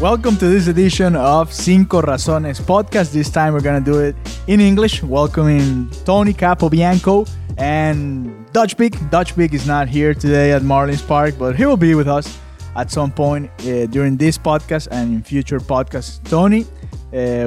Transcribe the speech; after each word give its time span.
Welcome 0.00 0.36
to 0.36 0.46
this 0.46 0.68
edition 0.68 1.16
of 1.16 1.52
Cinco 1.52 2.00
Razones 2.00 2.60
podcast. 2.60 3.10
This 3.10 3.28
time 3.28 3.52
we're 3.52 3.60
going 3.60 3.82
to 3.82 3.92
do 3.92 3.98
it 3.98 4.14
in 4.46 4.60
English, 4.60 5.02
welcoming 5.02 5.90
Tony 6.04 6.32
Capobianco 6.32 7.28
and 7.58 8.46
Dutch 8.52 8.76
Big. 8.76 8.94
Dutch 9.10 9.34
Big 9.34 9.54
is 9.54 9.66
not 9.66 9.88
here 9.88 10.14
today 10.14 10.52
at 10.52 10.62
Marlins 10.62 11.04
Park, 11.04 11.34
but 11.36 11.56
he 11.56 11.66
will 11.66 11.76
be 11.76 11.96
with 11.96 12.06
us 12.06 12.38
at 12.76 12.92
some 12.92 13.10
point 13.10 13.50
uh, 13.62 13.86
during 13.86 14.16
this 14.16 14.38
podcast 14.38 14.86
and 14.92 15.14
in 15.14 15.22
future 15.24 15.58
podcasts. 15.58 16.22
Tony, 16.30 16.62
uh, 16.62 16.66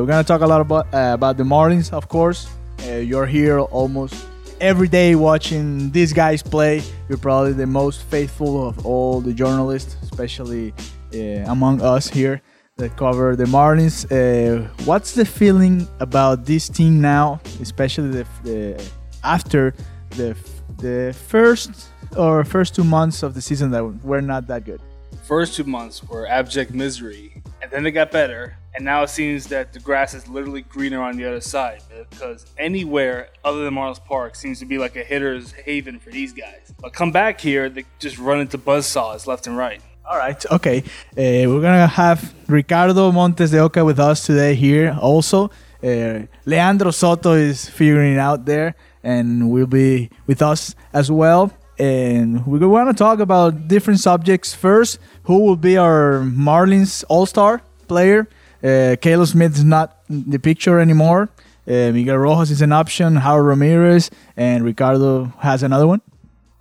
we're 0.01 0.05
going 0.05 0.21
to 0.21 0.27
talk 0.27 0.41
a 0.41 0.45
lot 0.45 0.59
about, 0.59 0.93
uh, 0.93 1.11
about 1.13 1.37
the 1.37 1.43
Marlins, 1.43 1.93
of 1.93 2.09
course. 2.09 2.49
Uh, 2.85 2.95
you're 2.95 3.27
here 3.27 3.61
almost 3.61 4.25
every 4.59 4.89
day 4.89 5.15
watching 5.15 5.89
these 5.91 6.11
guys 6.11 6.43
play. 6.43 6.83
You're 7.07 7.17
probably 7.17 7.53
the 7.53 7.65
most 7.65 8.03
faithful 8.03 8.67
of 8.67 8.85
all 8.85 9.21
the 9.21 9.31
journalists, 9.31 9.95
especially 10.03 10.73
among 11.13 11.81
us 11.81 12.07
here 12.07 12.41
that 12.77 12.97
cover 12.97 13.35
the 13.35 13.45
Marlins. 13.45 14.05
Uh, 14.11 14.67
what's 14.85 15.13
the 15.13 15.25
feeling 15.25 15.87
about 15.99 16.45
this 16.45 16.67
team 16.67 17.01
now, 17.01 17.39
especially 17.61 18.09
the, 18.09 18.27
the 18.43 18.91
after 19.23 19.73
the 20.11 20.35
the 20.77 21.15
first 21.27 21.89
or 22.17 22.43
first 22.43 22.75
two 22.75 22.83
months 22.83 23.23
of 23.23 23.33
the 23.33 23.41
season 23.41 23.71
that 23.71 23.83
were 24.03 24.21
not 24.21 24.47
that 24.47 24.65
good? 24.65 24.81
First 25.23 25.55
two 25.55 25.63
months 25.63 26.03
were 26.03 26.27
abject 26.27 26.73
misery, 26.73 27.41
and 27.61 27.71
then 27.71 27.83
they 27.83 27.91
got 27.91 28.11
better. 28.11 28.57
And 28.73 28.85
now 28.85 29.03
it 29.03 29.09
seems 29.09 29.47
that 29.47 29.73
the 29.73 29.79
grass 29.79 30.13
is 30.13 30.29
literally 30.29 30.61
greener 30.61 31.01
on 31.01 31.17
the 31.17 31.25
other 31.25 31.41
side 31.41 31.83
because 32.09 32.45
anywhere 32.57 33.27
other 33.43 33.65
than 33.65 33.73
Marlins 33.73 34.03
Park 34.03 34.33
seems 34.33 34.59
to 34.59 34.65
be 34.65 34.77
like 34.77 34.95
a 34.95 35.03
hitter's 35.03 35.51
haven 35.51 35.99
for 35.99 36.09
these 36.09 36.31
guys. 36.31 36.73
But 36.79 36.93
come 36.93 37.11
back 37.11 37.41
here, 37.41 37.69
they 37.69 37.83
just 37.99 38.17
run 38.17 38.39
into 38.39 38.57
buzzsaws 38.57 39.27
left 39.27 39.45
and 39.45 39.57
right. 39.57 39.81
All 40.05 40.17
right. 40.17 40.43
Okay. 40.51 40.83
Uh, 41.11 41.47
we're 41.49 41.61
gonna 41.61 41.87
have 41.87 42.33
Ricardo 42.47 43.11
Montes 43.11 43.51
de 43.51 43.59
Oca 43.59 43.83
with 43.85 43.99
us 43.99 44.25
today 44.25 44.55
here. 44.55 44.97
Also, 44.99 45.49
uh, 45.83 46.19
Leandro 46.45 46.91
Soto 46.91 47.33
is 47.33 47.69
figuring 47.69 48.17
out 48.17 48.45
there, 48.45 48.75
and 49.03 49.49
will 49.49 49.67
be 49.67 50.09
with 50.27 50.41
us 50.41 50.75
as 50.93 51.09
well. 51.11 51.51
And 51.79 52.45
we 52.45 52.59
want 52.59 52.89
to 52.89 52.93
talk 52.93 53.19
about 53.19 53.67
different 53.67 53.99
subjects. 53.99 54.53
First, 54.53 54.99
who 55.23 55.39
will 55.39 55.55
be 55.55 55.77
our 55.77 56.21
Marlins 56.21 57.03
All 57.09 57.25
Star 57.25 57.61
player? 57.87 58.27
Uh, 58.63 58.95
Caleb 59.01 59.27
Smith 59.27 59.55
is 59.55 59.63
not 59.63 59.97
in 60.09 60.29
the 60.29 60.37
picture 60.39 60.79
anymore. 60.79 61.29
Uh, 61.67 61.91
Miguel 61.91 62.17
Rojas 62.17 62.51
is 62.51 62.61
an 62.61 62.71
option. 62.71 63.15
Harold 63.15 63.47
Ramirez 63.47 64.11
and 64.37 64.63
Ricardo 64.63 65.33
has 65.39 65.63
another 65.63 65.87
one. 65.87 66.01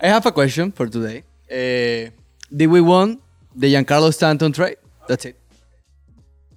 I 0.00 0.08
have 0.08 0.24
a 0.24 0.32
question 0.32 0.72
for 0.72 0.86
today. 0.86 1.24
Uh, 1.50 2.10
did 2.54 2.68
we 2.68 2.80
won 2.80 3.20
the 3.60 3.74
Giancarlo 3.74 4.12
Stanton 4.12 4.52
trade? 4.52 4.76
That's 5.06 5.24
it. 5.26 5.36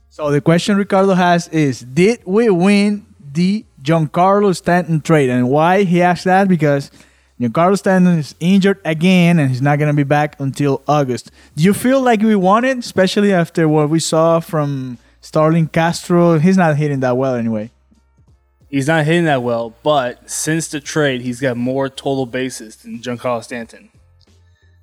So 0.09 0.31
the 0.31 0.41
question 0.41 0.77
Ricardo 0.77 1.13
has 1.13 1.47
is: 1.49 1.81
Did 1.81 2.21
we 2.25 2.49
win 2.49 3.05
the 3.33 3.65
Giancarlo 3.81 4.55
Stanton 4.55 5.01
trade? 5.01 5.29
And 5.29 5.49
why 5.49 5.83
he 5.83 6.01
asked 6.01 6.23
that? 6.25 6.47
Because 6.47 6.91
Giancarlo 7.39 7.77
Stanton 7.77 8.19
is 8.19 8.35
injured 8.39 8.79
again, 8.85 9.39
and 9.39 9.49
he's 9.49 9.61
not 9.61 9.79
going 9.79 9.91
to 9.91 9.95
be 9.95 10.03
back 10.03 10.39
until 10.39 10.81
August. 10.87 11.31
Do 11.55 11.63
you 11.63 11.73
feel 11.73 12.01
like 12.01 12.21
we 12.21 12.35
won 12.35 12.63
it, 12.63 12.77
especially 12.77 13.33
after 13.33 13.67
what 13.67 13.89
we 13.89 13.99
saw 13.99 14.39
from 14.39 14.97
Starlin 15.19 15.67
Castro? 15.67 16.39
He's 16.39 16.57
not 16.57 16.77
hitting 16.77 17.01
that 17.01 17.17
well 17.17 17.35
anyway. 17.35 17.71
He's 18.69 18.87
not 18.87 19.05
hitting 19.05 19.25
that 19.25 19.43
well, 19.43 19.75
but 19.83 20.29
since 20.29 20.67
the 20.69 20.79
trade, 20.79 21.21
he's 21.21 21.39
got 21.39 21.57
more 21.57 21.89
total 21.89 22.25
bases 22.25 22.77
than 22.77 22.99
Giancarlo 22.99 23.43
Stanton. 23.43 23.89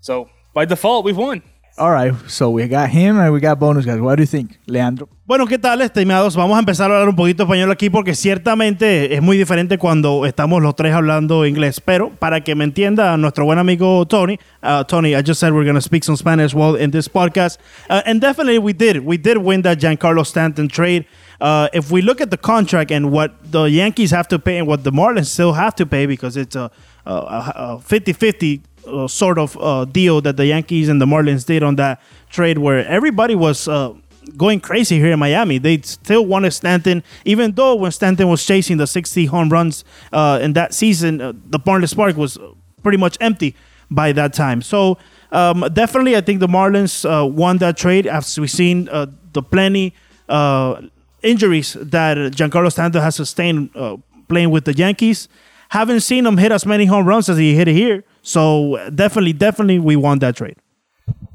So 0.01 0.29
by 0.53 0.65
default, 0.65 1.05
we've 1.05 1.17
won. 1.17 1.43
All 1.81 1.93
right, 1.93 2.13
so 2.29 2.51
we 2.51 2.69
got 2.69 2.91
him 2.91 3.19
and 3.19 3.33
we 3.33 3.41
got 3.41 3.59
bonus 3.59 3.87
guys. 3.87 3.99
What 4.03 4.17
do 4.17 4.23
you 4.23 4.27
think, 4.27 4.59
Leandro? 4.67 5.09
Bueno, 5.25 5.47
¿qué 5.47 5.59
tal, 5.59 5.81
estimados? 5.81 6.37
Vamos 6.37 6.57
a 6.57 6.59
empezar 6.59 6.91
a 6.91 6.95
hablar 6.95 7.09
un 7.09 7.17
poquito 7.17 7.45
español 7.45 7.71
aquí 7.71 7.89
porque 7.89 8.15
ciertamente 8.15 9.15
es 9.15 9.23
muy 9.23 9.39
diferente 9.39 9.79
cuando 9.79 10.27
estamos 10.27 10.61
los 10.61 10.77
tres 10.77 10.93
hablando 10.93 11.47
inglés. 11.47 11.81
Pero 11.81 12.11
para 12.11 12.43
que 12.43 12.55
me 12.55 12.65
entienda 12.65 13.17
nuestro 13.17 13.47
buen 13.47 13.59
amigo 13.59 14.05
Tony, 14.07 14.39
uh, 14.63 14.85
Tony, 14.85 15.15
I 15.15 15.23
just 15.23 15.41
said 15.41 15.55
we're 15.55 15.65
going 15.65 15.75
to 15.75 15.81
speak 15.81 16.05
some 16.05 16.19
Spanish 16.19 16.53
well 16.53 16.77
in 16.77 16.91
this 16.91 17.09
podcast. 17.09 17.57
Uh, 17.89 18.03
and 18.05 18.21
definitely 18.21 18.59
we 18.59 18.75
did. 18.75 19.03
We 19.03 19.17
did 19.17 19.39
win 19.39 19.63
that 19.63 19.79
Giancarlo 19.79 20.27
Stanton 20.27 20.69
trade. 20.69 21.07
Uh, 21.41 21.69
if 21.73 21.91
we 21.91 22.03
look 22.03 22.21
at 22.21 22.31
the 22.31 22.37
contract 22.37 22.91
and 22.91 23.11
what 23.11 23.33
the 23.51 23.71
Yankees 23.71 24.11
have 24.11 24.29
to 24.29 24.39
pay 24.39 24.59
and 24.59 24.67
what 24.67 24.85
the 24.85 24.93
Marlins 24.93 25.29
still 25.29 25.55
have 25.55 25.75
to 25.77 25.87
pay 25.87 26.05
because 26.05 26.37
it's 26.37 26.57
a 26.57 26.71
50-50 27.07 28.61
uh, 28.91 29.09
sort 29.09 29.39
of 29.39 29.57
uh, 29.61 29.85
deal 29.85 30.21
that 30.21 30.37
the 30.37 30.47
Yankees 30.47 30.89
and 30.89 31.01
the 31.01 31.07
Marlins 31.07 31.47
did 31.47 31.63
on 31.63 31.77
that 31.77 32.01
trade, 32.29 32.59
where 32.59 32.87
everybody 32.87 33.35
was 33.35 33.69
uh, 33.69 33.93
going 34.37 34.61
crazy 34.61 34.99
here 34.99 35.13
in 35.13 35.19
Miami. 35.19 35.59
They 35.59 35.81
still 35.83 36.27
wanted 36.27 36.53
Stanton, 36.53 37.03
even 37.25 37.53
though 37.53 37.75
when 37.75 37.93
Stanton 37.93 38.29
was 38.29 38.45
chasing 38.45 38.77
the 38.77 38.87
60 38.87 39.27
home 39.27 39.49
runs 39.49 39.85
uh, 40.13 40.39
in 40.43 40.53
that 40.55 40.75
season, 40.75 41.21
uh, 41.21 41.33
the 41.47 41.59
Marlins 41.61 41.95
Park 41.95 42.17
was 42.17 42.39
pretty 42.83 42.99
much 42.99 43.17
empty 43.21 43.55
by 43.91 44.13
that 44.13 44.33
time. 44.33 44.63
So 44.63 44.99
um, 45.33 45.65
definitely, 45.73 46.17
I 46.17 46.21
think 46.21 46.41
the 46.41 46.49
Marlins 46.49 47.05
uh, 47.05 47.27
won 47.27 47.59
that 47.59 47.77
trade. 47.77 48.07
As 48.07 48.39
we've 48.39 48.51
seen 48.51 48.85
the 48.85 49.43
plenty 49.43 49.95
injuries 51.23 51.77
that 51.79 52.17
Giancarlo 52.17 52.73
Stanton 52.73 53.03
has 53.03 53.17
sustained 53.17 53.71
playing 54.31 54.51
with 54.51 54.65
the 54.65 54.73
Yankees. 54.73 55.29
Haven't 55.69 56.01
seen 56.01 56.25
him 56.25 56.39
hit 56.39 56.53
as 56.53 56.65
many 56.65 56.87
home 56.87 57.05
runs 57.05 57.29
as 57.29 57.37
he 57.37 57.55
hit 57.55 57.69
here. 57.69 58.05
So 58.23 58.91
definitely, 58.95 59.33
definitely, 59.33 59.79
we 59.79 59.97
want 59.97 60.21
that 60.21 60.37
trade. 60.37 60.57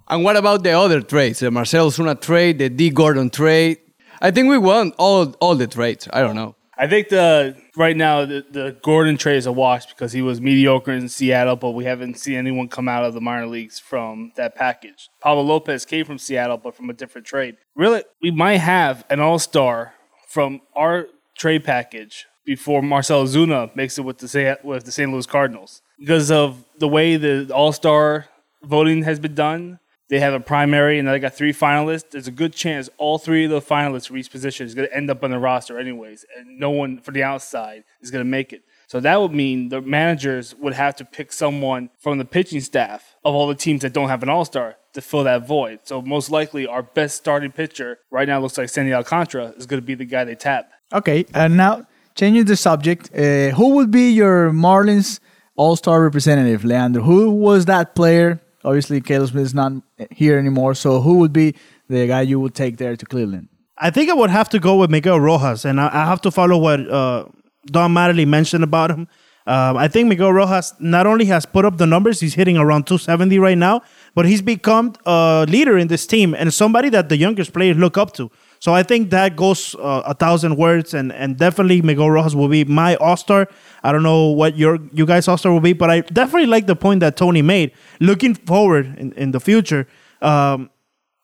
And 0.08 0.24
what 0.24 0.38
about 0.38 0.64
the 0.64 0.72
other 0.72 1.02
trades? 1.02 1.40
The 1.40 1.50
Marcell 1.50 1.90
Ozuna 1.90 2.20
trade, 2.20 2.60
the 2.60 2.70
Dee 2.70 2.92
Gordon 2.92 3.30
trade. 3.30 3.80
I 4.22 4.32
think 4.32 4.50
we 4.50 4.58
won 4.58 4.94
all 4.98 5.32
all 5.42 5.56
the 5.56 5.68
trades. 5.68 6.08
I 6.14 6.22
don't 6.22 6.36
know. 6.36 6.56
I 6.78 6.88
think 6.88 7.10
the 7.10 7.56
right 7.76 7.96
now 7.96 8.26
the, 8.26 8.46
the 8.52 8.78
Gordon 8.84 9.18
trade 9.18 9.38
is 9.38 9.46
a 9.46 9.52
wash 9.52 9.88
because 9.88 10.12
he 10.12 10.22
was 10.22 10.42
mediocre 10.42 10.92
in 10.92 11.10
Seattle, 11.10 11.56
but 11.56 11.72
we 11.72 11.86
haven't 11.86 12.20
seen 12.20 12.36
anyone 12.36 12.68
come 12.68 12.88
out 12.88 13.06
of 13.06 13.14
the 13.14 13.22
minor 13.22 13.48
leagues 13.48 13.80
from 13.80 14.32
that 14.36 14.56
package. 14.56 15.10
Pablo 15.22 15.42
Lopez 15.44 15.86
came 15.86 16.06
from 16.06 16.18
Seattle, 16.18 16.58
but 16.58 16.76
from 16.76 16.90
a 16.90 16.94
different 16.94 17.26
trade. 17.26 17.58
Really, 17.76 18.04
we 18.22 18.30
might 18.30 18.58
have 18.58 19.06
an 19.10 19.20
all 19.20 19.40
star 19.40 19.94
from 20.28 20.62
our 20.76 21.08
trade 21.38 21.64
package 21.64 22.26
before 22.46 22.82
Marcell 22.82 23.24
Ozuna 23.24 23.76
makes 23.76 23.98
it 23.98 24.02
with 24.02 24.20
the 24.20 24.60
with 24.64 24.84
the 24.84 24.92
St. 24.92 25.12
Louis 25.12 25.26
Cardinals 25.26 25.82
because 26.00 26.32
of 26.32 26.64
the 26.80 26.88
way 26.88 27.18
the 27.18 27.52
All 27.54 27.72
Star 27.72 28.28
voting 28.64 29.04
has 29.04 29.20
been 29.20 29.36
done. 29.36 29.80
They 30.08 30.20
have 30.20 30.34
a 30.34 30.40
primary, 30.40 31.00
and 31.00 31.08
they 31.08 31.18
got 31.18 31.34
three 31.34 31.52
finalists. 31.54 32.12
There's 32.12 32.28
a 32.28 32.32
good 32.32 32.54
chance 32.54 32.90
all 32.98 33.18
three 33.18 33.46
of 33.46 33.52
the 33.52 33.60
finalists 33.60 34.08
for 34.08 34.16
each 34.16 34.30
position 34.30 34.68
is 34.68 34.76
going 34.76 34.88
to 34.88 34.96
end 34.96 35.10
up 35.10 35.24
on 35.24 35.32
the 35.32 35.40
roster, 35.40 35.80
anyways, 35.80 36.26
and 36.38 36.60
no 36.60 36.70
one 36.70 37.00
for 37.00 37.12
the 37.12 37.24
outside 37.24 37.84
is 38.02 38.12
going 38.12 38.24
to 38.24 38.30
make 38.30 38.54
it. 38.54 38.62
So 38.88 39.00
that 39.00 39.20
would 39.20 39.32
mean 39.32 39.70
the 39.70 39.82
managers 39.82 40.54
would 40.56 40.74
have 40.74 40.96
to 40.98 41.06
pick 41.06 41.34
someone 41.34 41.90
from 42.00 42.20
the 42.20 42.26
pitching 42.26 42.62
staff 42.62 43.16
of 43.24 43.34
all 43.34 43.48
the 43.48 43.56
teams 43.56 43.82
that 43.82 43.94
don't 43.94 44.10
have 44.10 44.22
an 44.22 44.30
All 44.30 44.46
Star 44.46 44.76
to 44.94 45.02
fill 45.02 45.24
that 45.24 45.48
void. 45.48 45.80
So 45.84 46.04
most 46.04 46.30
likely, 46.30 46.68
our 46.68 46.84
best 46.84 47.18
starting 47.18 47.52
pitcher 47.52 47.98
right 48.12 48.28
now 48.28 48.40
looks 48.40 48.60
like 48.60 48.70
Sandy 48.70 48.94
Alcantara 48.94 49.54
is 49.58 49.66
going 49.66 49.82
to 49.82 49.86
be 49.86 49.96
the 49.96 50.06
guy 50.06 50.24
they 50.24 50.36
tap. 50.36 50.70
Okay, 50.94 51.26
and 51.34 51.58
now 51.58 51.88
changing 52.14 52.46
the 52.46 52.56
subject, 52.56 53.10
uh, 53.16 53.50
who 53.56 53.70
would 53.70 53.90
be 53.90 54.12
your 54.12 54.52
Marlins 54.52 55.20
All 55.56 55.76
Star 55.76 56.02
representative, 56.02 56.66
Leandro? 56.66 57.04
Who 57.04 57.32
was 57.32 57.66
that 57.66 57.96
player? 57.96 58.42
Obviously, 58.64 59.00
Caleb 59.00 59.30
Smith 59.30 59.46
is 59.46 59.54
not 59.54 59.74
here 60.12 60.38
anymore. 60.38 60.76
So, 60.76 61.02
who 61.02 61.20
would 61.20 61.32
be 61.32 61.56
the 61.88 62.08
guy 62.08 62.22
you 62.22 62.40
would 62.40 62.56
take 62.56 62.78
there 62.78 62.96
to 62.96 63.06
Cleveland? 63.06 63.50
I 63.78 63.90
think 63.90 64.10
I 64.10 64.14
would 64.14 64.30
have 64.30 64.50
to 64.50 64.60
go 64.60 64.78
with 64.78 64.90
Miguel 64.90 65.20
Rojas, 65.20 65.66
and 65.66 65.80
I, 65.80 65.88
I 65.88 66.06
have 66.06 66.22
to 66.22 66.32
follow 66.32 66.58
what 66.58 66.80
uh, 66.90 67.26
Don 67.68 67.94
Mattingly 67.94 68.28
mentioned 68.28 68.64
about 68.64 68.92
him. 68.92 69.08
Um, 69.48 69.78
I 69.78 69.88
think 69.88 70.08
Miguel 70.08 70.34
Rojas 70.34 70.74
not 70.80 71.06
only 71.06 71.26
has 71.26 71.46
put 71.46 71.66
up 71.66 71.78
the 71.78 71.86
numbers, 71.86 72.20
he's 72.20 72.34
hitting 72.34 72.58
around 72.58 72.88
270 72.88 73.38
right 73.38 73.58
now, 73.58 73.82
but 74.16 74.26
he's 74.26 74.42
become 74.42 74.94
a 75.06 75.46
leader 75.48 75.78
in 75.78 75.88
this 75.88 76.08
team 76.08 76.34
and 76.34 76.52
somebody 76.52 76.90
that 76.90 77.10
the 77.10 77.18
youngest 77.18 77.54
players 77.54 77.78
look 77.78 77.96
up 77.98 78.14
to. 78.14 78.32
So 78.66 78.74
I 78.74 78.82
think 78.82 79.12
that 79.12 79.36
goes 79.36 79.76
uh, 79.76 80.02
a 80.08 80.16
thousand 80.16 80.56
words, 80.58 80.96
and 80.96 81.14
and 81.14 81.38
definitely 81.38 81.84
Miguel 81.84 82.10
Rojas 82.10 82.34
will 82.34 82.48
be 82.48 82.66
my 82.66 82.96
All 82.96 83.16
Star. 83.16 83.48
I 83.84 83.92
don't 83.92 84.02
know 84.02 84.32
what 84.32 84.58
your 84.58 84.80
you 84.92 85.06
guys 85.06 85.28
All 85.28 85.38
Star 85.38 85.52
will 85.54 85.60
be, 85.60 85.74
but 85.74 85.92
I 85.92 86.00
definitely 86.02 86.48
like 86.48 86.66
the 86.66 86.76
point 86.76 87.00
that 87.02 87.16
Tony 87.16 87.44
made. 87.44 87.74
Looking 88.00 88.34
forward 88.34 88.98
in, 88.98 89.12
in 89.12 89.34
the 89.34 89.40
future, 89.40 89.86
um, 90.24 90.72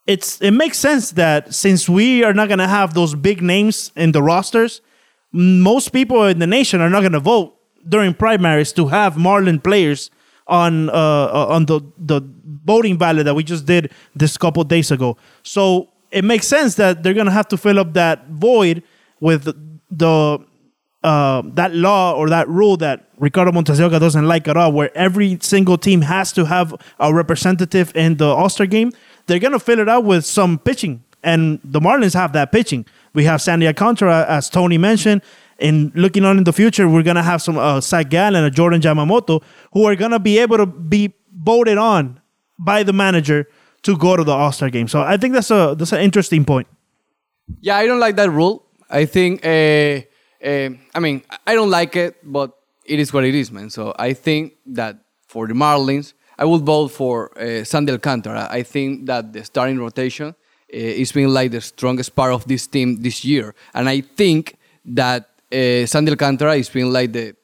it's 0.06 0.40
it 0.40 0.52
makes 0.52 0.78
sense 0.78 1.14
that 1.14 1.52
since 1.52 1.90
we 1.90 2.24
are 2.24 2.32
not 2.32 2.48
gonna 2.48 2.68
have 2.68 2.94
those 2.94 3.16
big 3.16 3.42
names 3.42 3.92
in 3.96 4.12
the 4.12 4.22
rosters, 4.22 4.82
most 5.32 5.90
people 5.90 6.24
in 6.26 6.38
the 6.38 6.46
nation 6.46 6.80
are 6.80 6.92
not 6.92 7.02
gonna 7.02 7.20
vote 7.20 7.58
during 7.90 8.14
primaries 8.14 8.72
to 8.74 8.86
have 8.90 9.18
Marlin 9.18 9.60
players 9.60 10.12
on 10.46 10.92
uh, 10.92 10.94
uh 10.94 11.56
on 11.56 11.66
the 11.66 11.82
the 11.98 12.22
voting 12.66 12.98
ballot 12.98 13.26
that 13.26 13.34
we 13.34 13.44
just 13.44 13.66
did 13.66 13.92
this 14.14 14.38
couple 14.38 14.64
days 14.64 14.92
ago. 14.92 15.18
So 15.42 15.91
it 16.12 16.24
makes 16.24 16.48
sense 16.48 16.76
that 16.76 17.04
they're 17.04 17.14
gonna 17.14 17.32
have 17.32 17.48
to 17.50 17.58
fill 17.58 17.80
up 17.80 17.94
that 17.94 18.28
void 18.28 18.84
with 19.20 19.46
the 19.90 20.40
uh, 21.04 21.42
that 21.56 21.74
law 21.74 22.14
or 22.14 22.30
that 22.30 22.48
rule 22.48 22.78
that 22.78 23.08
Ricardo 23.18 23.52
Oca 23.58 24.00
doesn't 24.00 24.28
like 24.28 24.48
at 24.48 24.56
all, 24.58 24.72
where 24.72 24.96
every 24.96 25.38
single 25.42 25.78
team 25.78 26.02
has 26.02 26.32
to 26.34 26.46
have 26.46 26.76
a 27.00 27.14
representative 27.14 27.96
in 27.96 28.18
the 28.18 28.26
All 28.26 28.50
Star 28.50 28.68
game. 28.68 28.92
They're 29.26 29.40
gonna 29.40 29.60
fill 29.60 29.80
it 29.80 29.90
out 29.90 30.04
with 30.04 30.26
some 30.26 30.60
pitching 30.60 31.04
And 31.24 31.60
the 31.64 31.80
Marlins 31.80 32.16
have 32.16 32.34
that 32.34 32.52
pitching. 32.52 32.86
We 33.14 33.26
have 33.26 33.42
Sandy 33.42 33.68
Alcantara, 33.68 34.26
as 34.28 34.50
Tony 34.50 34.78
mentioned. 34.80 35.22
And 35.60 35.92
looking 35.94 36.26
on 36.26 36.40
in 36.40 36.44
the 36.44 36.54
future, 36.54 36.88
we're 36.90 37.04
gonna 37.04 37.22
have 37.24 37.42
some 37.42 37.58
uh, 37.58 37.80
Zach 37.82 38.10
Gallen 38.10 38.36
and 38.36 38.46
a 38.46 38.50
Jordan 38.52 38.82
Yamamoto 38.82 39.44
who 39.74 39.86
are 39.86 39.96
gonna 39.96 40.20
be 40.20 40.40
able 40.40 40.58
to 40.58 40.66
be 40.66 41.14
voted 41.32 41.78
on 41.78 42.20
by 42.58 42.84
the 42.84 42.94
manager 42.94 43.48
to 43.84 43.98
go 43.98 44.16
to 44.16 44.24
the 44.24 44.32
All 44.32 44.52
Star 44.52 44.70
game. 44.70 44.88
So 44.88 45.02
I 45.02 45.18
think 45.18 45.34
that's 45.34 45.52
a 45.52 45.76
that's 45.78 45.92
an 45.92 46.02
interesting 46.02 46.46
point. 46.46 46.68
Yeah, 47.60 47.78
I 47.78 47.86
don't 47.86 48.00
like 48.00 48.16
that 48.16 48.30
rule. 48.30 48.66
I 48.90 49.06
think, 49.06 49.46
uh, 49.46 50.02
uh, 50.46 50.70
I 50.94 51.00
mean, 51.00 51.24
I 51.48 51.54
don't 51.54 51.70
like 51.70 51.96
it, 51.96 52.18
but 52.24 52.52
it 52.86 53.00
is 53.00 53.14
what 53.14 53.24
it 53.24 53.36
is, 53.36 53.52
man. 53.52 53.70
So 53.70 53.94
I 53.98 54.14
think 54.14 54.54
that 54.68 54.98
for 55.28 55.48
the 55.48 55.54
Marlins, 55.54 56.14
I 56.38 56.46
would 56.46 56.62
vote 56.62 56.90
for 56.90 57.38
uh, 57.38 57.64
Sandy 57.64 57.92
Alcantara. 57.92 58.48
I 58.50 58.64
think 58.64 59.06
that 59.06 59.32
the 59.34 59.44
starting 59.44 59.80
rotation 59.80 60.28
uh, 60.28 60.34
is 60.70 61.12
being 61.12 61.30
like 61.30 61.52
the 61.52 61.62
strongest 61.62 62.16
part 62.16 62.34
of 62.34 62.46
this 62.48 62.68
team 62.68 63.02
this 63.02 63.24
year, 63.24 63.56
and 63.74 63.88
I 63.88 64.02
think 64.02 64.58
that 64.86 65.30
uh, 65.52 65.86
Sandy 65.86 66.12
Alcantara 66.12 66.56
is 66.56 66.70
being 66.70 66.92
like 66.92 67.14
the, 67.14 67.36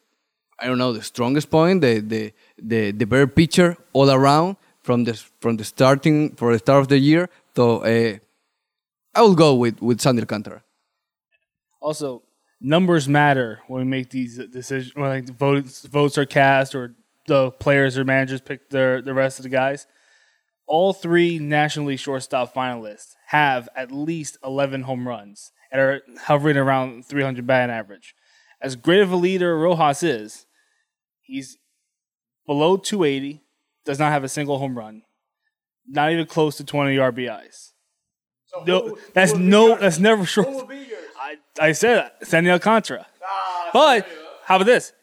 I 0.60 0.68
don't 0.68 0.78
know, 0.78 0.94
the 0.94 1.04
strongest 1.04 1.50
point, 1.50 1.82
the 1.82 2.00
the 2.00 2.34
the, 2.58 2.92
the 2.92 3.06
better 3.06 3.28
pitcher 3.28 3.78
all 3.94 4.10
around 4.10 4.58
from 4.88 5.04
the 5.04 5.14
from 5.42 5.58
the 5.58 5.66
starting 5.66 6.34
for 6.38 6.54
the 6.54 6.60
start 6.60 6.80
of 6.80 6.88
the 6.88 6.98
year. 6.98 7.30
So 7.58 7.80
uh, 7.80 8.18
I 9.14 9.22
will 9.22 9.36
go 9.36 9.54
with 9.54 9.82
with 9.82 10.00
Sandy 10.00 10.22
Alcantara. 10.22 10.64
Also, 11.82 12.24
numbers 12.62 13.06
matter 13.10 13.60
when 13.68 13.80
we 13.84 13.88
make 13.98 14.10
these 14.10 14.38
decisions. 14.48 14.96
When 14.96 15.10
like 15.10 15.26
votes 15.26 15.86
votes 15.86 16.18
are 16.18 16.26
cast 16.26 16.74
or 16.74 16.96
the 17.28 17.52
players 17.52 17.98
or 17.98 18.06
managers 18.06 18.40
pick 18.40 18.70
their 18.70 19.02
the 19.02 19.14
rest 19.14 19.40
of 19.40 19.44
the 19.44 19.50
guys. 19.50 19.88
All 20.66 20.94
three 20.94 21.38
National 21.38 21.88
League 21.88 22.00
shortstop 22.00 22.54
finalists 22.54 23.16
have 23.28 23.68
at 23.76 23.92
least 23.92 24.38
11 24.44 24.84
home 24.84 25.08
runs 25.08 25.52
and 25.72 25.82
are 25.82 26.02
hovering 26.28 26.58
around 26.58 27.06
300 27.06 27.46
batting 27.46 27.74
average. 27.74 28.16
As 28.62 28.76
great 28.76 29.02
of 29.02 29.12
a 29.12 29.16
leader 29.16 29.58
Rojas 29.58 30.04
is, 30.04 30.46
he's 31.22 31.58
below 32.46 32.76
280, 32.76 33.44
does 33.88 33.98
not 33.98 34.12
have 34.12 34.24
a 34.24 34.30
single 34.30 34.60
home 34.60 34.78
run, 34.78 35.02
not 35.88 36.12
even 36.12 36.28
close 36.28 36.58
to 36.58 36.64
20 36.64 36.96
RBIs. 36.98 37.72
So 38.46 38.64
no, 38.66 38.98
that's 39.14 39.34
no, 39.34 39.78
that's 39.78 39.98
never 39.98 40.26
short. 40.26 40.48
I, 41.20 41.38
I 41.60 41.72
said 41.72 42.12
Sandy 42.22 42.52
Alcantara. 42.52 43.08
but 43.74 44.08
how 44.46 44.58
about 44.58 44.66
this? 44.66 44.94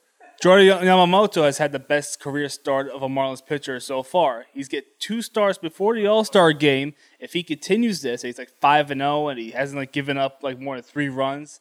Jordan 0.43 0.67
Yamamoto 0.67 1.45
has 1.45 1.57
had 1.59 1.73
the 1.73 1.79
best 1.79 2.21
career 2.21 2.49
start 2.51 2.89
of 2.91 3.03
a 3.03 3.09
Marlins 3.09 3.45
pitcher 3.45 3.81
so 3.81 4.03
far. 4.03 4.45
He's 4.53 4.69
get 4.69 5.01
two 5.01 5.23
starts 5.23 5.57
before 5.57 5.95
the 5.95 6.07
All 6.07 6.25
Star 6.25 6.53
game. 6.53 6.93
If 7.19 7.33
he 7.33 7.43
continues 7.43 8.03
this, 8.03 8.23
he's 8.23 8.39
like 8.39 8.51
five 8.61 8.91
and 8.91 9.01
zero, 9.01 9.29
and 9.29 9.39
he 9.39 9.53
hasn't 9.53 9.79
like 9.79 9.93
given 9.93 10.19
up 10.19 10.41
like 10.43 10.61
more 10.61 10.77
than 10.77 10.85
three 10.85 11.09
runs. 11.09 11.61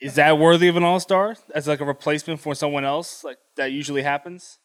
Is 0.00 0.16
that 0.16 0.36
worthy 0.36 0.68
of 0.68 0.76
an 0.76 0.82
All 0.82 1.00
Star 1.00 1.36
as 1.54 1.66
like 1.66 1.80
a 1.80 1.86
replacement 1.86 2.40
for 2.40 2.54
someone 2.54 2.84
else? 2.84 3.24
Like 3.24 3.38
that 3.56 3.72
usually 3.72 4.02
happens. 4.02 4.58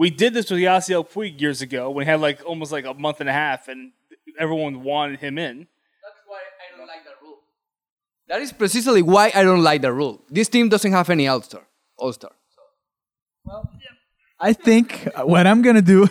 We 0.00 0.08
did 0.08 0.32
this 0.32 0.50
with 0.50 0.60
Yasiel 0.60 1.06
Puig 1.06 1.38
years 1.42 1.60
ago 1.60 1.90
when 1.90 2.06
he 2.06 2.10
had 2.10 2.22
like 2.22 2.40
almost 2.46 2.72
like 2.72 2.86
a 2.86 2.94
month 2.94 3.20
and 3.20 3.28
a 3.28 3.34
half, 3.34 3.68
and 3.68 3.92
everyone 4.38 4.82
wanted 4.82 5.20
him 5.20 5.36
in. 5.36 5.66
That's 6.02 6.20
why 6.26 6.38
I 6.38 6.78
don't 6.78 6.86
like 6.86 7.04
that 7.04 7.16
rule. 7.22 7.36
That 8.28 8.40
is 8.40 8.50
precisely 8.50 9.02
why 9.02 9.30
I 9.34 9.42
don't 9.42 9.62
like 9.62 9.82
the 9.82 9.92
rule. 9.92 10.22
This 10.30 10.48
team 10.48 10.70
doesn't 10.70 10.90
have 10.90 11.10
any 11.10 11.28
All 11.28 11.42
Star. 11.42 11.64
All 11.98 12.14
Star. 12.14 12.30
Well, 13.44 13.70
I 14.40 14.54
think 14.54 15.06
what 15.22 15.46
I'm 15.46 15.60
gonna 15.60 15.82
do. 15.82 16.08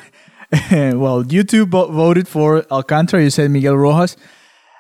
well, 0.71 1.25
you 1.25 1.44
two 1.44 1.65
bo- 1.65 1.92
voted 1.92 2.27
for 2.27 2.63
Alcantara. 2.69 3.24
You 3.24 3.31
said 3.31 3.50
Miguel 3.50 3.75
Rojas. 3.75 4.18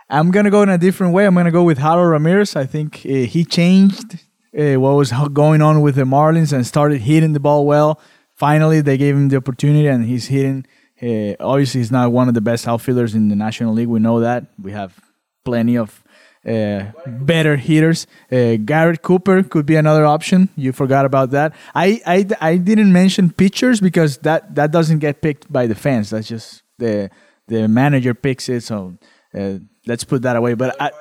I'm 0.07 0.29
gonna 0.29 0.51
go 0.51 0.61
in 0.61 0.69
a 0.69 0.77
different 0.77 1.15
way. 1.15 1.25
I'm 1.25 1.33
gonna 1.33 1.49
go 1.49 1.63
with 1.63 1.79
Harold 1.79 2.11
Ramirez. 2.11 2.55
I 2.55 2.67
think 2.67 3.01
uh, 3.05 3.25
he 3.33 3.43
changed 3.43 4.19
uh, 4.55 4.79
what 4.79 4.91
was 4.91 5.11
going 5.33 5.63
on 5.63 5.81
with 5.81 5.95
the 5.95 6.03
Marlins 6.03 6.53
and 6.53 6.63
started 6.67 7.01
hitting 7.01 7.33
the 7.33 7.39
ball 7.39 7.65
well. 7.65 7.99
Finally, 8.39 8.79
they 8.79 8.97
gave 8.97 9.15
him 9.15 9.27
the 9.27 9.35
opportunity, 9.35 9.87
and 9.87 10.05
he's 10.05 10.27
hitting. 10.27 10.65
Uh, 11.01 11.35
obviously, 11.41 11.81
he's 11.81 11.91
not 11.91 12.11
one 12.13 12.29
of 12.29 12.33
the 12.33 12.41
best 12.41 12.67
outfielders 12.67 13.13
in 13.13 13.27
the 13.27 13.35
National 13.35 13.73
League. 13.73 13.89
We 13.89 13.99
know 13.99 14.21
that. 14.21 14.45
We 14.61 14.71
have 14.71 14.97
plenty 15.43 15.77
of 15.77 16.01
uh, 16.47 16.91
better 17.05 17.57
hitters. 17.57 18.07
Uh, 18.31 18.55
Garrett 18.63 19.01
Cooper 19.01 19.43
could 19.43 19.65
be 19.65 19.75
another 19.75 20.05
option. 20.05 20.47
You 20.55 20.71
forgot 20.71 21.05
about 21.05 21.31
that. 21.31 21.53
I, 21.75 22.01
I, 22.05 22.25
I 22.39 22.57
didn't 22.57 22.93
mention 22.93 23.29
pitchers 23.31 23.81
because 23.81 24.19
that, 24.19 24.55
that 24.55 24.71
doesn't 24.71 24.99
get 24.99 25.21
picked 25.21 25.51
by 25.51 25.67
the 25.67 25.75
fans. 25.75 26.09
That's 26.11 26.29
just 26.29 26.63
the 26.77 27.09
the 27.49 27.67
manager 27.67 28.13
picks 28.13 28.47
it. 28.47 28.61
So 28.61 28.97
uh, 29.37 29.55
let's 29.85 30.05
put 30.05 30.21
that 30.21 30.37
away. 30.37 30.53
But 30.53 30.81
I, 30.81 30.91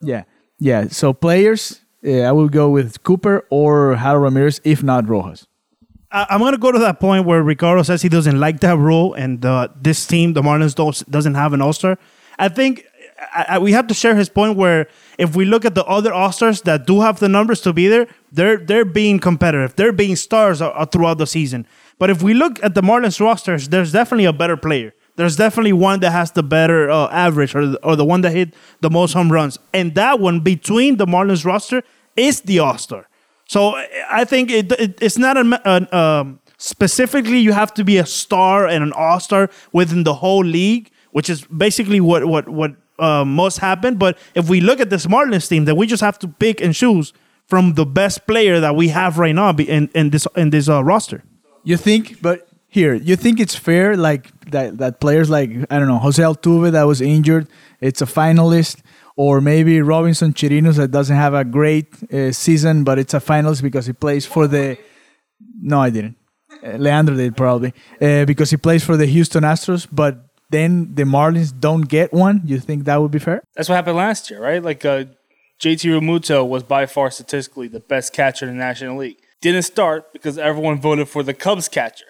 yeah, 0.00 0.24
yeah. 0.60 0.86
So 0.88 1.12
players, 1.12 1.80
uh, 2.06 2.20
I 2.20 2.32
will 2.32 2.48
go 2.48 2.70
with 2.70 3.02
Cooper 3.02 3.46
or 3.50 3.96
Harold 3.96 4.22
Ramirez, 4.22 4.60
if 4.62 4.82
not 4.82 5.08
Rojas. 5.08 5.46
I- 6.14 6.26
I'm 6.30 6.40
gonna 6.40 6.58
go 6.58 6.72
to 6.72 6.78
that 6.80 7.00
point 7.00 7.26
where 7.26 7.42
Ricardo 7.42 7.82
says 7.82 8.00
he 8.02 8.08
doesn't 8.08 8.38
like 8.38 8.60
that 8.60 8.78
rule, 8.78 9.14
and 9.14 9.44
uh, 9.44 9.68
this 9.80 10.06
team, 10.06 10.32
the 10.32 10.42
Marlins, 10.42 10.74
doesn't 11.10 11.34
have 11.34 11.52
an 11.52 11.60
All 11.60 11.72
Star. 11.72 11.98
I 12.38 12.48
think 12.48 12.84
I, 13.34 13.46
I, 13.50 13.58
we 13.58 13.72
have 13.72 13.86
to 13.88 13.94
share 13.94 14.14
his 14.14 14.28
point 14.28 14.56
where 14.56 14.86
if 15.18 15.34
we 15.36 15.44
look 15.44 15.64
at 15.64 15.74
the 15.74 15.84
other 15.84 16.12
All 16.12 16.32
Stars 16.32 16.62
that 16.62 16.86
do 16.86 17.00
have 17.00 17.18
the 17.20 17.28
numbers 17.28 17.60
to 17.62 17.72
be 17.72 17.88
there, 17.88 18.06
they're 18.32 18.56
they're 18.56 18.84
being 18.84 19.18
competitive. 19.18 19.74
They're 19.76 19.92
being 19.92 20.16
stars 20.16 20.60
uh, 20.62 20.68
uh, 20.70 20.86
throughout 20.86 21.18
the 21.18 21.26
season. 21.26 21.66
But 21.98 22.10
if 22.10 22.22
we 22.22 22.34
look 22.34 22.62
at 22.62 22.74
the 22.74 22.82
Marlins 22.82 23.20
rosters, 23.20 23.68
there's 23.68 23.92
definitely 23.92 24.24
a 24.24 24.32
better 24.32 24.56
player. 24.56 24.92
There's 25.16 25.36
definitely 25.36 25.72
one 25.74 26.00
that 26.00 26.10
has 26.10 26.32
the 26.32 26.42
better 26.42 26.90
uh, 26.90 27.08
average 27.10 27.54
or 27.54 27.74
or 27.82 27.94
the 27.96 28.04
one 28.04 28.20
that 28.22 28.32
hit 28.32 28.54
the 28.80 28.90
most 28.90 29.12
home 29.14 29.30
runs. 29.32 29.58
And 29.72 29.94
that 29.94 30.18
one 30.20 30.40
between 30.40 30.96
the 30.96 31.06
Marlins 31.06 31.44
roster 31.44 31.82
is 32.16 32.40
the 32.42 32.58
All 32.58 32.78
Star. 32.78 33.08
So 33.54 33.76
I 34.10 34.24
think 34.24 34.50
it, 34.50 34.72
it, 34.72 34.98
it's 35.00 35.16
not 35.16 35.36
a, 35.36 35.62
an, 35.64 35.94
um, 35.94 36.40
specifically 36.58 37.38
you 37.38 37.52
have 37.52 37.72
to 37.74 37.84
be 37.84 37.98
a 37.98 38.04
star 38.04 38.66
and 38.66 38.82
an 38.82 38.92
All 38.92 39.20
Star 39.20 39.48
within 39.72 40.02
the 40.02 40.14
whole 40.14 40.44
league, 40.44 40.90
which 41.12 41.30
is 41.30 41.44
basically 41.44 42.00
what 42.00 42.24
what 42.24 42.48
what 42.48 42.72
uh, 42.98 43.24
most 43.24 43.58
happen. 43.58 43.94
But 43.94 44.18
if 44.34 44.48
we 44.48 44.60
look 44.60 44.80
at 44.80 44.90
this 44.90 45.06
Marlins 45.06 45.48
team, 45.48 45.66
then 45.66 45.76
we 45.76 45.86
just 45.86 46.02
have 46.02 46.18
to 46.18 46.26
pick 46.26 46.60
and 46.60 46.74
choose 46.74 47.12
from 47.46 47.74
the 47.74 47.86
best 47.86 48.26
player 48.26 48.58
that 48.58 48.74
we 48.74 48.88
have 48.88 49.20
right 49.20 49.36
now 49.36 49.50
in, 49.50 49.88
in 49.94 50.10
this 50.10 50.26
in 50.34 50.50
this 50.50 50.68
uh, 50.68 50.82
roster. 50.82 51.22
You 51.62 51.76
think, 51.76 52.20
but 52.20 52.48
here, 52.66 52.94
you 52.94 53.14
think 53.14 53.38
it's 53.38 53.54
fair, 53.54 53.96
like 53.96 54.32
that, 54.50 54.78
that 54.78 54.98
players 54.98 55.30
like 55.30 55.50
I 55.70 55.78
don't 55.78 55.86
know 55.86 56.00
Jose 56.00 56.20
Altuve 56.20 56.72
that 56.72 56.88
was 56.88 57.00
injured, 57.00 57.46
it's 57.80 58.02
a 58.02 58.06
finalist, 58.06 58.82
or 59.16 59.40
maybe 59.40 59.80
Robinson 59.80 60.32
Chirinos 60.32 60.76
that 60.76 60.90
doesn't 60.90 61.16
have 61.16 61.34
a 61.34 61.44
great 61.44 61.88
uh, 62.12 62.32
season, 62.32 62.84
but 62.84 62.98
it's 62.98 63.14
a 63.14 63.20
finalist 63.20 63.62
because 63.62 63.86
he 63.86 63.92
plays 63.92 64.26
for 64.26 64.46
the. 64.46 64.76
No, 65.60 65.80
I 65.80 65.90
didn't. 65.90 66.16
Uh, 66.62 66.76
Leandro 66.78 67.16
did 67.16 67.36
probably 67.36 67.72
uh, 68.00 68.24
because 68.24 68.50
he 68.50 68.56
plays 68.56 68.84
for 68.84 68.96
the 68.96 69.06
Houston 69.06 69.44
Astros, 69.44 69.86
but 69.90 70.26
then 70.50 70.94
the 70.94 71.04
Marlins 71.04 71.58
don't 71.58 71.82
get 71.82 72.12
one. 72.12 72.42
You 72.44 72.58
think 72.58 72.84
that 72.84 73.00
would 73.00 73.10
be 73.10 73.18
fair? 73.18 73.42
That's 73.54 73.68
what 73.68 73.76
happened 73.76 73.96
last 73.96 74.30
year, 74.30 74.40
right? 74.40 74.62
Like 74.62 74.84
uh, 74.84 75.04
JT 75.60 75.90
Realmuto 75.90 76.46
was 76.46 76.62
by 76.62 76.86
far 76.86 77.10
statistically 77.10 77.68
the 77.68 77.80
best 77.80 78.12
catcher 78.12 78.46
in 78.46 78.52
the 78.52 78.64
National 78.64 78.96
League. 78.98 79.18
Didn't 79.40 79.62
start 79.62 80.12
because 80.12 80.38
everyone 80.38 80.80
voted 80.80 81.08
for 81.08 81.22
the 81.22 81.34
Cubs 81.34 81.68
catcher. 81.68 82.06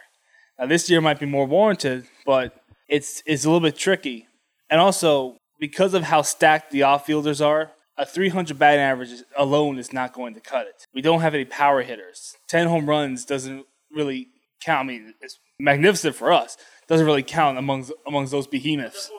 Now 0.59 0.67
this 0.67 0.89
year 0.89 1.01
might 1.01 1.19
be 1.19 1.27
more 1.27 1.47
warranted, 1.47 2.07
but 2.25 2.55
it's 2.89 3.23
it's 3.27 3.45
a 3.45 3.49
little 3.49 3.61
bit 3.61 3.77
tricky. 3.77 4.29
And 4.71 4.81
also 4.81 5.37
because 5.59 5.95
of 5.95 6.05
how 6.05 6.23
stacked 6.23 6.71
the 6.71 6.85
outfielders 6.85 7.41
are, 7.41 7.73
a 7.97 8.05
300 8.05 8.59
batting 8.59 8.81
average 8.81 9.11
alone 9.37 9.79
is 9.79 9.93
not 9.93 10.13
going 10.13 10.35
to 10.35 10.41
cut 10.41 10.67
it. 10.67 10.87
We 10.93 11.01
don't 11.01 11.21
have 11.21 11.35
any 11.35 11.45
power 11.45 11.83
hitters. 11.83 12.37
10 12.49 12.67
home 12.67 12.89
runs 12.89 13.25
doesn't 13.25 13.67
really 13.91 14.29
count. 14.63 14.89
I 14.89 14.93
mean, 14.93 15.15
it's 15.21 15.39
magnificent 15.61 16.17
for 16.17 16.33
us. 16.33 16.57
Doesn't 16.89 17.07
really 17.07 17.23
count 17.23 17.57
amongst 17.57 17.93
amongst 18.07 18.33
those 18.33 18.47
behemoths. 18.47 19.11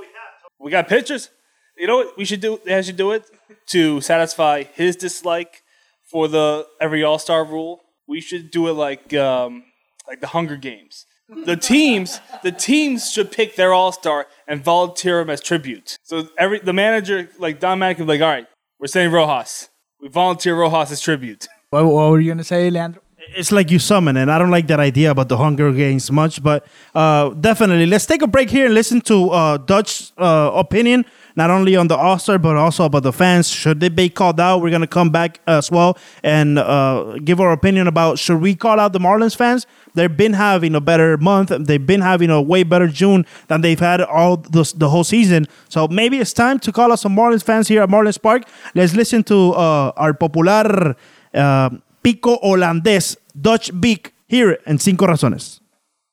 We 0.60 0.72
got 0.72 0.88
pitchers. 0.88 1.30
You 1.78 1.88
know 1.88 1.98
what 1.98 2.18
we 2.18 2.26
should 2.26 2.42
do? 2.42 2.60
They 2.64 2.82
should 2.82 2.98
do 2.98 3.12
it 3.12 3.24
to 3.68 4.02
satisfy 4.02 4.64
his 4.64 4.96
dislike 4.96 5.64
for 6.04 6.28
the 6.28 6.68
every 6.80 7.04
All 7.04 7.18
Star 7.18 7.44
rule. 7.44 7.82
We 8.08 8.22
should 8.22 8.52
do 8.52 8.68
it 8.68 8.74
like 8.74 9.14
um, 9.14 9.64
like 10.08 10.22
the 10.22 10.28
Hunger 10.28 10.58
Games. 10.58 11.06
The 11.28 11.58
teams, 11.58 12.20
the 12.44 12.52
teams 12.52 13.12
should 13.12 13.32
pick 13.32 13.56
their 13.56 13.74
All 13.74 13.92
Star 13.92 14.28
and 14.48 14.64
volunteer 14.64 15.20
him 15.22 15.30
as 15.30 15.42
tribute. 15.42 15.98
So 16.04 16.30
every 16.38 16.60
the 16.60 16.74
manager, 16.74 17.30
like 17.40 17.60
Don 17.60 17.80
Mack, 17.80 17.98
would 17.98 18.06
be 18.06 18.14
like, 18.14 18.22
all 18.22 18.28
right, 18.28 18.48
we're 18.80 18.88
saying 18.88 19.12
Rojas. 19.12 19.70
We 20.00 20.08
volunteer 20.10 20.56
Rojas 20.56 20.92
as 20.92 21.02
tribute. 21.02 21.48
What, 21.72 21.86
what 21.86 22.12
were 22.12 22.20
you 22.20 22.32
gonna 22.32 22.44
say, 22.44 22.70
Leandro? 22.70 23.02
It's 23.36 23.52
like 23.52 23.72
you 23.72 23.80
summon, 23.80 24.18
and 24.18 24.32
I 24.32 24.38
don't 24.38 24.52
like 24.52 24.68
that 24.68 24.80
idea 24.80 25.10
about 25.10 25.30
the 25.30 25.38
Hunger 25.38 25.72
Games 25.72 26.12
much, 26.12 26.44
but 26.44 26.68
uh, 26.94 27.30
definitely. 27.30 27.88
Let's 27.88 28.06
take 28.06 28.22
a 28.22 28.28
break 28.28 28.52
here 28.52 28.66
and 28.66 28.76
listen 28.76 29.02
to 29.02 29.32
uh, 29.32 29.58
Dutch 29.58 30.12
uh, 30.20 30.52
opinion. 30.54 31.06
Not 31.36 31.50
only 31.50 31.76
on 31.76 31.88
the 31.88 31.96
All 31.96 32.20
but 32.40 32.56
also 32.56 32.86
about 32.86 33.04
the 33.04 33.14
fans. 33.14 33.50
Should 33.50 33.80
they 33.80 33.90
be 33.90 34.10
called 34.10 34.40
out? 34.40 34.62
We're 34.62 34.70
gonna 34.72 34.88
come 34.88 35.10
back 35.10 35.40
as 35.48 35.70
well 35.70 35.98
and 36.24 36.58
uh, 36.58 37.18
give 37.24 37.40
our 37.40 37.52
opinion 37.52 37.88
about 37.88 38.20
should 38.20 38.42
we 38.42 38.56
call 38.56 38.80
out 38.80 38.94
the 38.94 39.00
Marlins 39.00 39.36
fans? 39.36 39.68
They've 39.94 40.16
been 40.16 40.34
having 40.34 40.76
a 40.76 40.82
better 40.82 41.18
month. 41.18 41.50
They've 41.50 41.86
been 41.86 42.02
having 42.02 42.30
a 42.30 42.42
way 42.42 42.64
better 42.64 42.88
June 42.88 43.26
than 43.48 43.62
they've 43.62 43.80
had 43.80 44.02
all 44.02 44.38
this, 44.38 44.74
the 44.74 44.90
whole 44.90 45.04
season. 45.04 45.48
So 45.70 45.88
maybe 45.88 46.20
it's 46.20 46.34
time 46.34 46.60
to 46.60 46.72
call 46.72 46.92
out 46.92 47.00
some 47.00 47.16
Marlins 47.16 47.44
fans 47.44 47.68
here 47.68 47.82
at 47.82 47.90
Marlins 47.90 48.22
Park. 48.22 48.44
Let's 48.74 48.94
listen 48.96 49.24
to 49.24 49.54
uh, 49.54 49.92
our 49.96 50.14
popular 50.14 50.96
uh, 51.34 51.70
Pico 52.04 52.38
Holandés 52.38 53.18
Dutch 53.40 53.72
Beak 53.80 54.14
here 54.28 54.60
in 54.66 54.80
Cinco 54.80 55.08
Razones. 55.08 55.60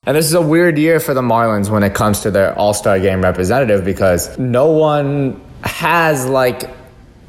And 0.05 0.17
this 0.17 0.27
is 0.27 0.35
a 0.35 0.43
weird 0.43 0.79
year 0.79 0.99
for 0.99 1.15
the 1.15 1.23
Marlins 1.23 1.71
when 1.71 1.85
it 1.85 1.95
comes 1.95 2.23
to 2.23 2.33
their 2.33 2.59
All 2.59 2.75
Star 2.75 2.99
game 2.99 3.23
representative 3.23 3.85
because 3.85 4.37
no 4.37 4.73
one 4.73 5.41
has 5.63 6.27
like 6.27 6.69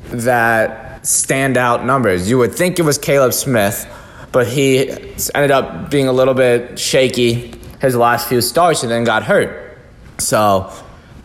that 0.05 1.03
standout 1.03 1.85
numbers. 1.85 2.27
You 2.27 2.39
would 2.39 2.55
think 2.55 2.79
it 2.79 2.81
was 2.81 2.97
Caleb 2.97 3.33
Smith, 3.33 3.85
but 4.31 4.47
he 4.47 4.89
ended 4.89 5.51
up 5.51 5.91
being 5.91 6.07
a 6.07 6.11
little 6.11 6.33
bit 6.33 6.79
shaky 6.79 7.53
his 7.79 7.95
last 7.95 8.27
few 8.27 8.41
starts 8.41 8.81
and 8.81 8.91
then 8.91 9.03
got 9.03 9.21
hurt. 9.21 9.77
So 10.17 10.73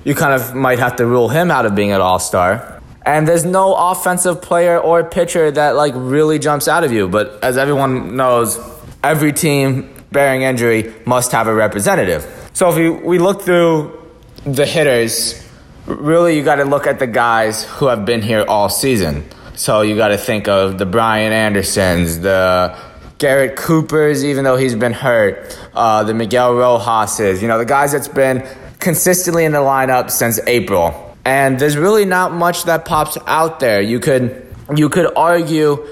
you 0.04 0.14
kind 0.14 0.34
of 0.34 0.54
might 0.54 0.80
have 0.80 0.96
to 0.96 1.06
rule 1.06 1.30
him 1.30 1.50
out 1.50 1.64
of 1.64 1.74
being 1.74 1.92
an 1.92 2.02
All 2.02 2.18
Star. 2.18 2.82
And 3.06 3.26
there's 3.26 3.46
no 3.46 3.74
offensive 3.74 4.42
player 4.42 4.78
or 4.78 5.02
pitcher 5.02 5.50
that 5.50 5.76
like 5.76 5.94
really 5.96 6.38
jumps 6.38 6.68
out 6.68 6.84
of 6.84 6.92
you. 6.92 7.08
But 7.08 7.42
as 7.42 7.56
everyone 7.56 8.16
knows, 8.16 8.60
every 9.02 9.32
team 9.32 9.94
bearing 10.12 10.42
injury 10.42 10.94
must 11.04 11.32
have 11.32 11.46
a 11.48 11.54
representative. 11.54 12.26
So 12.54 12.68
if 12.70 12.76
we, 12.76 12.90
we 12.90 13.18
look 13.18 13.42
through 13.42 13.98
the 14.44 14.66
hitters, 14.66 15.44
really 15.86 16.36
you 16.36 16.44
got 16.44 16.56
to 16.56 16.64
look 16.64 16.86
at 16.86 16.98
the 16.98 17.06
guys 17.06 17.64
who 17.64 17.86
have 17.86 18.04
been 18.04 18.22
here 18.22 18.44
all 18.48 18.68
season. 18.68 19.24
So 19.54 19.82
you 19.82 19.96
got 19.96 20.08
to 20.08 20.18
think 20.18 20.48
of 20.48 20.78
the 20.78 20.86
Brian 20.86 21.32
Andersons, 21.32 22.20
the 22.20 22.78
Garrett 23.18 23.56
Coopers, 23.56 24.24
even 24.24 24.44
though 24.44 24.56
he's 24.56 24.76
been 24.76 24.92
hurt, 24.92 25.58
uh, 25.74 26.04
the 26.04 26.14
Miguel 26.14 26.54
Rojas's, 26.54 27.42
you 27.42 27.48
know, 27.48 27.58
the 27.58 27.64
guys 27.64 27.92
that's 27.92 28.08
been 28.08 28.46
consistently 28.78 29.44
in 29.44 29.52
the 29.52 29.58
lineup 29.58 30.10
since 30.10 30.38
April. 30.46 31.16
And 31.24 31.58
there's 31.58 31.76
really 31.76 32.04
not 32.04 32.32
much 32.32 32.64
that 32.64 32.84
pops 32.84 33.18
out 33.26 33.60
there. 33.60 33.80
You 33.80 34.00
could 34.00 34.46
you 34.74 34.88
could 34.88 35.12
argue 35.16 35.86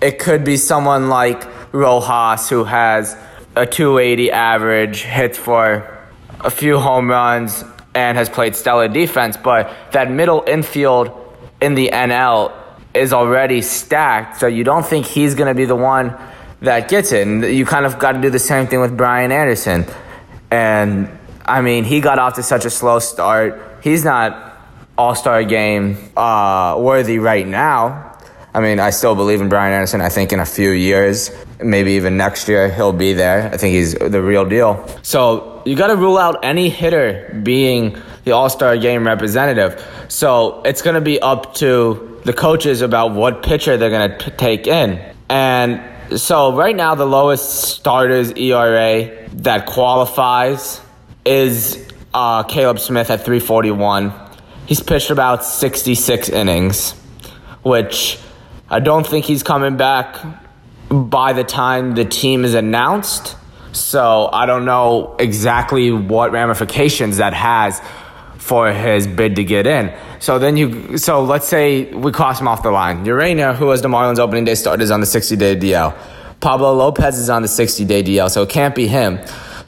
it 0.00 0.18
could 0.18 0.44
be 0.44 0.56
someone 0.56 1.08
like 1.08 1.44
Rojas 1.72 2.48
who 2.48 2.64
has 2.64 3.16
a 3.58 3.66
280 3.66 4.30
average, 4.30 5.02
hits 5.02 5.36
for 5.36 5.98
a 6.40 6.50
few 6.50 6.78
home 6.78 7.10
runs, 7.10 7.64
and 7.92 8.16
has 8.16 8.28
played 8.28 8.54
stellar 8.54 8.86
defense. 8.86 9.36
But 9.36 9.74
that 9.92 10.10
middle 10.10 10.44
infield 10.46 11.10
in 11.60 11.74
the 11.74 11.90
NL 11.92 12.52
is 12.94 13.12
already 13.12 13.60
stacked, 13.62 14.38
so 14.38 14.46
you 14.46 14.62
don't 14.62 14.86
think 14.86 15.06
he's 15.06 15.34
going 15.34 15.48
to 15.48 15.54
be 15.54 15.64
the 15.64 15.76
one 15.76 16.16
that 16.60 16.88
gets 16.88 17.10
it. 17.10 17.26
And 17.26 17.44
you 17.44 17.66
kind 17.66 17.84
of 17.84 17.98
got 17.98 18.12
to 18.12 18.20
do 18.20 18.30
the 18.30 18.38
same 18.38 18.68
thing 18.68 18.80
with 18.80 18.96
Brian 18.96 19.32
Anderson. 19.32 19.86
And 20.52 21.10
I 21.44 21.60
mean, 21.60 21.82
he 21.82 22.00
got 22.00 22.20
off 22.20 22.34
to 22.34 22.44
such 22.44 22.64
a 22.64 22.70
slow 22.70 23.00
start. 23.00 23.80
He's 23.82 24.04
not 24.04 24.56
All 24.96 25.16
Star 25.16 25.42
game 25.42 25.96
uh, 26.16 26.76
worthy 26.78 27.18
right 27.18 27.46
now. 27.46 28.07
I 28.58 28.60
mean, 28.60 28.80
I 28.80 28.90
still 28.90 29.14
believe 29.14 29.40
in 29.40 29.48
Brian 29.48 29.72
Anderson. 29.72 30.00
I 30.00 30.08
think 30.08 30.32
in 30.32 30.40
a 30.40 30.44
few 30.44 30.70
years, 30.70 31.30
maybe 31.62 31.92
even 31.92 32.16
next 32.16 32.48
year, 32.48 32.68
he'll 32.68 32.92
be 32.92 33.12
there. 33.12 33.48
I 33.52 33.56
think 33.56 33.72
he's 33.72 33.94
the 33.94 34.20
real 34.20 34.44
deal. 34.44 34.84
So 35.02 35.62
you 35.64 35.76
got 35.76 35.86
to 35.86 35.96
rule 35.96 36.18
out 36.18 36.44
any 36.44 36.68
hitter 36.68 37.40
being 37.44 37.96
the 38.24 38.32
All 38.32 38.50
Star 38.50 38.76
game 38.76 39.06
representative. 39.06 39.80
So 40.08 40.60
it's 40.62 40.82
going 40.82 40.94
to 40.94 41.00
be 41.00 41.20
up 41.20 41.54
to 41.62 42.20
the 42.24 42.32
coaches 42.32 42.80
about 42.80 43.12
what 43.12 43.44
pitcher 43.44 43.76
they're 43.76 43.90
going 43.90 44.18
to 44.18 44.30
take 44.32 44.66
in. 44.66 45.14
And 45.30 46.18
so 46.18 46.52
right 46.52 46.74
now, 46.74 46.96
the 46.96 47.06
lowest 47.06 47.76
starters 47.76 48.32
ERA 48.32 49.28
that 49.34 49.66
qualifies 49.66 50.80
is 51.24 51.88
uh, 52.12 52.42
Caleb 52.42 52.80
Smith 52.80 53.08
at 53.08 53.24
341. 53.24 54.12
He's 54.66 54.82
pitched 54.82 55.10
about 55.10 55.44
66 55.44 56.28
innings, 56.30 56.90
which 57.62 58.18
I 58.70 58.80
don't 58.80 59.06
think 59.06 59.24
he's 59.24 59.42
coming 59.42 59.76
back 59.76 60.16
by 60.90 61.32
the 61.32 61.44
time 61.44 61.94
the 61.94 62.04
team 62.04 62.44
is 62.44 62.54
announced. 62.54 63.36
So 63.72 64.28
I 64.32 64.46
don't 64.46 64.64
know 64.64 65.16
exactly 65.18 65.90
what 65.90 66.32
ramifications 66.32 67.18
that 67.18 67.32
has 67.34 67.80
for 68.36 68.72
his 68.72 69.06
bid 69.06 69.36
to 69.36 69.44
get 69.44 69.66
in. 69.66 69.92
So 70.20 70.38
then 70.38 70.56
you, 70.56 70.98
so 70.98 71.22
let's 71.22 71.46
say 71.46 71.92
we 71.92 72.12
cross 72.12 72.40
him 72.40 72.48
off 72.48 72.62
the 72.62 72.70
line. 72.70 73.04
Ureña, 73.04 73.54
who 73.54 73.66
was 73.66 73.82
the 73.82 73.88
Marlins 73.88 74.18
opening 74.18 74.44
day 74.44 74.54
starter, 74.54 74.82
is 74.82 74.90
on 74.90 75.00
the 75.00 75.06
60 75.06 75.36
day 75.36 75.56
DL. 75.56 75.94
Pablo 76.40 76.72
Lopez 76.72 77.18
is 77.18 77.30
on 77.30 77.42
the 77.42 77.48
60 77.48 77.84
day 77.84 78.02
DL, 78.02 78.30
so 78.30 78.42
it 78.42 78.48
can't 78.48 78.74
be 78.74 78.86
him. 78.86 79.18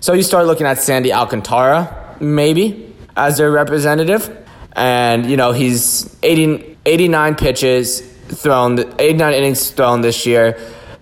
So 0.00 0.12
you 0.12 0.22
start 0.22 0.46
looking 0.46 0.66
at 0.66 0.78
Sandy 0.78 1.12
Alcantara, 1.12 2.16
maybe, 2.20 2.94
as 3.16 3.38
their 3.38 3.50
representative. 3.50 4.36
And, 4.72 5.26
you 5.26 5.36
know, 5.36 5.52
he's 5.52 6.16
80, 6.22 6.78
89 6.86 7.34
pitches 7.34 8.09
thrown, 8.30 8.78
89 8.98 9.34
innings 9.34 9.70
thrown 9.70 10.00
this 10.00 10.26
year. 10.26 10.52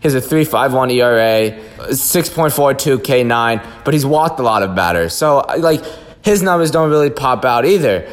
He 0.00 0.08
has 0.08 0.14
a 0.14 0.20
3.51 0.20 0.92
ERA, 0.92 1.58
6.42 1.88 2.99
K9, 2.99 3.85
but 3.85 3.94
he's 3.94 4.06
walked 4.06 4.38
a 4.38 4.42
lot 4.42 4.62
of 4.62 4.75
batters. 4.75 5.12
So, 5.12 5.38
like, 5.58 5.85
his 6.25 6.42
numbers 6.42 6.70
don't 6.70 6.90
really 6.90 7.11
pop 7.11 7.44
out 7.44 7.64
either. 7.64 8.08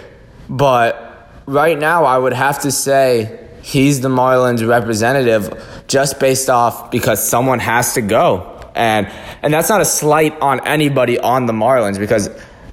But 0.50 1.42
right 1.46 1.78
now, 1.78 2.06
I 2.06 2.18
would 2.18 2.34
have 2.34 2.62
to 2.62 2.72
say 2.72 3.40
he's 3.62 4.02
the 4.02 4.10
Marlins 4.10 4.68
representative 4.68 5.84
just 5.88 6.20
based 6.20 6.50
off 6.50 6.92
because 6.92 7.28
someone 7.28 7.60
has 7.60 7.94
to 7.94 8.02
go. 8.02 8.52
And 8.76 9.08
and 9.42 9.54
that's 9.54 9.70
not 9.70 9.82
a 9.82 9.86
slight 9.86 10.40
on 10.42 10.66
anybody 10.68 11.18
on 11.18 11.46
the 11.46 11.54
Marlins 11.54 11.98
because 11.98 12.30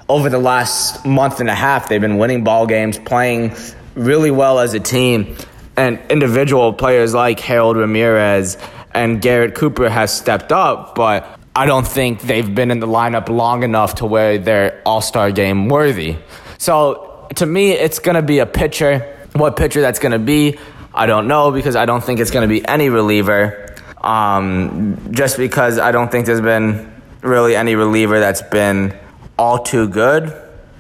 over 0.09 0.29
the 0.29 0.39
last 0.39 1.07
month 1.07 1.41
and 1.41 1.49
a 1.49 1.55
half 1.55 1.89
they've 1.89 2.01
been 2.01 2.19
winning 2.19 2.45
ball 2.45 2.67
games, 2.67 2.99
playing 2.99 3.55
really 3.95 4.31
well 4.31 4.59
as 4.59 4.75
a 4.75 4.81
team, 4.81 5.37
and 5.77 6.01
individual 6.11 6.73
players 6.73 7.15
like 7.15 7.41
Harold 7.41 7.77
Ramirez 7.77 8.59
and 8.95 9.21
Garrett 9.23 9.55
Cooper 9.55 9.89
has 9.89 10.15
stepped 10.15 10.53
up, 10.53 10.95
but 10.95 11.39
I 11.55 11.67
don't 11.67 11.87
think 11.87 12.23
they've 12.23 12.55
been 12.55 12.71
in 12.71 12.81
the 12.81 12.87
lineup 12.87 13.29
long 13.29 13.63
enough 13.63 13.97
to 13.97 14.07
where 14.07 14.39
they're 14.39 14.83
All-Star 14.85 15.33
game 15.33 15.69
worthy. 15.69 16.17
So 16.59 17.27
to 17.37 17.47
me, 17.47 17.73
it's 17.73 17.99
going 17.99 18.15
to 18.17 18.23
be 18.23 18.39
a 18.39 18.47
pitcher. 18.47 19.19
What 19.33 19.57
pitcher 19.57 19.81
that's 19.81 19.99
going 19.99 20.13
to 20.13 20.19
be, 20.19 20.59
I 20.95 21.07
don't 21.07 21.27
know 21.27 21.51
because 21.51 21.77
I 21.77 21.87
don't 21.87 22.03
think 22.05 22.21
it's 22.21 22.31
going 22.31 22.49
to 22.49 22.53
be 22.53 22.67
any 22.67 22.89
reliever. 22.89 23.75
Um, 23.99 25.13
just 25.13 25.37
because 25.37 25.79
I 25.79 25.93
don't 25.93 26.11
think 26.11 26.27
there's 26.27 26.41
been 26.41 26.93
really 27.23 27.55
any 27.55 27.77
reliever 27.77 28.19
that's 28.19 28.43
been 28.43 28.99
all 29.39 29.63
too 29.63 29.89
good 29.89 30.33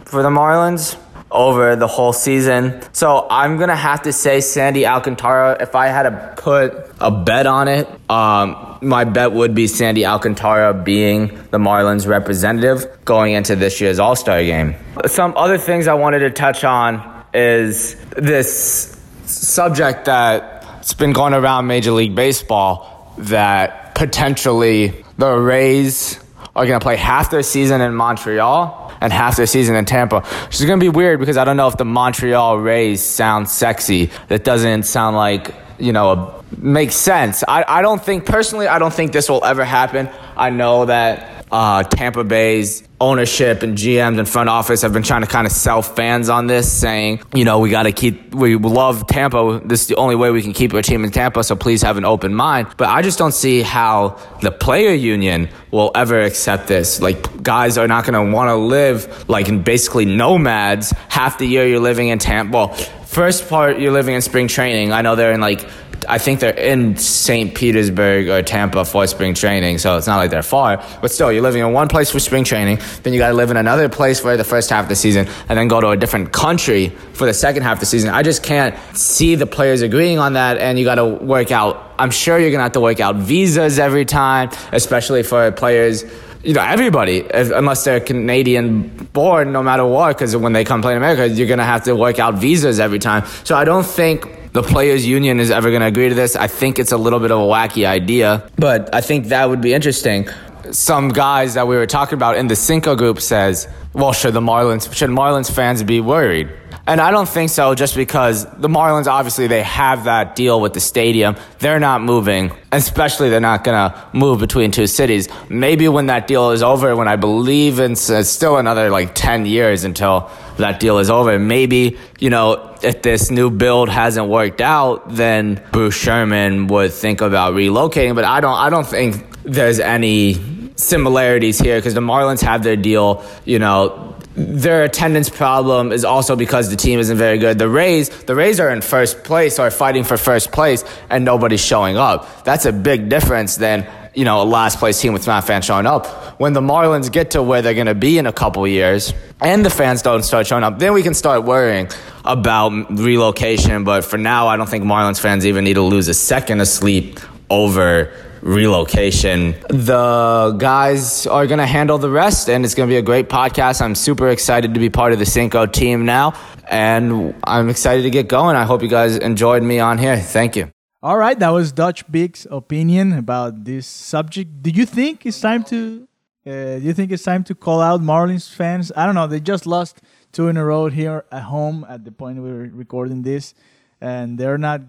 for 0.05 0.23
the 0.23 0.29
Marlins 0.29 0.99
over 1.33 1.77
the 1.77 1.87
whole 1.87 2.12
season. 2.12 2.83
So 2.93 3.27
I'm 3.31 3.59
gonna 3.59 3.77
have 3.77 4.03
to 4.03 4.12
say 4.12 4.41
Sandy 4.41 4.87
Alcantara. 4.87 5.57
If 5.61 5.75
I 5.75 5.89
had 5.89 6.05
to 6.05 6.35
put 6.37 6.75
a 7.01 7.11
bet 7.11 7.47
on 7.47 7.69
it, 7.69 7.89
um, 8.11 8.79
my 8.83 9.05
bet 9.05 9.33
would 9.33 9.55
be 9.55 9.67
Sandy 9.67 10.05
Alcantara 10.05 10.75
being 10.75 11.29
the 11.51 11.59
Marlins 11.59 12.07
representative 12.07 12.87
going 13.05 13.35
into 13.35 13.57
this 13.57 13.81
year's 13.81 13.99
All 13.99 14.17
Star 14.17 14.43
game. 14.43 14.75
Some 15.07 15.35
other 15.37 15.59
things 15.59 15.89
I 15.89 15.95
wanted 15.95 16.21
to 16.21 16.31
touch 16.31 16.65
on 16.65 17.25
is 17.35 17.97
this 18.17 18.99
subject 19.25 20.05
that's 20.05 20.95
been 20.95 21.12
going 21.12 21.35
around 21.35 21.67
Major 21.67 21.93
League 21.93 22.15
Baseball 22.15 23.15
that 23.19 23.95
potentially 23.95 25.05
the 25.19 25.33
Rays 25.33 26.19
are 26.55 26.67
going 26.67 26.79
to 26.79 26.85
play 26.85 26.97
half 26.97 27.31
their 27.31 27.43
season 27.43 27.81
in 27.81 27.95
Montreal 27.95 28.82
and 29.02 29.12
half 29.12 29.37
their 29.37 29.47
season 29.47 29.75
in 29.75 29.85
Tampa. 29.85 30.21
Which 30.21 30.61
is 30.61 30.64
going 30.64 30.78
to 30.78 30.85
be 30.85 30.88
weird 30.88 31.21
because 31.21 31.37
I 31.37 31.44
don't 31.44 31.56
know 31.56 31.68
if 31.68 31.76
the 31.76 31.85
Montreal 31.85 32.59
Rays 32.59 33.02
sound 33.02 33.49
sexy. 33.49 34.11
That 34.28 34.44
doesn't 34.44 34.85
sound 34.85 35.16
like, 35.16 35.54
you 35.78 35.92
know, 35.92 36.11
a, 36.12 36.44
makes 36.56 36.94
sense. 36.94 37.42
I, 37.47 37.64
I 37.66 37.82
don't 37.82 38.02
think, 38.02 38.25
personally, 38.25 38.68
I 38.68 38.78
don't 38.78 38.94
think 38.94 39.12
this 39.12 39.28
will 39.28 39.44
ever 39.44 39.64
happen. 39.64 40.09
I 40.37 40.50
know 40.50 40.87
that 40.87 41.47
uh, 41.50 41.82
Tampa 41.82 42.25
Bay's 42.25 42.82
ownership 43.02 43.62
and 43.62 43.76
GMs 43.76 44.18
and 44.18 44.28
front 44.28 44.49
office 44.49 44.82
have 44.82 44.92
been 44.92 45.02
trying 45.02 45.23
to 45.23 45.26
kind 45.26 45.47
of 45.47 45.52
sell 45.52 45.82
fans 45.82 46.28
on 46.28 46.47
this, 46.47 46.71
saying, 46.71 47.21
you 47.35 47.44
know, 47.44 47.59
we 47.59 47.68
got 47.68 47.82
to 47.82 47.92
keep, 47.92 48.32
we 48.32 48.54
love 48.56 49.06
Tampa. 49.09 49.61
This 49.64 49.82
is 49.82 49.88
the 49.88 49.97
only 49.97 50.14
way 50.14 50.30
we 50.30 50.40
can 50.40 50.52
keep 50.52 50.73
our 50.73 50.82
team 50.82 51.02
in 51.04 51.11
Tampa, 51.11 51.42
so 51.42 51.56
please 51.56 51.82
have 51.82 51.97
an 51.97 52.04
open 52.04 52.32
mind. 52.32 52.68
But 52.76 52.88
I 52.88 53.02
just 53.02 53.18
don't 53.18 53.35
see 53.35 53.62
how 53.62 54.18
the 54.40 54.52
player 54.52 54.92
union 54.92 55.49
will 55.73 55.90
ever 55.97 56.21
accept 56.21 56.68
this. 56.68 57.00
Like, 57.00 57.42
guys 57.42 57.76
are 57.76 57.88
not 57.88 58.04
going 58.06 58.14
to 58.14 58.32
want 58.32 58.49
to 58.49 58.54
live 58.54 59.28
like 59.28 59.49
in 59.49 59.62
basically 59.62 60.04
nomads 60.04 60.92
half 61.09 61.38
the 61.38 61.47
year 61.47 61.66
you're 61.66 61.80
living 61.80 62.09
in 62.09 62.21
Tampa. 62.21 62.52
Well, 62.52 62.68
first 62.68 63.49
part 63.49 63.80
you're 63.80 63.92
living 63.92 64.14
in 64.14 64.23
spring 64.23 64.47
training. 64.47 64.92
I 64.92 65.02
know 65.02 65.16
they're 65.16 65.32
in 65.32 65.40
like 65.40 65.68
I 66.09 66.18
think 66.18 66.40
they're 66.40 66.56
in 66.56 66.97
St. 66.97 67.54
Petersburg 67.54 68.28
or 68.28 68.42
Tampa 68.42 68.85
for 68.85 69.06
spring 69.06 69.35
training, 69.35 69.78
so 69.78 69.97
it's 69.97 70.06
not 70.06 70.16
like 70.16 70.30
they're 70.30 70.42
far. 70.42 70.85
But 71.00 71.11
still, 71.11 71.32
you're 71.32 71.42
living 71.42 71.62
in 71.62 71.73
one 71.73 71.88
place 71.88 72.11
for 72.11 72.21
spring 72.21 72.44
training, 72.44 72.78
then 73.02 73.12
you 73.12 73.18
got 73.18 73.28
to 73.28 73.35
live 73.35 73.50
in 73.50 73.56
another 73.56 73.88
place 73.88 74.21
for 74.21 74.37
the 74.37 74.44
first 74.44 74.71
half 74.71 74.85
of 74.85 74.88
the 74.88 74.97
season, 74.97 75.28
and 75.49 75.59
then 75.59 75.68
go 75.68 75.80
to 75.80 75.88
a 75.88 75.97
different 75.97 76.32
country 76.32 76.88
for 77.12 77.26
the 77.26 77.35
second 77.35 77.62
half 77.62 77.75
of 77.75 77.80
the 77.80 77.87
season. 77.87 78.11
I 78.11 78.23
just 78.23 78.42
can't 78.42 78.75
see 78.97 79.35
the 79.35 79.47
players 79.47 79.82
agreeing 79.82 80.18
on 80.18 80.35
that, 80.35 80.59
and 80.59 80.78
you 80.78 80.85
got 80.85 80.97
to 80.97 81.06
work 81.06 81.50
out. 81.50 81.92
I'm 81.99 82.11
sure 82.11 82.38
you're 82.38 82.50
gonna 82.50 82.64
have 82.64 82.73
to 82.73 82.80
work 82.80 83.00
out 83.00 83.16
visas 83.16 83.78
every 83.78 84.04
time, 84.04 84.50
especially 84.73 85.23
for 85.23 85.52
players 85.52 86.04
you 86.42 86.54
know, 86.54 86.62
everybody, 86.62 87.18
if, 87.18 87.52
unless 87.52 87.85
they're 87.85 88.00
Canadian 88.00 88.88
born, 89.12 89.52
no 89.52 89.62
matter 89.62 89.85
what, 89.85 90.16
because 90.16 90.37
when 90.37 90.52
they 90.52 90.64
come 90.64 90.82
play 90.82 90.92
in 90.92 90.97
America, 90.97 91.28
you're 91.28 91.47
going 91.47 91.61
to 91.61 91.64
have 91.64 91.85
to 91.85 91.94
work 91.94 92.18
out 92.18 92.35
visas 92.35 92.80
every 92.80 92.99
time. 92.99 93.25
So 93.44 93.54
I 93.54 93.64
don't 93.64 93.87
think 93.87 94.28
the 94.52 94.62
players 94.62 95.06
union 95.06 95.40
is 95.40 95.50
ever 95.50 95.71
going 95.71 95.80
to 95.80 95.87
agree 95.87 96.09
to 96.09 96.14
this. 96.14 96.37
I 96.37 96.47
think 96.47 96.78
it's 96.78 96.92
a 96.92 96.97
little 96.97 97.21
bit 97.21 97.30
of 97.30 97.38
a 97.38 97.42
wacky 97.42 97.87
idea, 97.87 98.49
but 98.56 98.94
I 98.94 99.00
think 99.00 99.26
that 99.26 99.49
would 99.49 99.61
be 99.61 99.73
interesting. 99.73 100.28
Some 100.71 101.09
guys 101.09 101.54
that 101.54 101.66
we 101.66 101.76
were 101.76 101.87
talking 101.87 102.14
about 102.14 102.37
in 102.37 102.47
the 102.47 102.56
Cinco 102.56 102.94
group 102.94 103.21
says, 103.21 103.66
well, 103.94 104.12
should 104.12 104.35
the 104.35 104.40
Marlins, 104.40 104.92
should 104.94 105.11
Marlins 105.11 105.50
fans 105.50 105.82
be 105.82 106.00
worried? 106.00 106.50
And 106.87 107.00
I 107.00 107.12
don't 107.12 107.28
think 107.28 107.50
so 107.50 107.75
just 107.76 107.94
because 107.94 108.44
the 108.56 108.68
Marlins 108.68 109.06
obviously 109.06 109.47
they 109.47 109.62
have 109.62 110.04
that 110.04 110.35
deal 110.35 110.61
with 110.61 110.73
the 110.73 110.80
stadium. 110.80 111.37
They're 111.61 111.78
not 111.78 112.02
moving, 112.02 112.50
especially 112.73 113.30
they're 113.30 113.40
not 113.40 113.62
going 113.62 113.76
to 113.76 114.09
move 114.12 114.40
between 114.40 114.73
two 114.73 114.88
cities. 114.88 115.28
Maybe 115.49 115.87
when 115.87 116.06
that 116.06 116.26
deal 116.26 116.50
is 116.50 116.62
over, 116.62 116.97
when 116.97 117.06
I 117.06 117.14
believe 117.14 117.78
it's, 117.78 118.11
it's 118.11 118.30
still 118.30 118.56
another 118.56 118.90
like 118.90 119.14
10 119.14 119.47
years 119.47 119.85
until 119.85 120.28
that 120.62 120.81
deal 120.81 120.99
is 120.99 121.11
over, 121.11 121.38
maybe, 121.38 121.99
you 122.19 122.31
know, 122.31 122.76
if 122.83 123.02
this 123.02 123.31
new 123.31 123.50
build 123.50 123.88
hasn't 123.88 124.28
worked 124.28 124.61
out, 124.61 125.14
then 125.14 125.62
Bruce 125.71 125.95
Sherman 125.95 126.66
would 126.66 126.92
think 126.92 127.21
about 127.21 127.54
relocating, 127.54 128.14
but 128.14 128.25
I 128.25 128.40
don't 128.40 128.59
I 128.59 128.71
don't 128.71 128.87
think 128.87 129.25
there's 129.45 129.78
any 129.78 130.35
similarities 130.76 131.59
here 131.59 131.78
because 131.78 131.95
the 131.95 132.00
Marlins 132.00 132.42
have 132.42 132.62
their 132.62 132.76
deal, 132.76 133.25
you 133.45 133.59
know, 133.59 134.16
their 134.35 134.85
attendance 134.85 135.28
problem 135.28 135.92
is 135.92 136.04
also 136.04 136.37
because 136.37 136.71
the 136.71 136.76
team 136.76 136.99
isn't 136.99 137.19
very 137.19 137.38
good. 137.38 137.59
The 137.59 137.69
Rays, 137.69 138.09
the 138.09 138.35
Rays 138.35 138.61
are 138.61 138.71
in 138.71 138.81
first 138.81 139.25
place 139.25 139.59
or 139.59 139.71
fighting 139.71 140.04
for 140.04 140.16
first 140.16 140.52
place, 140.52 140.85
and 141.11 141.25
nobody's 141.25 141.64
showing 141.64 141.97
up. 141.97 142.45
That's 142.45 142.64
a 142.64 142.73
big 142.73 143.09
difference 143.09 143.57
than 143.57 143.87
you 144.14 144.25
know 144.25 144.42
a 144.42 144.45
last 144.45 144.78
place 144.78 145.00
team 145.00 145.12
with 145.12 145.26
not 145.26 145.45
fans 145.45 145.64
showing 145.64 145.87
up. 145.87 146.07
When 146.40 146.52
the 146.52 146.61
Marlins 146.61 147.11
get 147.11 147.33
to 147.33 147.42
where 147.42 147.62
they're 147.62 147.75
going 147.75 147.87
to 147.87 147.95
be 147.95 148.19
in 148.19 148.26
a 148.26 148.33
couple 148.33 148.66
years, 148.66 149.12
and 149.40 149.64
the 149.64 149.71
fans 149.71 150.02
don't 150.02 150.23
start 150.23 150.47
showing 150.47 150.64
up, 150.64 150.78
then 150.78 150.92
we 150.92 151.02
can 151.02 151.14
start 151.14 151.45
worrying 151.45 151.88
about 152.25 152.71
relocation. 152.90 153.85
But 153.85 154.04
for 154.04 154.19
now, 154.19 154.49
I 154.49 154.57
don't 154.57 154.69
think 154.69 154.85
Marlins 154.85 155.21
fans 155.21 155.47
even 155.47 155.64
need 155.64 155.75
to 155.75 155.83
lose 155.83 156.09
a 156.09 156.14
second 156.14 156.61
of 156.61 156.69
sleep 156.69 157.21
over 157.50 158.12
relocation. 158.42 159.54
The 159.69 160.54
guys 160.59 161.26
are 161.26 161.47
going 161.47 161.59
to 161.59 161.66
handle 161.66 161.99
the 161.99 162.11
rest, 162.11 162.49
and 162.49 162.64
it's 162.64 162.75
going 162.75 162.88
to 162.88 162.92
be 162.92 162.99
a 162.99 163.02
great 163.02 163.28
podcast. 163.28 163.81
I'm 163.81 163.95
super 163.95 164.28
excited 164.28 164.75
to 164.75 164.81
be 164.81 164.90
part 164.90 165.12
of 165.12 165.19
the 165.19 165.26
Cinco 165.26 165.66
team 165.66 166.04
now, 166.04 166.35
and 166.69 167.35
I'm 167.45 167.71
excited 167.71 168.02
to 168.02 168.11
get 168.11 168.28
going. 168.28 168.57
I 168.57 168.64
hope 168.64 168.83
you 168.83 168.88
guys 168.88 169.16
enjoyed 169.16 169.62
me 169.62 169.78
on 169.78 169.99
here. 169.99 170.16
Thank 170.16 170.57
you. 170.57 170.71
All 171.04 171.18
right, 171.18 171.37
that 171.37 171.49
was 171.49 171.73
Dutch 171.73 172.09
Big's 172.12 172.47
opinion 172.49 173.12
about 173.12 173.64
this 173.64 173.88
subject. 173.88 174.62
Do 174.62 174.71
you 174.71 174.87
think 174.87 175.26
it's 175.26 175.40
time 175.40 175.64
to? 175.64 176.06
Uh, 176.47 176.78
do 176.78 176.80
you 176.80 176.92
think 176.92 177.11
it's 177.11 177.25
time 177.25 177.42
to 177.44 177.56
call 177.56 177.80
out 177.80 178.00
Marlins 178.00 178.49
fans? 178.49 178.92
I 178.94 179.04
don't 179.04 179.16
know. 179.16 179.26
They 179.26 179.40
just 179.40 179.66
lost 179.66 180.00
two 180.30 180.47
in 180.47 180.56
a 180.56 180.64
row 180.64 180.87
here 180.87 181.25
at 181.32 181.42
home 181.42 181.85
at 181.88 182.04
the 182.04 182.12
point 182.12 182.40
we 182.40 182.52
were 182.52 182.71
recording 182.73 183.23
this, 183.23 183.52
and 184.00 184.38
they're 184.38 184.59
not 184.59 184.82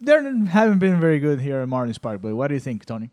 they 0.00 0.12
haven't 0.12 0.80
been 0.80 0.98
very 0.98 1.20
good 1.20 1.40
here 1.40 1.60
at 1.60 1.68
Marlins 1.68 2.02
Park. 2.02 2.20
But 2.20 2.34
what 2.34 2.48
do 2.48 2.54
you 2.54 2.60
think, 2.60 2.84
Tony? 2.84 3.10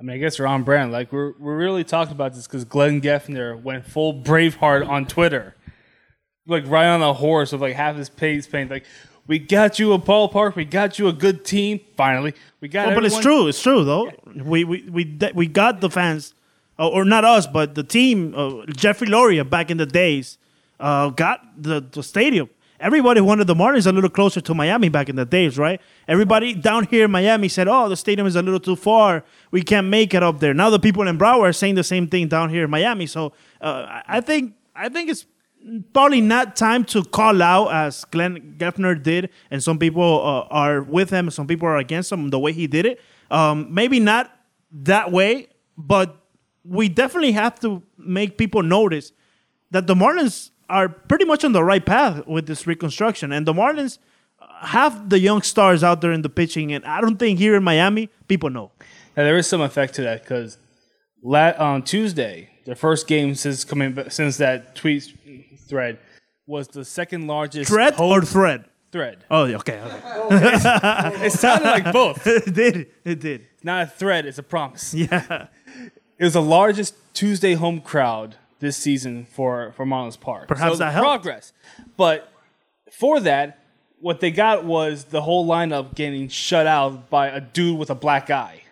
I 0.00 0.02
mean, 0.02 0.16
I 0.16 0.18
guess 0.18 0.40
we're 0.40 0.46
on 0.46 0.64
brand. 0.64 0.90
Like 0.90 1.12
we're 1.12 1.34
we're 1.38 1.56
really 1.56 1.84
talking 1.84 2.12
about 2.12 2.34
this 2.34 2.48
because 2.48 2.64
Glenn 2.64 3.02
Geffner 3.02 3.62
went 3.62 3.86
full 3.86 4.14
Braveheart 4.14 4.88
on 4.88 5.06
Twitter, 5.06 5.54
like 6.44 6.66
right 6.66 6.88
on 6.88 7.02
a 7.02 7.12
horse 7.12 7.52
with 7.52 7.60
like 7.60 7.76
half 7.76 7.94
his 7.94 8.08
face 8.08 8.48
paint. 8.48 8.68
Like, 8.68 8.84
we 9.26 9.38
got 9.38 9.78
you 9.78 9.92
a 9.92 9.98
ballpark, 9.98 10.54
we 10.54 10.64
got 10.64 10.98
you 10.98 11.08
a 11.08 11.12
good 11.12 11.44
team. 11.44 11.80
Finally, 11.96 12.34
we 12.60 12.68
got. 12.68 12.92
Oh, 12.92 12.94
but 12.94 13.04
it's 13.04 13.18
true. 13.18 13.48
It's 13.48 13.62
true 13.62 13.84
though. 13.84 14.10
We 14.34 14.64
we 14.64 14.82
we 14.90 15.18
we 15.34 15.46
got 15.46 15.80
the 15.80 15.90
fans, 15.90 16.34
uh, 16.78 16.88
or 16.88 17.04
not 17.04 17.24
us, 17.24 17.46
but 17.46 17.74
the 17.74 17.84
team. 17.84 18.34
Uh, 18.36 18.66
Jeffrey 18.66 19.08
Loria 19.08 19.44
back 19.44 19.70
in 19.70 19.76
the 19.76 19.86
days 19.86 20.38
uh, 20.80 21.10
got 21.10 21.40
the 21.60 21.80
the 21.80 22.02
stadium 22.02 22.48
everybody 22.84 23.20
wanted 23.20 23.46
the 23.46 23.54
Marlins 23.54 23.86
a 23.86 23.92
little 23.92 24.10
closer 24.10 24.40
to 24.42 24.54
Miami 24.54 24.88
back 24.88 25.08
in 25.08 25.16
the 25.16 25.24
days, 25.24 25.58
right? 25.58 25.80
Everybody 26.06 26.54
down 26.54 26.84
here 26.84 27.06
in 27.06 27.10
Miami 27.10 27.48
said, 27.48 27.66
"Oh, 27.66 27.88
the 27.88 27.96
stadium 27.96 28.26
is 28.26 28.36
a 28.36 28.42
little 28.42 28.60
too 28.60 28.76
far. 28.76 29.24
We 29.50 29.62
can't 29.62 29.88
make 29.88 30.14
it 30.14 30.22
up 30.22 30.40
there." 30.40 30.54
Now 30.54 30.70
the 30.70 30.78
people 30.78 31.08
in 31.08 31.18
Broward 31.18 31.48
are 31.48 31.52
saying 31.52 31.74
the 31.76 31.84
same 31.84 32.06
thing 32.06 32.28
down 32.28 32.50
here 32.50 32.64
in 32.64 32.70
Miami. 32.70 33.06
So 33.06 33.32
uh, 33.60 34.02
I 34.06 34.20
think 34.20 34.54
I 34.76 34.88
think 34.88 35.10
it's 35.10 35.26
probably 35.92 36.20
not 36.20 36.56
time 36.56 36.84
to 36.84 37.02
call 37.04 37.42
out 37.42 37.68
as 37.72 38.04
Glenn 38.06 38.56
Geffner 38.58 39.00
did, 39.00 39.30
and 39.50 39.62
some 39.62 39.78
people 39.78 40.20
uh, 40.20 40.54
are 40.54 40.82
with 40.82 41.10
him, 41.10 41.30
some 41.30 41.46
people 41.46 41.66
are 41.68 41.78
against 41.78 42.12
him 42.12 42.30
the 42.30 42.38
way 42.38 42.52
he 42.52 42.66
did 42.66 42.86
it. 42.86 43.00
Um, 43.30 43.72
maybe 43.72 44.00
not 44.00 44.30
that 44.72 45.10
way, 45.10 45.48
but 45.76 46.16
we 46.64 46.88
definitely 46.88 47.32
have 47.32 47.58
to 47.60 47.82
make 47.98 48.38
people 48.38 48.62
notice 48.62 49.12
that 49.70 49.86
the 49.86 49.94
Marlins 49.94 50.50
are 50.68 50.88
pretty 50.88 51.24
much 51.24 51.44
on 51.44 51.52
the 51.52 51.62
right 51.62 51.84
path 51.84 52.26
with 52.26 52.46
this 52.46 52.66
reconstruction. 52.66 53.32
And 53.32 53.46
the 53.46 53.52
Marlins 53.52 53.98
have 54.60 55.10
the 55.10 55.18
young 55.18 55.42
stars 55.42 55.82
out 55.84 56.00
there 56.00 56.12
in 56.12 56.22
the 56.22 56.28
pitching, 56.28 56.72
and 56.72 56.84
I 56.84 57.00
don't 57.00 57.18
think 57.18 57.38
here 57.38 57.54
in 57.54 57.64
Miami 57.64 58.08
people 58.28 58.50
know. 58.50 58.70
Now, 59.16 59.24
there 59.24 59.36
is 59.36 59.46
some 59.46 59.60
effect 59.60 59.94
to 59.94 60.02
that 60.02 60.22
because 60.22 60.58
on 61.24 61.82
Tuesday, 61.82 62.50
their 62.64 62.74
first 62.74 63.06
game 63.06 63.34
since 63.34 63.64
coming 63.64 63.96
since 64.08 64.36
that 64.38 64.74
tweet 64.74 65.12
thread 65.68 65.98
was 66.46 66.68
the 66.68 66.84
second 66.84 67.26
largest 67.26 67.70
thread 67.70 67.94
or 67.98 68.22
thread. 68.22 68.64
Thread. 68.92 69.24
Oh, 69.28 69.42
okay. 69.42 69.80
okay. 69.80 70.00
it 71.26 71.32
sounded 71.32 71.64
like 71.64 71.92
both. 71.92 72.24
it 72.26 72.54
did. 72.54 72.86
It 73.04 73.18
did. 73.18 73.46
It's 73.54 73.64
not 73.64 73.82
a 73.82 73.86
thread. 73.88 74.24
It's 74.24 74.38
a 74.38 74.42
promise. 74.42 74.94
Yeah. 74.94 75.48
It 76.16 76.22
was 76.22 76.34
the 76.34 76.42
largest 76.42 76.94
Tuesday 77.12 77.54
home 77.54 77.80
crowd 77.80 78.36
this 78.60 78.76
season 78.76 79.26
for 79.26 79.72
for 79.72 79.84
Marlins 79.84 80.18
Park. 80.18 80.46
Perhaps 80.46 80.74
so 80.74 80.78
that 80.78 80.92
helped. 80.92 81.06
progress, 81.06 81.52
but 81.96 82.32
for 82.92 83.18
that, 83.20 83.58
what 84.00 84.20
they 84.20 84.30
got 84.30 84.64
was 84.64 85.04
the 85.04 85.22
whole 85.22 85.44
lineup 85.44 85.96
getting 85.96 86.28
shut 86.28 86.66
out 86.68 87.10
by 87.10 87.28
a 87.28 87.40
dude 87.40 87.78
with 87.78 87.90
a 87.90 87.94
black 87.96 88.30
eye. 88.30 88.62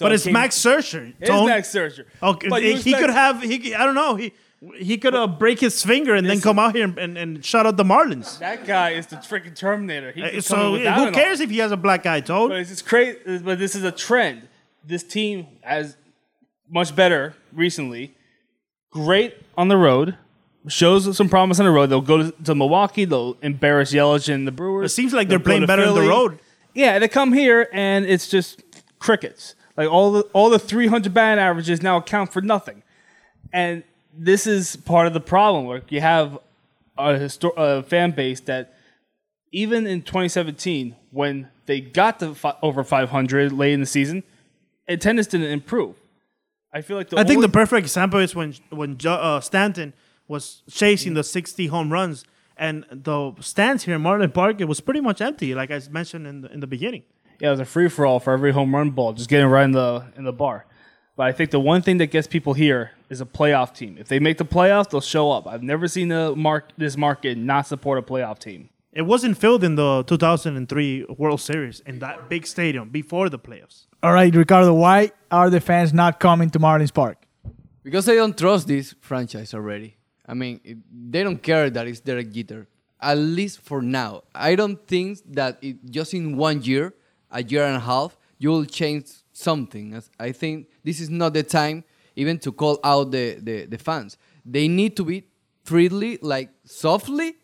So 0.00 0.06
but 0.06 0.12
it's 0.12 0.24
came, 0.24 0.32
Max 0.32 0.58
Scherzer. 0.58 1.12
It's 1.20 1.28
Max 1.28 1.74
Scherzer. 1.74 2.06
Okay, 2.22 2.48
but 2.48 2.62
he, 2.62 2.74
he 2.76 2.94
could 2.94 3.10
have. 3.10 3.42
He, 3.42 3.74
I 3.74 3.84
don't 3.84 3.94
know. 3.94 4.16
He 4.16 4.32
he 4.78 4.96
could 4.96 5.14
uh, 5.14 5.26
break 5.26 5.60
his 5.60 5.82
finger 5.82 6.14
and 6.14 6.26
then 6.26 6.40
come 6.40 6.58
out 6.58 6.74
here 6.74 6.84
and, 6.84 6.98
and, 6.98 7.18
and, 7.18 7.44
shut 7.44 7.66
out 7.66 7.76
the 7.76 7.84
Marlins. 7.84 8.38
That 8.38 8.64
guy 8.64 8.92
is 8.92 9.08
the 9.08 9.16
freaking 9.16 9.54
Terminator. 9.54 10.14
Uh, 10.18 10.40
so 10.40 10.78
who 10.78 11.10
cares 11.12 11.40
if 11.40 11.50
he 11.50 11.58
has 11.58 11.70
a 11.70 11.76
black 11.76 12.06
eye, 12.06 12.22
Toad? 12.22 12.48
But 12.48 12.60
it's 12.60 12.80
crazy. 12.80 13.18
But 13.40 13.58
this 13.58 13.74
is 13.74 13.84
a 13.84 13.92
trend. 13.92 14.48
This 14.82 15.02
team 15.02 15.48
has 15.60 15.98
much 16.66 16.96
better 16.96 17.34
recently 17.52 18.14
great 18.90 19.36
on 19.58 19.68
the 19.68 19.76
road. 19.76 20.16
Shows 20.68 21.14
some 21.14 21.28
promise 21.28 21.60
on 21.60 21.66
the 21.66 21.72
road. 21.72 21.90
They'll 21.90 22.00
go 22.00 22.30
to, 22.30 22.42
to 22.44 22.54
Milwaukee. 22.54 23.04
They'll 23.04 23.36
embarrass 23.42 23.92
Yelich 23.92 24.32
and 24.32 24.46
the 24.46 24.52
Brewers. 24.52 24.92
It 24.92 24.94
seems 24.94 25.12
like 25.12 25.28
they're 25.28 25.38
playing 25.38 25.66
better 25.66 25.84
on 25.84 25.94
the 25.94 26.08
road. 26.08 26.38
Yeah, 26.72 26.98
they 26.98 27.08
come 27.08 27.34
here 27.34 27.68
and 27.70 28.06
it's 28.06 28.28
just 28.28 28.62
crickets. 28.98 29.56
Like 29.80 29.88
all 29.90 30.12
the 30.12 30.22
all 30.34 30.50
the 30.50 30.58
300 30.58 31.14
batting 31.14 31.42
averages 31.42 31.80
now 31.80 31.96
account 31.96 32.34
for 32.34 32.42
nothing. 32.42 32.82
And 33.50 33.82
this 34.14 34.46
is 34.46 34.76
part 34.76 35.06
of 35.06 35.14
the 35.14 35.22
problem. 35.22 35.64
Where 35.64 35.80
you 35.88 36.02
have 36.02 36.38
a, 36.98 37.14
histor- 37.14 37.56
a 37.56 37.82
fan 37.82 38.10
base 38.10 38.40
that 38.40 38.74
even 39.52 39.86
in 39.86 40.02
2017, 40.02 40.96
when 41.12 41.48
they 41.64 41.80
got 41.80 42.20
to 42.20 42.34
fi- 42.34 42.58
over 42.60 42.84
500 42.84 43.52
late 43.52 43.72
in 43.72 43.80
the 43.80 43.86
season, 43.86 44.22
attendance 44.86 45.28
didn't 45.28 45.46
improve. 45.46 45.96
I 46.74 46.82
feel 46.82 46.98
like 46.98 47.08
the 47.08 47.18
I 47.18 47.24
think 47.24 47.40
the 47.40 47.48
perfect 47.48 47.78
example 47.78 48.20
is 48.20 48.34
when 48.34 48.52
when 48.68 48.98
uh, 49.06 49.40
Stanton 49.40 49.94
was 50.28 50.60
chasing 50.70 51.14
the 51.14 51.24
60 51.24 51.68
home 51.68 51.90
runs, 51.90 52.26
and 52.58 52.84
the 52.90 53.32
stands 53.40 53.84
here 53.84 53.94
in 53.94 54.02
Marlin 54.02 54.30
Park 54.30 54.60
it 54.60 54.66
was 54.66 54.82
pretty 54.82 55.00
much 55.00 55.22
empty, 55.22 55.54
like 55.54 55.70
I 55.70 55.80
mentioned 55.90 56.26
in 56.26 56.42
the, 56.42 56.52
in 56.52 56.60
the 56.60 56.66
beginning. 56.66 57.04
Yeah, 57.40 57.48
it 57.48 57.52
was 57.52 57.60
a 57.60 57.64
free 57.64 57.88
for 57.88 58.06
all 58.06 58.20
for 58.20 58.32
every 58.32 58.52
home 58.52 58.74
run 58.74 58.90
ball, 58.90 59.12
just 59.12 59.28
getting 59.28 59.46
right 59.46 59.64
in 59.64 59.72
the 59.72 60.04
in 60.16 60.24
the 60.24 60.32
bar. 60.32 60.66
But 61.16 61.26
I 61.26 61.32
think 61.32 61.50
the 61.50 61.60
one 61.60 61.82
thing 61.82 61.98
that 61.98 62.06
gets 62.06 62.26
people 62.26 62.54
here 62.54 62.92
is 63.08 63.20
a 63.20 63.26
playoff 63.26 63.74
team. 63.74 63.96
If 63.98 64.08
they 64.08 64.18
make 64.18 64.38
the 64.38 64.44
playoffs, 64.44 64.90
they'll 64.90 65.00
show 65.00 65.30
up. 65.30 65.46
I've 65.46 65.62
never 65.62 65.88
seen 65.88 66.12
a 66.12 66.34
mark 66.34 66.70
this 66.76 66.96
market 66.96 67.36
not 67.36 67.66
support 67.66 67.98
a 67.98 68.02
playoff 68.02 68.38
team. 68.38 68.70
It 68.92 69.02
wasn't 69.02 69.38
filled 69.38 69.62
in 69.62 69.76
the 69.76 70.02
2003 70.04 71.06
World 71.16 71.40
Series 71.40 71.80
in 71.80 72.00
that 72.00 72.28
big 72.28 72.46
stadium 72.46 72.88
before 72.88 73.28
the 73.28 73.38
playoffs. 73.38 73.86
All 74.02 74.12
right, 74.12 74.34
Ricardo, 74.34 74.74
why 74.74 75.12
are 75.30 75.48
the 75.48 75.60
fans 75.60 75.92
not 75.92 76.18
coming 76.18 76.50
to 76.50 76.58
Marlins 76.58 76.92
Park? 76.92 77.18
Because 77.82 78.06
they 78.06 78.16
don't 78.16 78.36
trust 78.36 78.66
this 78.66 78.94
franchise 79.00 79.54
already. 79.54 79.96
I 80.26 80.34
mean, 80.34 80.82
they 80.90 81.22
don't 81.22 81.42
care 81.42 81.70
that 81.70 81.86
it's 81.86 82.00
Derek 82.00 82.32
Jeter. 82.32 82.66
At 83.00 83.18
least 83.18 83.60
for 83.60 83.80
now. 83.80 84.22
I 84.34 84.54
don't 84.54 84.86
think 84.86 85.18
that 85.34 85.58
it, 85.62 85.84
just 85.90 86.12
in 86.12 86.36
one 86.36 86.62
year 86.62 86.94
a 87.30 87.42
year 87.42 87.64
and 87.64 87.76
a 87.76 87.80
half, 87.80 88.16
you 88.38 88.50
will 88.50 88.64
change 88.64 89.06
something. 89.32 90.00
I 90.18 90.32
think 90.32 90.68
this 90.84 91.00
is 91.00 91.10
not 91.10 91.34
the 91.34 91.42
time 91.42 91.84
even 92.16 92.38
to 92.40 92.52
call 92.52 92.78
out 92.84 93.10
the, 93.10 93.34
the, 93.40 93.66
the 93.66 93.78
fans. 93.78 94.16
They 94.44 94.68
need 94.68 94.96
to 94.96 95.04
be 95.04 95.24
treated 95.64 96.22
like 96.22 96.50
softly, 96.64 97.36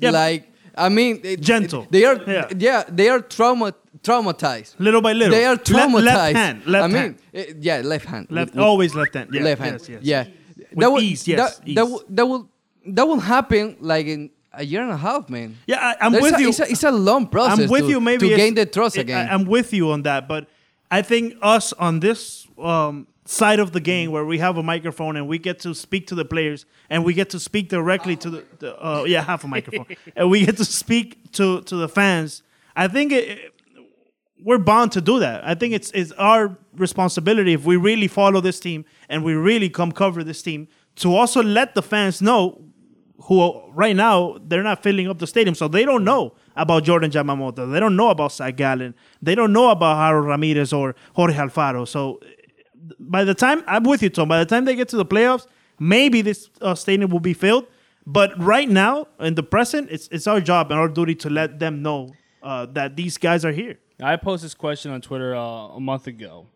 Yeah, 0.00 0.10
like 0.10 0.50
I 0.76 0.88
mean, 0.88 1.20
it- 1.22 1.40
Gentle. 1.40 1.82
it- 1.84 1.92
they 1.92 2.04
are 2.04 2.20
Yeah. 2.26 2.48
yeah, 2.58 2.84
they 2.88 3.08
are 3.08 3.20
trauma 3.20 3.74
traumatized. 4.02 4.74
Little 4.78 5.00
by 5.00 5.12
little. 5.12 5.32
They 5.34 5.44
are 5.46 5.54
Left- 5.54 5.66
traumatized. 5.66 6.04
Left, 6.04 6.36
hand. 6.36 6.66
Left 6.66 6.84
I 6.84 6.86
mean, 6.88 6.96
hand. 6.96 7.18
eh, 7.32 7.52
yeah, 7.60 7.80
left 7.84 8.04
hand. 8.06 8.26
Left, 8.30 8.54
Le- 8.54 8.62
always 8.62 8.94
left 8.94 9.14
hand. 9.14 9.30
Yeah, 9.32 9.42
left 9.42 9.60
hand. 9.62 9.80
Yes, 9.80 9.88
yes. 9.88 10.00
Yeah, 10.02 10.24
With 10.74 10.88
will, 10.92 11.00
ease, 11.02 11.26
yes, 11.28 11.38
That, 11.58 11.68
ease. 11.68 11.74
that, 11.76 11.86
will, 11.86 12.02
that 12.10 12.26
will 12.26 12.48
that 12.86 13.06
will 13.08 13.20
happen 13.20 13.76
like 13.80 14.06
in 14.06 14.30
a 14.56 14.64
year 14.64 14.82
and 14.82 14.90
a 14.90 14.96
half, 14.96 15.28
man. 15.28 15.56
Yeah, 15.66 15.78
I, 15.78 16.06
I'm 16.06 16.12
There's 16.12 16.24
with 16.24 16.34
a, 16.36 16.42
you. 16.42 16.48
It's 16.48 16.60
a, 16.60 16.70
it's 16.70 16.84
a 16.84 16.90
long 16.90 17.26
process. 17.26 17.60
I'm 17.60 17.70
with 17.70 17.82
to, 17.82 17.90
you. 17.90 18.00
Maybe 18.00 18.28
to 18.28 18.36
gain 18.36 18.54
the 18.54 18.66
trust 18.66 18.96
again. 18.96 19.28
I, 19.28 19.34
am 19.34 19.44
with 19.44 19.72
you 19.72 19.90
on 19.90 20.02
that, 20.02 20.28
but 20.28 20.48
I 20.90 21.02
think 21.02 21.34
us 21.42 21.72
on 21.72 22.00
this 22.00 22.46
um, 22.58 23.06
side 23.24 23.58
of 23.58 23.72
the 23.72 23.80
game 23.80 24.10
where 24.10 24.24
we 24.24 24.38
have 24.38 24.56
a 24.56 24.62
microphone 24.62 25.16
and 25.16 25.26
we 25.26 25.38
get 25.38 25.58
to 25.60 25.74
speak 25.74 26.06
to 26.08 26.14
the 26.14 26.24
players 26.24 26.66
and 26.90 27.04
we 27.04 27.14
get 27.14 27.30
to 27.30 27.40
speak 27.40 27.68
directly 27.68 28.16
to 28.16 28.30
the, 28.30 28.44
the 28.58 28.84
uh, 28.84 29.04
yeah 29.04 29.22
half 29.30 29.44
a 29.44 29.48
microphone 29.48 29.86
and 30.16 30.30
we 30.30 30.44
get 30.44 30.56
to 30.56 30.64
speak 30.64 31.32
to 31.32 31.62
to 31.62 31.76
the 31.76 31.88
fans. 31.88 32.42
I 32.76 32.88
think 32.88 33.12
it, 33.12 33.54
we're 34.42 34.58
bound 34.58 34.92
to 34.92 35.00
do 35.00 35.18
that. 35.20 35.44
I 35.44 35.54
think 35.54 35.72
it's 35.72 35.90
it's 35.92 36.12
our 36.12 36.56
responsibility 36.76 37.54
if 37.54 37.64
we 37.64 37.76
really 37.76 38.08
follow 38.08 38.40
this 38.40 38.60
team 38.60 38.84
and 39.08 39.24
we 39.24 39.34
really 39.34 39.70
come 39.70 39.90
cover 39.92 40.22
this 40.22 40.42
team 40.42 40.68
to 40.96 41.14
also 41.14 41.42
let 41.42 41.74
the 41.74 41.82
fans 41.82 42.20
know 42.20 42.60
who 43.22 43.70
right 43.72 43.94
now 43.96 44.38
they're 44.46 44.62
not 44.62 44.82
filling 44.82 45.08
up 45.08 45.18
the 45.18 45.26
stadium, 45.26 45.54
so 45.54 45.68
they 45.68 45.84
don't 45.84 46.04
know 46.04 46.34
about 46.56 46.84
Jordan 46.84 47.10
Yamamoto. 47.10 47.70
They 47.70 47.80
don't 47.80 47.96
know 47.96 48.10
about 48.10 48.32
Zach 48.32 48.56
Gallen. 48.56 48.94
They 49.22 49.34
don't 49.34 49.52
know 49.52 49.70
about 49.70 49.96
Harold 49.96 50.26
Ramirez 50.26 50.72
or 50.72 50.94
Jorge 51.14 51.34
Alfaro. 51.36 51.86
So 51.86 52.20
by 52.98 53.24
the 53.24 53.34
time 53.34 53.62
I'm 53.66 53.84
with 53.84 54.02
you, 54.02 54.10
Tom, 54.10 54.28
by 54.28 54.38
the 54.38 54.46
time 54.46 54.64
they 54.64 54.74
get 54.74 54.88
to 54.90 54.96
the 54.96 55.06
playoffs, 55.06 55.46
maybe 55.78 56.22
this 56.22 56.50
uh, 56.60 56.74
stadium 56.74 57.10
will 57.10 57.20
be 57.20 57.34
filled. 57.34 57.66
But 58.06 58.38
right 58.38 58.68
now, 58.68 59.08
in 59.18 59.34
the 59.34 59.42
present, 59.42 59.90
it's 59.90 60.08
it's 60.08 60.26
our 60.26 60.40
job 60.40 60.70
and 60.70 60.78
our 60.78 60.88
duty 60.88 61.14
to 61.16 61.30
let 61.30 61.58
them 61.58 61.82
know 61.82 62.10
uh, 62.42 62.66
that 62.72 62.96
these 62.96 63.16
guys 63.16 63.44
are 63.44 63.52
here. 63.52 63.78
I 64.02 64.16
posted 64.16 64.46
this 64.46 64.54
question 64.54 64.90
on 64.90 65.00
Twitter 65.00 65.34
uh, 65.34 65.40
a 65.40 65.80
month 65.80 66.06
ago 66.06 66.48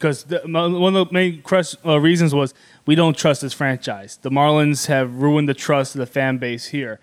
because 0.00 0.24
one 0.46 0.96
of 0.96 1.08
the 1.08 1.12
main 1.12 1.42
crus- 1.42 1.76
uh, 1.86 2.00
reasons 2.00 2.34
was 2.34 2.54
we 2.86 2.94
don't 2.94 3.16
trust 3.16 3.42
this 3.42 3.52
franchise. 3.52 4.18
The 4.22 4.30
Marlins 4.30 4.86
have 4.86 5.16
ruined 5.16 5.46
the 5.46 5.54
trust 5.54 5.94
of 5.94 5.98
the 5.98 6.06
fan 6.06 6.38
base 6.38 6.68
here. 6.68 6.98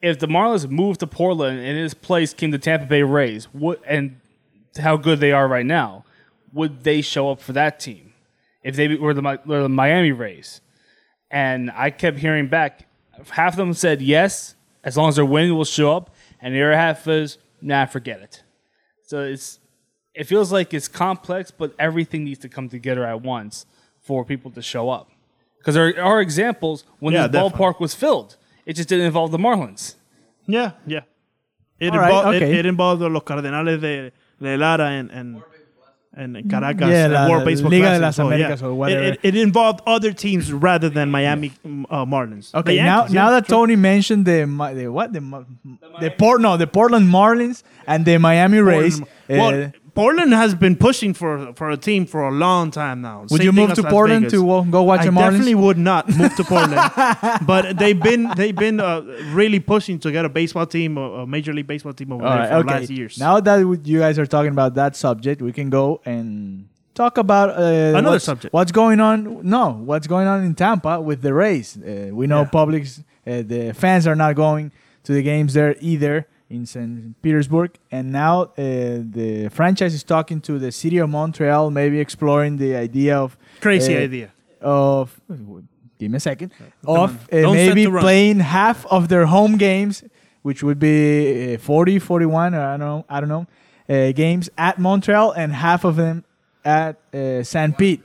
If 0.00 0.18
the 0.18 0.26
Marlins 0.26 0.68
moved 0.68 1.00
to 1.00 1.06
Portland 1.06 1.58
and 1.58 1.68
in 1.68 1.76
his 1.76 1.92
place 1.92 2.32
came 2.32 2.50
to 2.50 2.58
Tampa 2.58 2.86
Bay 2.86 3.02
Rays, 3.02 3.44
what 3.52 3.82
and 3.86 4.18
how 4.78 4.96
good 4.96 5.20
they 5.20 5.30
are 5.30 5.46
right 5.46 5.66
now, 5.66 6.06
would 6.54 6.84
they 6.84 7.02
show 7.02 7.30
up 7.30 7.40
for 7.40 7.52
that 7.52 7.78
team 7.78 8.14
if 8.64 8.76
they 8.76 8.96
were 8.96 9.12
the, 9.12 9.40
were 9.44 9.62
the 9.62 9.68
Miami 9.68 10.12
Rays? 10.12 10.62
And 11.30 11.70
I 11.70 11.90
kept 11.90 12.18
hearing 12.18 12.48
back. 12.48 12.88
Half 13.30 13.54
of 13.54 13.58
them 13.58 13.74
said 13.74 14.00
yes, 14.00 14.54
as 14.82 14.96
long 14.96 15.10
as 15.10 15.16
they're 15.16 15.24
winning, 15.24 15.54
we'll 15.54 15.66
show 15.66 15.94
up, 15.94 16.14
and 16.40 16.54
the 16.54 16.62
other 16.62 16.74
half 16.74 17.06
is 17.06 17.36
nah, 17.60 17.84
forget 17.84 18.20
it. 18.20 18.42
So 19.02 19.20
it's 19.20 19.60
it 20.14 20.24
feels 20.24 20.52
like 20.52 20.74
it's 20.74 20.88
complex, 20.88 21.50
but 21.50 21.74
everything 21.78 22.24
needs 22.24 22.40
to 22.40 22.48
come 22.48 22.68
together 22.68 23.04
at 23.06 23.22
once 23.22 23.66
for 24.00 24.24
people 24.24 24.50
to 24.52 24.62
show 24.62 24.90
up. 24.90 25.10
Because 25.58 25.74
there 25.74 26.02
are 26.02 26.20
examples 26.20 26.84
when 26.98 27.14
Yeah, 27.14 27.26
this 27.28 27.32
definitely. 27.40 27.58
ballpark 27.66 27.80
was 27.80 27.94
filled, 27.94 28.36
it 28.66 28.74
just 28.74 28.88
didn't 28.88 29.06
involve 29.06 29.30
the 29.30 29.38
Marlins. 29.38 29.94
Yeah, 30.46 30.72
yeah. 30.86 31.00
It, 31.78 31.92
All 31.92 31.98
right, 31.98 32.06
involved, 32.10 32.36
it, 32.36 32.42
okay. 32.42 32.58
it 32.58 32.66
involved 32.66 33.02
los 33.02 33.22
Cardenales 33.22 33.80
de, 33.80 34.12
de 34.40 34.56
Lara 34.56 34.86
and, 34.86 35.10
and, 35.10 35.42
and 36.14 36.50
Caracas 36.50 36.88
Yeah, 36.88 37.04
and 37.04 37.12
la- 37.12 37.28
World 37.30 37.44
Baseball 37.44 37.70
Liga 37.70 37.90
de 37.90 37.98
Classic. 37.98 38.02
las 38.02 38.16
So, 38.16 38.26
Américas 38.26 38.60
yeah. 38.60 38.66
or 38.66 38.74
whatever. 38.74 39.02
It, 39.02 39.20
it, 39.22 39.34
it 39.34 39.36
involved 39.36 39.80
other 39.86 40.12
teams 40.12 40.52
rather 40.52 40.88
than 40.88 41.10
Miami 41.10 41.52
uh, 41.64 42.04
Marlins. 42.04 42.54
Okay, 42.54 42.76
The 42.76 42.82
now 42.82 43.06
now 43.06 43.30
that 43.30 43.46
true. 43.46 43.56
Tony 43.56 43.76
mentioned 43.76 44.26
the 44.26 44.44
the 44.74 44.88
what 44.88 45.12
the 45.12 45.20
Mi- 45.20 45.78
the 46.00 46.10
Port 46.10 46.40
no 46.40 46.56
the 46.56 46.66
Portland 46.66 47.08
Marlins 47.08 47.62
and 47.86 48.04
the 48.04 48.18
Miami 48.18 48.58
Rays. 48.58 49.00
Portland, 49.00 49.08
uh, 49.30 49.72
well, 49.72 49.72
Portland 49.94 50.32
has 50.32 50.54
been 50.54 50.76
pushing 50.76 51.12
for 51.12 51.52
for 51.54 51.70
a 51.70 51.76
team 51.76 52.06
for 52.06 52.26
a 52.26 52.30
long 52.30 52.70
time 52.70 53.02
now. 53.02 53.20
Would 53.22 53.30
Same 53.30 53.42
you 53.42 53.52
move 53.52 53.74
to 53.74 53.82
Las 53.82 53.92
Portland 53.92 54.24
Vegas. 54.24 54.40
to 54.40 54.42
wo- 54.42 54.62
go 54.64 54.82
watch 54.82 55.00
I 55.00 55.04
the 55.06 55.10
Marlins? 55.10 55.30
definitely 55.30 55.54
would 55.54 55.76
not 55.78 56.08
move 56.16 56.34
to 56.36 56.44
Portland, 56.44 56.90
but 57.46 57.76
they've 57.78 58.00
been 58.00 58.30
they've 58.36 58.56
been 58.56 58.80
uh, 58.80 59.02
really 59.32 59.60
pushing 59.60 59.98
to 60.00 60.10
get 60.10 60.24
a 60.24 60.28
baseball 60.30 60.66
team, 60.66 60.96
a, 60.96 61.26
major 61.26 61.52
league 61.52 61.66
baseball 61.66 61.92
team 61.92 62.12
over 62.12 62.24
All 62.24 62.30
there 62.30 62.38
right, 62.40 62.48
for 62.48 62.56
okay. 62.56 62.80
last 62.80 62.90
years. 62.90 63.18
Now 63.18 63.38
that 63.40 63.58
you 63.84 63.98
guys 63.98 64.18
are 64.18 64.26
talking 64.26 64.52
about 64.52 64.74
that 64.74 64.96
subject, 64.96 65.42
we 65.42 65.52
can 65.52 65.68
go 65.68 66.00
and 66.06 66.68
talk 66.94 67.18
about 67.18 67.50
uh, 67.50 67.62
Another 67.98 68.10
what's, 68.16 68.24
subject. 68.24 68.52
What's 68.54 68.72
going 68.72 68.98
on? 69.00 69.46
No, 69.46 69.72
what's 69.72 70.06
going 70.06 70.26
on 70.26 70.42
in 70.42 70.54
Tampa 70.54 71.00
with 71.00 71.20
the 71.20 71.34
Rays? 71.34 71.76
Uh, 71.76 72.10
we 72.12 72.26
know 72.26 72.40
Yeah. 72.42 72.48
publics, 72.48 73.02
uh, 73.26 73.42
the 73.42 73.72
fans 73.74 74.06
are 74.06 74.16
not 74.16 74.36
going 74.36 74.72
to 75.04 75.12
the 75.12 75.22
games 75.22 75.52
there 75.54 75.76
either 75.80 76.26
in 76.52 76.66
St. 76.66 77.20
Petersburg, 77.22 77.70
and 77.90 78.12
now 78.12 78.42
uh, 78.42 78.46
the 78.56 79.48
franchise 79.50 79.94
is 79.94 80.04
talking 80.04 80.40
to 80.42 80.58
the 80.58 80.70
city 80.70 80.98
of 80.98 81.08
Montreal, 81.08 81.70
maybe 81.70 81.98
exploring 81.98 82.58
the 82.58 82.76
idea 82.76 83.16
of 83.18 83.36
crazy 83.60 83.96
uh, 83.96 84.00
idea. 84.00 84.28
of 84.60 85.20
give 85.98 86.10
me 86.10 86.16
a 86.16 86.20
second 86.20 86.52
of 86.86 87.10
uh, 87.32 87.36
maybe 87.54 87.84
playing 88.02 88.40
half 88.40 88.84
of 88.86 89.08
their 89.08 89.26
home 89.26 89.56
games 89.56 90.04
which 90.42 90.62
would 90.62 90.78
be 90.78 91.54
uh, 91.54 91.58
40 91.58 91.98
41 92.00 92.54
or 92.54 92.60
i 92.60 92.70
don't 92.76 92.80
know 92.80 93.04
i 93.08 93.20
don't 93.20 93.28
know 93.28 93.46
uh, 93.88 94.12
games 94.12 94.50
at 94.58 94.78
montreal 94.78 95.30
and 95.32 95.52
half 95.52 95.84
of 95.84 95.94
them 95.96 96.24
at 96.64 96.96
uh, 97.14 97.42
san 97.44 97.72
pete 97.72 98.02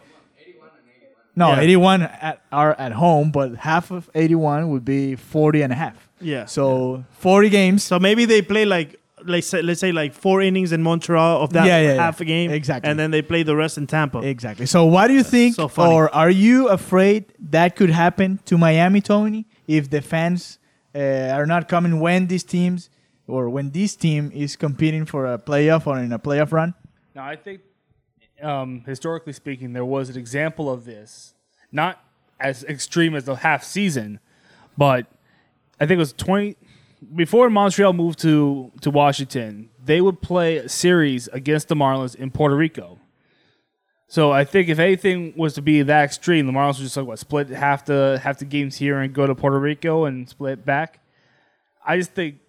no 1.37 1.47
Yeah. 1.49 1.61
81 1.61 2.01
at, 2.01 2.41
are 2.51 2.73
at 2.85 2.91
home 3.03 3.31
but 3.31 3.55
half 3.69 3.91
of 3.91 4.09
81 4.15 4.69
would 4.71 4.83
be 4.83 5.15
40 5.15 5.61
and 5.65 5.71
a 5.71 5.75
half 5.75 6.09
Yeah. 6.19 6.45
so 6.45 7.03
40 7.11 7.49
games 7.49 7.83
So 7.83 7.99
maybe 7.99 8.25
they 8.25 8.41
play 8.41 8.65
like 8.65 8.89
let's 9.33 9.47
say, 9.47 9.61
let's 9.61 9.79
say 9.79 9.91
like 9.91 10.13
four 10.13 10.41
innings 10.41 10.71
in 10.71 10.81
Montreal 10.83 11.41
of 11.43 11.49
that 11.53 11.65
Yeah, 11.65 11.79
yeah, 11.81 11.93
yeah. 11.95 12.01
half 12.05 12.21
a 12.21 12.25
game, 12.25 12.49
Exactly. 12.51 12.89
and 12.89 12.97
then 12.99 13.09
they 13.11 13.21
play 13.21 13.43
the 13.43 13.55
rest 13.55 13.77
in 13.77 13.85
Tampa. 13.87 14.19
Exactly. 14.19 14.65
So, 14.67 14.85
why 14.85 15.07
do 15.09 15.13
you 15.19 15.23
think, 15.23 15.55
so 15.55 15.67
funny. 15.67 15.93
or 15.93 16.03
are 16.21 16.29
you 16.45 16.69
afraid 16.69 17.25
that 17.51 17.75
could 17.75 17.89
happen 17.89 18.39
to 18.45 18.57
Miami, 18.57 19.01
Tony, 19.01 19.45
if 19.67 19.89
the 19.89 20.01
fans 20.01 20.59
uh, 20.95 21.37
are 21.37 21.45
not 21.53 21.67
coming 21.67 21.99
when 21.99 22.27
these 22.27 22.43
teams 22.55 22.89
or 23.27 23.49
when 23.49 23.71
this 23.71 23.95
team 23.97 24.31
is 24.33 24.55
competing 24.55 25.03
for 25.05 25.21
a 25.33 25.37
playoff 25.49 25.87
or 25.87 25.97
in 25.99 26.13
a 26.13 26.19
playoff 26.19 26.51
run? 26.53 26.73
Now, 27.15 27.25
I 27.25 27.35
think, 27.35 27.59
um, 28.41 28.83
historically 28.85 29.33
speaking, 29.33 29.73
there 29.73 29.85
was 29.85 30.09
an 30.09 30.17
example 30.17 30.69
of 30.69 30.85
this, 30.85 31.33
not 31.71 32.03
as 32.39 32.63
extreme 32.63 33.15
as 33.15 33.25
the 33.25 33.35
half 33.35 33.63
season, 33.63 34.19
but 34.77 35.07
I 35.79 35.85
think 35.85 35.97
it 35.97 35.99
was 35.99 36.13
20 36.13 36.55
before 37.15 37.49
Montreal 37.49 37.93
moved 37.93 38.19
to 38.19 38.71
to 38.81 38.89
Washington. 38.89 39.69
They 39.83 40.01
would 40.01 40.21
play 40.21 40.57
a 40.57 40.69
series 40.69 41.27
against 41.29 41.67
the 41.67 41.75
Marlins 41.75 42.15
in 42.15 42.31
Puerto 42.31 42.55
Rico. 42.55 42.99
So 44.09 44.31
I 44.31 44.45
think 44.45 44.69
if 44.69 44.79
anything 44.79 45.33
was 45.35 45.53
to 45.55 45.61
be 45.61 45.81
that 45.81 46.03
extreme, 46.05 46.47
the 46.47 46.53
Marlins 46.53 46.77
would 46.77 46.83
just 46.83 46.97
like 46.97 47.05
what 47.05 47.19
split 47.19 47.49
half 47.49 47.85
the 47.85 48.19
half 48.23 48.39
the 48.39 48.45
games 48.45 48.77
here 48.77 48.99
and 48.99 49.13
go 49.13 49.27
to 49.27 49.35
Puerto 49.35 49.59
Rico 49.59 50.05
and 50.05 50.27
split 50.27 50.65
back. 50.65 50.99
I 51.85 51.97
just 51.97 52.11
think 52.11 52.39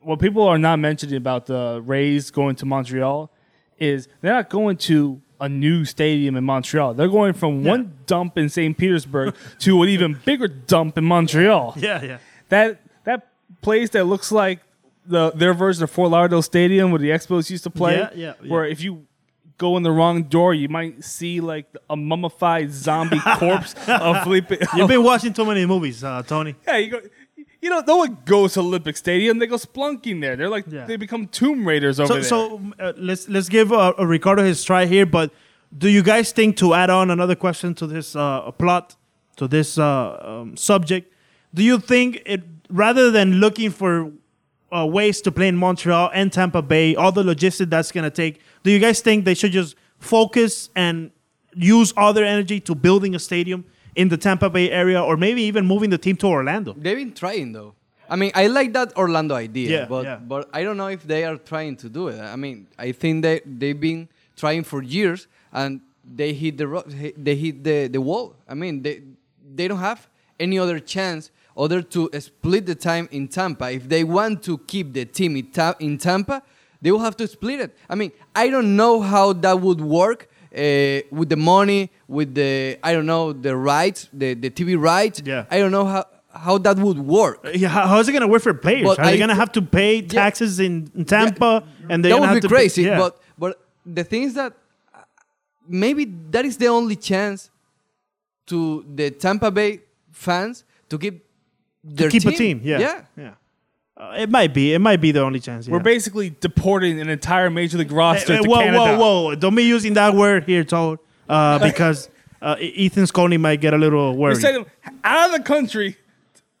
what 0.00 0.18
people 0.18 0.42
are 0.42 0.58
not 0.58 0.78
mentioning 0.78 1.16
about 1.16 1.46
the 1.46 1.82
Rays 1.84 2.30
going 2.30 2.56
to 2.56 2.66
Montreal 2.66 3.30
is 3.78 4.08
they're 4.20 4.34
not 4.34 4.50
going 4.50 4.76
to 4.76 5.20
a 5.40 5.48
new 5.48 5.84
stadium 5.84 6.36
in 6.36 6.44
Montreal. 6.44 6.94
They're 6.94 7.08
going 7.08 7.32
from 7.32 7.64
one 7.64 7.92
dump 8.06 8.38
in 8.38 8.48
St. 8.48 8.76
Petersburg 8.76 9.34
to 9.60 9.82
an 9.82 9.88
even 9.88 10.20
bigger 10.24 10.48
dump 10.48 10.96
in 10.98 11.04
Montreal. 11.04 11.74
yeah, 11.76 12.02
yeah. 12.02 12.18
That 12.50 12.80
that 13.04 13.28
place 13.62 13.90
that 13.90 14.04
looks 14.04 14.30
like 14.30 14.60
the 15.06 15.30
their 15.32 15.54
version 15.54 15.82
of 15.84 15.90
Fort 15.90 16.10
Lauderdale 16.10 16.42
Stadium 16.42 16.90
where 16.90 17.00
the 17.00 17.10
Expos 17.10 17.50
used 17.50 17.64
to 17.64 17.70
play. 17.70 17.98
Yeah, 17.98 18.10
yeah, 18.14 18.34
yeah. 18.42 18.52
Where 18.52 18.64
if 18.64 18.80
you 18.80 19.06
go 19.58 19.76
in 19.76 19.82
the 19.82 19.90
wrong 19.90 20.24
door, 20.24 20.54
you 20.54 20.68
might 20.68 21.04
see 21.04 21.40
like 21.40 21.66
a 21.88 21.96
mummified 21.96 22.72
zombie 22.72 23.20
corpse 23.36 23.74
of 23.88 24.22
Felipe. 24.22 24.50
You've 24.76 24.88
been 24.88 25.02
watching 25.12 25.32
too 25.32 25.44
many 25.44 25.64
movies, 25.66 26.02
uh, 26.02 26.22
Tony. 26.22 26.54
Yeah, 26.66 26.76
you 26.76 26.90
go. 26.90 27.00
You 27.64 27.70
know, 27.70 27.82
no 27.86 27.96
one 27.96 28.18
goes 28.26 28.52
to 28.54 28.60
Olympic 28.60 28.94
Stadium. 28.94 29.38
They 29.38 29.46
go 29.46 29.56
splunking 29.56 30.20
there. 30.20 30.36
They're 30.36 30.50
like 30.50 30.66
Yeah. 30.68 30.84
they 30.84 30.96
become 30.96 31.26
Tomb 31.28 31.66
Raiders 31.66 31.98
over 31.98 32.08
So, 32.08 32.14
there. 32.14 32.22
so 32.22 32.60
uh, 32.78 32.92
let's 32.98 33.26
let's 33.26 33.48
give 33.48 33.72
uh, 33.72 33.94
uh, 33.98 34.04
Ricardo 34.06 34.44
his 34.44 34.62
try 34.62 34.84
here. 34.84 35.06
But 35.06 35.32
do 35.78 35.88
you 35.88 36.02
guys 36.02 36.30
think 36.30 36.58
to 36.58 36.74
add 36.74 36.90
on 36.90 37.10
another 37.10 37.34
question 37.34 37.74
to 37.76 37.86
this 37.86 38.14
uh, 38.14 38.50
plot, 38.50 38.96
to 39.36 39.48
this 39.48 39.78
uh, 39.78 40.42
um, 40.42 40.58
subject? 40.58 41.10
Do 41.54 41.62
you 41.62 41.78
think 41.78 42.20
it 42.26 42.42
rather 42.68 43.10
than 43.10 43.40
looking 43.40 43.70
for 43.70 44.12
uh, 44.70 44.84
ways 44.84 45.22
to 45.22 45.32
play 45.32 45.48
in 45.48 45.56
Montreal 45.56 46.10
and 46.12 46.30
Tampa 46.30 46.60
Bay, 46.60 46.94
all 46.94 47.12
the 47.12 47.24
logistics 47.24 47.70
that's 47.70 47.90
gonna 47.92 48.10
take? 48.10 48.42
Do 48.62 48.72
you 48.72 48.78
guys 48.78 49.00
think 49.00 49.24
they 49.24 49.34
should 49.34 49.52
just 49.52 49.74
focus 49.98 50.68
and 50.76 51.10
use 51.56 51.94
all 51.96 52.12
their 52.12 52.26
energy 52.26 52.60
to 52.60 52.74
building 52.74 53.14
a 53.14 53.18
stadium 53.18 53.64
in 53.96 54.08
the 54.08 54.16
Tampa 54.16 54.50
Bay 54.50 54.70
area, 54.70 55.02
or 55.02 55.16
maybe 55.16 55.42
even 55.42 55.66
moving 55.66 55.90
the 55.90 55.98
team 55.98 56.16
to 56.16 56.26
Orlando? 56.26 56.74
They've 56.76 56.96
been 56.96 57.12
trying 57.12 57.52
though. 57.52 57.74
I 58.08 58.16
mean, 58.16 58.32
I 58.34 58.48
like 58.48 58.72
that 58.74 58.94
Orlando 58.96 59.34
idea, 59.34 59.80
Yeah, 59.80 59.86
but 59.86 60.04
yeah. 60.04 60.16
but 60.16 60.48
I 60.52 60.62
don't 60.62 60.76
know 60.76 60.88
if 60.88 61.02
they 61.04 61.24
are 61.24 61.36
trying 61.36 61.76
to 61.76 61.88
do 61.88 62.08
it. 62.08 62.20
I 62.20 62.36
mean, 62.36 62.66
I 62.78 62.92
think 62.92 63.22
they 63.22 63.40
they've 63.46 63.80
been 63.80 64.08
trying 64.36 64.64
for 64.64 64.82
years 64.82 65.26
and 65.52 65.80
they 66.04 66.34
hit 66.34 66.58
the 66.58 67.12
they 67.16 67.34
hit 67.34 67.64
the, 67.64 67.88
the 67.88 68.00
wall. 68.00 68.34
I 68.48 68.54
mean, 68.54 68.82
they 68.82 69.02
they 69.54 69.68
don't 69.68 69.78
have 69.78 70.06
any 70.38 70.58
other 70.58 70.78
chance 70.80 71.30
other 71.56 71.80
to 71.80 72.10
split 72.20 72.66
the 72.66 72.74
time 72.74 73.08
in 73.10 73.28
Tampa. 73.28 73.70
If 73.70 73.88
they 73.88 74.04
want 74.04 74.42
to 74.44 74.58
keep 74.58 74.92
the 74.92 75.04
team 75.04 75.36
in 75.80 75.98
Tampa, 75.98 76.42
they 76.82 76.90
will 76.92 76.98
have 77.00 77.16
to 77.16 77.26
split 77.26 77.60
it. 77.60 77.76
I 77.88 77.94
mean, 77.94 78.12
I 78.34 78.48
don't 78.50 78.76
know 78.76 79.00
how 79.00 79.32
that 79.32 79.60
would 79.60 79.80
work. 79.80 80.28
Uh, 80.54 81.02
with 81.10 81.28
the 81.30 81.36
money, 81.36 81.90
with 82.06 82.34
the 82.34 82.78
I 82.82 82.92
don't 82.92 83.06
know 83.06 83.32
the 83.32 83.56
rights, 83.56 84.08
the, 84.12 84.34
the 84.34 84.50
TV 84.50 84.80
rights. 84.80 85.20
Yeah. 85.24 85.46
I 85.50 85.58
don't 85.58 85.72
know 85.72 85.84
how, 85.84 86.04
how 86.32 86.58
that 86.58 86.76
would 86.78 86.98
work. 86.98 87.40
Yeah, 87.54 87.68
how, 87.68 87.86
how 87.88 87.98
is 87.98 88.08
it 88.08 88.12
going 88.12 88.22
to 88.22 88.28
work 88.28 88.42
for 88.42 88.54
players? 88.54 88.84
But 88.86 88.98
Are 89.00 89.06
they 89.06 89.18
going 89.18 89.30
to 89.30 89.34
have 89.34 89.50
to 89.52 89.62
pay 89.62 90.00
taxes 90.02 90.60
in, 90.60 90.90
in 90.94 91.04
Tampa? 91.06 91.64
and 91.88 92.04
they're 92.04 92.12
that 92.12 92.20
would 92.20 92.28
have 92.28 92.36
be 92.36 92.40
to 92.42 92.48
crazy. 92.48 92.84
Pay, 92.84 92.90
yeah. 92.90 92.98
But 92.98 93.20
but 93.36 93.60
the 93.84 94.04
thing 94.04 94.22
is 94.22 94.34
that 94.34 94.52
uh, 94.94 94.98
maybe 95.68 96.04
that 96.30 96.44
is 96.44 96.56
the 96.56 96.68
only 96.68 96.96
chance 96.96 97.50
to 98.46 98.84
the 98.94 99.10
Tampa 99.10 99.50
Bay 99.50 99.80
fans 100.12 100.64
to 100.88 100.98
keep 100.98 101.24
their 101.82 102.08
to 102.08 102.12
keep 102.12 102.22
team. 102.22 102.32
a 102.32 102.36
team, 102.36 102.60
yeah, 102.62 102.78
yeah. 102.78 103.00
yeah. 103.16 103.34
Uh, 103.96 104.14
it 104.18 104.28
might 104.28 104.52
be. 104.52 104.74
It 104.74 104.80
might 104.80 105.00
be 105.00 105.12
the 105.12 105.20
only 105.22 105.38
chance. 105.38 105.68
We're 105.68 105.78
basically 105.78 106.30
deporting 106.40 107.00
an 107.00 107.08
entire 107.08 107.48
major 107.48 107.78
league 107.78 107.92
roster 107.92 108.36
Hey, 108.36 108.42
to 108.42 108.48
whoa, 108.48 108.58
Canada. 108.58 108.96
whoa, 108.98 109.22
whoa! 109.26 109.34
Don't 109.36 109.54
be 109.54 109.62
using 109.62 109.94
that 109.94 110.14
word 110.14 110.44
here, 110.44 110.64
Toad, 110.64 110.98
uh, 111.28 111.58
because 111.62 112.08
uh, 112.42 112.56
Ethan 112.58 113.04
Sconey 113.04 113.38
might 113.38 113.60
get 113.60 113.72
a 113.72 113.78
little 113.78 114.16
worried. 114.16 114.38
sending 114.38 114.64
them 114.64 114.98
out 115.04 115.30
of 115.30 115.36
the 115.36 115.42
country. 115.44 115.96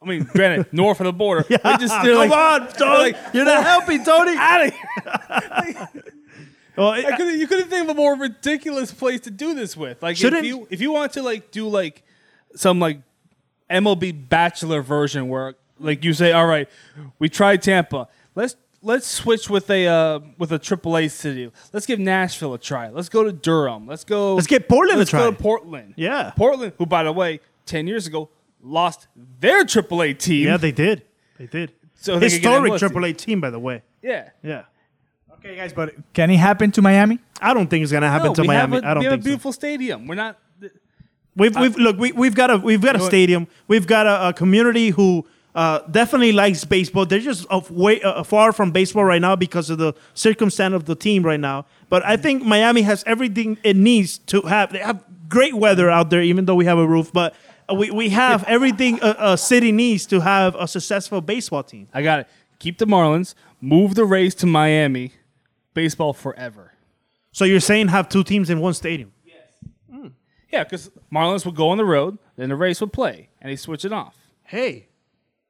I 0.00 0.06
mean, 0.06 0.24
granted, 0.24 0.66
north 0.72 1.00
of 1.00 1.06
the 1.06 1.12
border. 1.12 1.44
Yeah, 1.48 1.56
They're 1.64 1.78
just, 1.78 1.94
come 1.94 2.14
like, 2.14 2.30
on, 2.30 2.68
they're 2.78 2.88
like, 2.98 3.16
You're 3.32 3.46
not 3.46 3.64
helping, 3.64 4.04
Tony. 4.04 4.34
out 4.38 4.66
of 4.66 4.72
here. 4.72 5.88
Well, 6.76 6.90
I 6.90 7.16
couldn't, 7.16 7.38
you 7.38 7.46
couldn't 7.46 7.68
think 7.68 7.84
of 7.84 7.90
a 7.90 7.94
more 7.94 8.16
ridiculous 8.16 8.92
place 8.92 9.20
to 9.22 9.30
do 9.30 9.54
this 9.54 9.76
with. 9.76 10.02
Like, 10.02 10.20
if 10.22 10.44
you 10.44 10.66
if 10.70 10.80
you 10.80 10.92
want 10.92 11.12
to 11.14 11.22
like 11.22 11.50
do 11.50 11.68
like 11.68 12.02
some 12.56 12.80
like 12.80 13.00
MLB 13.70 14.28
Bachelor 14.28 14.82
version 14.82 15.28
where 15.28 15.54
like 15.84 16.04
you 16.04 16.12
say, 16.12 16.32
all 16.32 16.46
right, 16.46 16.68
we 17.18 17.28
tried 17.28 17.62
Tampa. 17.62 18.08
Let's 18.34 18.56
let's 18.82 19.06
switch 19.06 19.48
with 19.48 19.70
a 19.70 19.86
uh, 19.86 20.20
with 20.38 20.52
a 20.52 20.58
AAA 20.58 21.10
city. 21.10 21.50
Let's 21.72 21.86
give 21.86 21.98
Nashville 21.98 22.54
a 22.54 22.58
try. 22.58 22.88
Let's 22.90 23.08
go 23.08 23.22
to 23.24 23.32
Durham. 23.32 23.86
Let's 23.86 24.04
go. 24.04 24.34
Let's 24.34 24.46
get 24.46 24.68
Portland 24.68 24.96
a 24.96 24.98
Let's 25.00 25.12
go 25.12 25.18
try. 25.18 25.30
to 25.30 25.42
Portland. 25.42 25.94
Yeah. 25.96 26.32
Portland, 26.36 26.72
who 26.78 26.86
by 26.86 27.04
the 27.04 27.12
way, 27.12 27.40
ten 27.66 27.86
years 27.86 28.06
ago 28.06 28.30
lost 28.62 29.06
their 29.40 29.64
AAA 29.64 30.18
team. 30.18 30.46
yeah, 30.46 30.56
they 30.56 30.72
did. 30.72 31.02
They 31.38 31.46
did. 31.46 31.72
So 31.94 32.18
they 32.18 32.28
Historic 32.28 32.72
MLS 32.72 32.80
team. 32.80 32.88
AAA 32.90 33.16
team, 33.16 33.40
by 33.40 33.50
the 33.50 33.58
way. 33.58 33.82
yeah. 34.02 34.30
Yeah. 34.42 34.64
Okay, 35.34 35.56
guys, 35.56 35.74
but 35.74 35.94
can 36.14 36.30
it 36.30 36.38
happen 36.38 36.70
to 36.70 36.80
Miami? 36.80 37.18
I 37.38 37.52
don't 37.52 37.68
think 37.68 37.82
it's 37.82 37.92
gonna 37.92 38.08
happen 38.08 38.28
No, 38.28 38.34
to 38.34 38.40
we 38.42 38.48
Miami. 38.48 38.76
Have 38.76 38.84
a, 38.84 38.88
I 38.88 38.94
don't 38.94 39.00
we 39.00 39.04
have 39.04 39.12
think 39.12 39.20
a 39.20 39.24
so. 39.24 39.28
beautiful 39.28 39.52
stadium. 39.52 40.06
We're 40.06 40.14
not. 40.14 40.38
We've, 41.36 41.54
we've 41.56 41.76
look, 41.76 41.98
we, 41.98 42.12
we've 42.12 42.34
got 42.34 42.50
a 42.50 42.56
we've 42.58 42.80
got 42.80 42.94
a 42.96 43.00
stadium. 43.00 43.48
We've 43.66 43.86
got 43.86 44.06
a, 44.06 44.28
a 44.28 44.32
community 44.32 44.90
who 44.90 45.26
uh, 45.54 45.80
definitely 45.90 46.32
likes 46.32 46.64
baseball. 46.64 47.06
They're 47.06 47.20
just 47.20 47.46
of 47.46 47.70
way 47.70 48.02
uh, 48.02 48.22
far 48.24 48.52
from 48.52 48.72
baseball 48.72 49.04
right 49.04 49.20
now 49.20 49.36
because 49.36 49.70
of 49.70 49.78
the 49.78 49.94
circumstance 50.14 50.74
of 50.74 50.84
the 50.84 50.94
team 50.94 51.24
right 51.24 51.40
now. 51.40 51.66
But 51.88 52.04
I 52.04 52.16
think 52.16 52.42
Miami 52.44 52.82
has 52.82 53.04
everything 53.06 53.58
it 53.62 53.76
needs 53.76 54.18
to 54.18 54.42
have. 54.42 54.72
They 54.72 54.80
have 54.80 55.04
great 55.28 55.54
weather 55.54 55.90
out 55.90 56.10
there, 56.10 56.22
even 56.22 56.44
though 56.44 56.54
we 56.54 56.64
have 56.64 56.78
a 56.78 56.86
roof. 56.86 57.12
But 57.12 57.34
uh, 57.70 57.74
we, 57.74 57.90
we 57.90 58.08
have 58.10 58.44
everything 58.44 58.98
a, 59.02 59.16
a 59.18 59.38
city 59.38 59.72
needs 59.72 60.06
to 60.06 60.20
have 60.20 60.54
a 60.56 60.66
successful 60.66 61.20
baseball 61.20 61.62
team. 61.62 61.88
I 61.94 62.02
got 62.02 62.20
it. 62.20 62.28
Keep 62.58 62.78
the 62.78 62.86
Marlins. 62.86 63.34
Move 63.60 63.94
the 63.94 64.04
Rays 64.04 64.34
to 64.36 64.46
Miami. 64.46 65.12
Baseball 65.72 66.12
forever. 66.12 66.72
So 67.32 67.44
you're 67.44 67.60
saying 67.60 67.88
have 67.88 68.08
two 68.08 68.22
teams 68.22 68.48
in 68.50 68.60
one 68.60 68.74
stadium? 68.74 69.12
Yeah, 70.54 70.62
because 70.62 70.88
Marlins 71.12 71.44
would 71.46 71.56
go 71.56 71.70
on 71.70 71.78
the 71.78 71.84
road, 71.84 72.16
then 72.36 72.48
the 72.48 72.54
Rays 72.54 72.80
would 72.80 72.92
play, 72.92 73.28
and 73.40 73.50
they 73.50 73.56
switch 73.56 73.84
it 73.84 73.92
off. 73.92 74.16
Hey, 74.44 74.86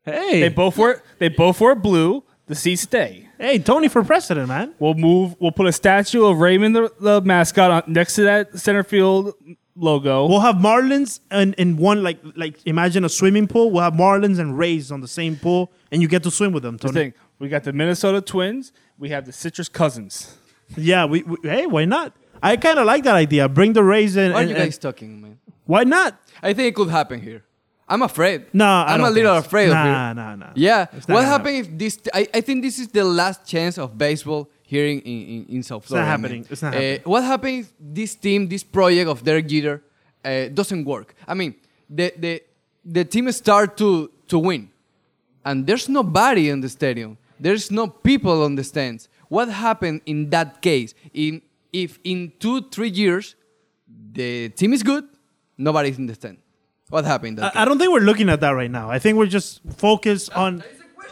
hey, 0.04 0.40
They 0.40 0.48
both 0.48 0.76
wear 0.78 1.02
they 1.18 1.28
both 1.28 1.60
wear 1.60 1.74
blue. 1.74 2.24
The 2.46 2.54
seats 2.54 2.82
stay. 2.82 3.28
hey, 3.38 3.58
Tony 3.58 3.88
for 3.88 4.04
president, 4.04 4.48
man. 4.48 4.74
We'll 4.78 4.92
move. 4.94 5.34
We'll 5.40 5.50
put 5.52 5.66
a 5.66 5.72
statue 5.72 6.26
of 6.26 6.38
Raymond 6.40 6.76
the, 6.76 6.92
the 7.00 7.20
mascot 7.22 7.70
on, 7.70 7.82
next 7.92 8.16
to 8.16 8.22
that 8.24 8.58
center 8.58 8.82
field 8.84 9.32
logo. 9.76 10.26
We'll 10.26 10.40
have 10.40 10.56
Marlins 10.56 11.20
and 11.30 11.54
in 11.54 11.78
one 11.78 12.02
like 12.02 12.18
like 12.36 12.58
imagine 12.66 13.02
a 13.04 13.08
swimming 13.08 13.46
pool. 13.48 13.70
We'll 13.70 13.82
have 13.82 13.94
Marlins 13.94 14.38
and 14.38 14.58
Rays 14.58 14.92
on 14.92 15.00
the 15.00 15.08
same 15.08 15.36
pool, 15.36 15.72
and 15.90 16.02
you 16.02 16.08
get 16.08 16.22
to 16.24 16.30
swim 16.30 16.52
with 16.52 16.62
them. 16.62 16.76
the 16.76 16.88
Tony. 16.88 16.94
thing 16.94 17.14
we 17.38 17.48
got 17.48 17.64
the 17.64 17.72
Minnesota 17.72 18.20
Twins. 18.20 18.72
We 18.98 19.08
have 19.08 19.24
the 19.24 19.32
Citrus 19.32 19.68
Cousins. 19.70 20.36
Yeah, 20.76 21.06
we, 21.06 21.22
we 21.22 21.36
hey, 21.42 21.66
why 21.66 21.84
not? 21.86 22.12
I 22.42 22.56
kind 22.58 22.78
of 22.78 22.84
like 22.84 23.04
that 23.04 23.14
idea. 23.14 23.48
Bring 23.48 23.72
the 23.72 23.82
Rays 23.82 24.16
in. 24.16 24.32
Why 24.32 24.38
are 24.38 24.40
and- 24.42 24.50
you 24.50 24.56
and- 24.56 24.64
guys 24.66 24.76
talking, 24.78 25.20
man? 25.22 25.38
why 25.64 25.84
not? 25.84 26.20
I 26.42 26.52
think 26.52 26.68
it 26.68 26.74
could 26.74 26.90
happen 26.90 27.20
here. 27.22 27.42
I'm 27.88 28.02
afraid. 28.02 28.46
No, 28.52 28.64
I 28.64 28.94
I'm 28.94 29.00
don't 29.00 29.08
a 29.08 29.10
little 29.10 29.34
so. 29.34 29.38
afraid 29.46 29.66
of 29.68 29.74
Nah, 29.74 30.10
it. 30.10 30.14
nah, 30.14 30.34
nah. 30.36 30.50
Yeah. 30.54 30.86
What 31.06 31.24
happened 31.24 31.56
if 31.56 31.78
this? 31.78 32.00
I, 32.14 32.26
I 32.32 32.40
think 32.40 32.62
this 32.62 32.78
is 32.78 32.88
the 32.88 33.04
last 33.04 33.46
chance 33.46 33.76
of 33.78 33.98
baseball 33.98 34.48
here 34.62 34.86
in, 34.86 35.00
in, 35.00 35.46
in 35.56 35.62
South 35.62 35.82
not 35.82 35.88
Florida. 35.88 36.06
man. 36.06 36.10
happening. 36.20 36.46
It's 36.50 36.62
not 36.62 36.74
Uh, 36.74 36.76
happening. 36.78 37.00
What 37.04 37.24
happens 37.24 37.66
if 37.66 37.72
this 37.78 38.14
team, 38.14 38.48
this 38.48 38.64
project 38.64 39.08
of 39.10 39.22
Derek 39.22 39.46
Jeter, 39.48 39.82
uh, 40.24 40.48
doesn't 40.48 40.84
work? 40.86 41.14
I 41.28 41.34
mean, 41.34 41.54
the 41.90 42.12
the 42.18 42.42
the 42.84 43.04
team 43.04 43.30
start 43.32 43.76
to 43.76 44.10
to 44.28 44.38
win, 44.38 44.70
and 45.44 45.66
there's 45.66 45.88
nobody 45.88 46.48
in 46.48 46.60
the 46.60 46.68
stadium. 46.70 47.18
There's 47.38 47.70
no 47.70 47.86
people 47.88 48.44
on 48.44 48.54
the 48.54 48.64
stands. 48.64 49.08
What 49.28 49.48
happened 49.50 50.00
in 50.06 50.30
that 50.30 50.62
case? 50.62 50.94
In 51.12 51.42
if 51.72 51.98
in 52.04 52.32
two 52.38 52.62
three 52.70 52.88
years 52.90 53.36
the 54.12 54.48
team 54.50 54.72
is 54.72 54.82
good, 54.82 55.04
nobody's 55.58 55.98
in 55.98 56.06
the 56.06 56.14
stand. 56.14 56.38
What 56.94 57.04
happened? 57.04 57.38
in 57.40 57.44
I, 57.44 57.50
I 57.62 57.64
don't 57.64 57.78
think 57.78 57.90
we're 57.92 58.06
looking 58.10 58.28
at 58.28 58.40
that 58.44 58.50
right 58.60 58.70
now. 58.70 58.88
I 58.88 58.98
think 59.00 59.18
we're 59.18 59.26
just 59.38 59.60
focused 59.76 60.32
on. 60.44 60.62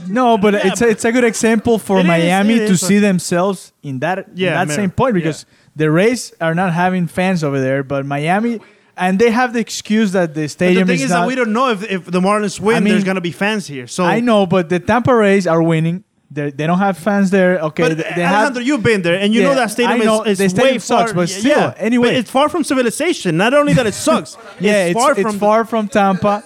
No, 0.09 0.39
but 0.39 0.55
Yeah, 0.55 0.69
it's 0.69 0.81
a, 0.81 0.89
it's 0.89 1.05
a 1.05 1.13
good 1.13 1.25
example 1.25 1.79
for 1.79 1.97
It 1.99 2.03
is, 2.03 2.07
Miami 2.07 2.55
it 2.55 2.67
to 2.69 2.73
is. 2.75 2.81
see 2.81 2.99
themselves 3.01 3.73
in 3.83 3.99
that 3.99 4.19
in 4.19 4.25
Yeah, 4.37 4.55
that 4.55 4.69
mirror. 4.69 4.77
same 4.81 4.91
point 4.91 5.15
because 5.15 5.45
Yeah. 5.45 5.57
the 5.81 5.91
Rays 5.91 6.33
are 6.41 6.55
not 6.55 6.73
having 6.73 7.09
fans 7.09 7.43
over 7.43 7.59
there, 7.61 7.83
but 7.83 8.07
Miami 8.07 8.61
and 8.97 9.19
they 9.19 9.31
have 9.31 9.53
the 9.57 9.61
excuse 9.61 10.13
that 10.13 10.35
the 10.35 10.47
stadium. 10.49 10.87
But 10.87 10.93
the 10.93 10.97
thing 10.99 11.05
is, 11.05 11.05
is 11.07 11.11
not. 11.11 11.21
that 11.23 11.29
we 11.29 11.35
don't 11.35 11.53
know 11.53 11.69
if, 11.71 11.83
if 11.97 12.05
the 12.17 12.21
Marlins 12.21 12.61
win, 12.61 12.77
I 12.77 12.81
mean, 12.81 12.93
there's 12.93 13.05
gonna 13.11 13.21
be 13.21 13.33
fans 13.33 13.67
here. 13.67 13.87
So 13.87 14.05
I 14.05 14.21
know, 14.21 14.47
but 14.47 14.69
the 14.69 14.79
Tampa 14.79 15.15
Rays 15.15 15.47
are 15.47 15.63
winning. 15.63 16.05
They 16.35 16.51
they 16.51 16.67
don't 16.67 16.79
have 16.79 16.97
fans 16.99 17.31
there. 17.31 17.59
Okay, 17.69 17.83
But 17.89 17.97
they, 17.99 18.13
they 18.17 18.23
have. 18.23 18.61
You've 18.63 18.83
been 18.83 19.03
there, 19.03 19.19
and 19.23 19.33
you 19.35 19.41
Yeah, 19.43 19.49
know 19.49 19.55
that 19.57 19.71
stadium 19.71 20.01
I 20.01 20.05
know 20.05 20.23
is, 20.23 20.33
is 20.33 20.39
the 20.39 20.49
stadium 20.49 20.75
way 20.75 20.79
sucks, 20.79 21.11
far. 21.13 21.15
but 21.21 21.29
still, 21.29 21.59
yeah. 21.59 21.75
anyway. 21.89 22.09
But 22.09 22.15
it's 22.17 22.31
far 22.31 22.49
from 22.49 22.63
civilization. 22.65 23.37
Not 23.37 23.53
only 23.55 23.73
that 23.75 23.87
it 23.87 23.95
sucks, 23.95 24.37
yeah, 24.61 24.87
it's, 24.87 24.99
far 25.01 25.13
it's 25.13 25.23
from. 25.23 25.39
far 25.39 25.65
from 25.65 25.89
Tampa. 25.89 26.43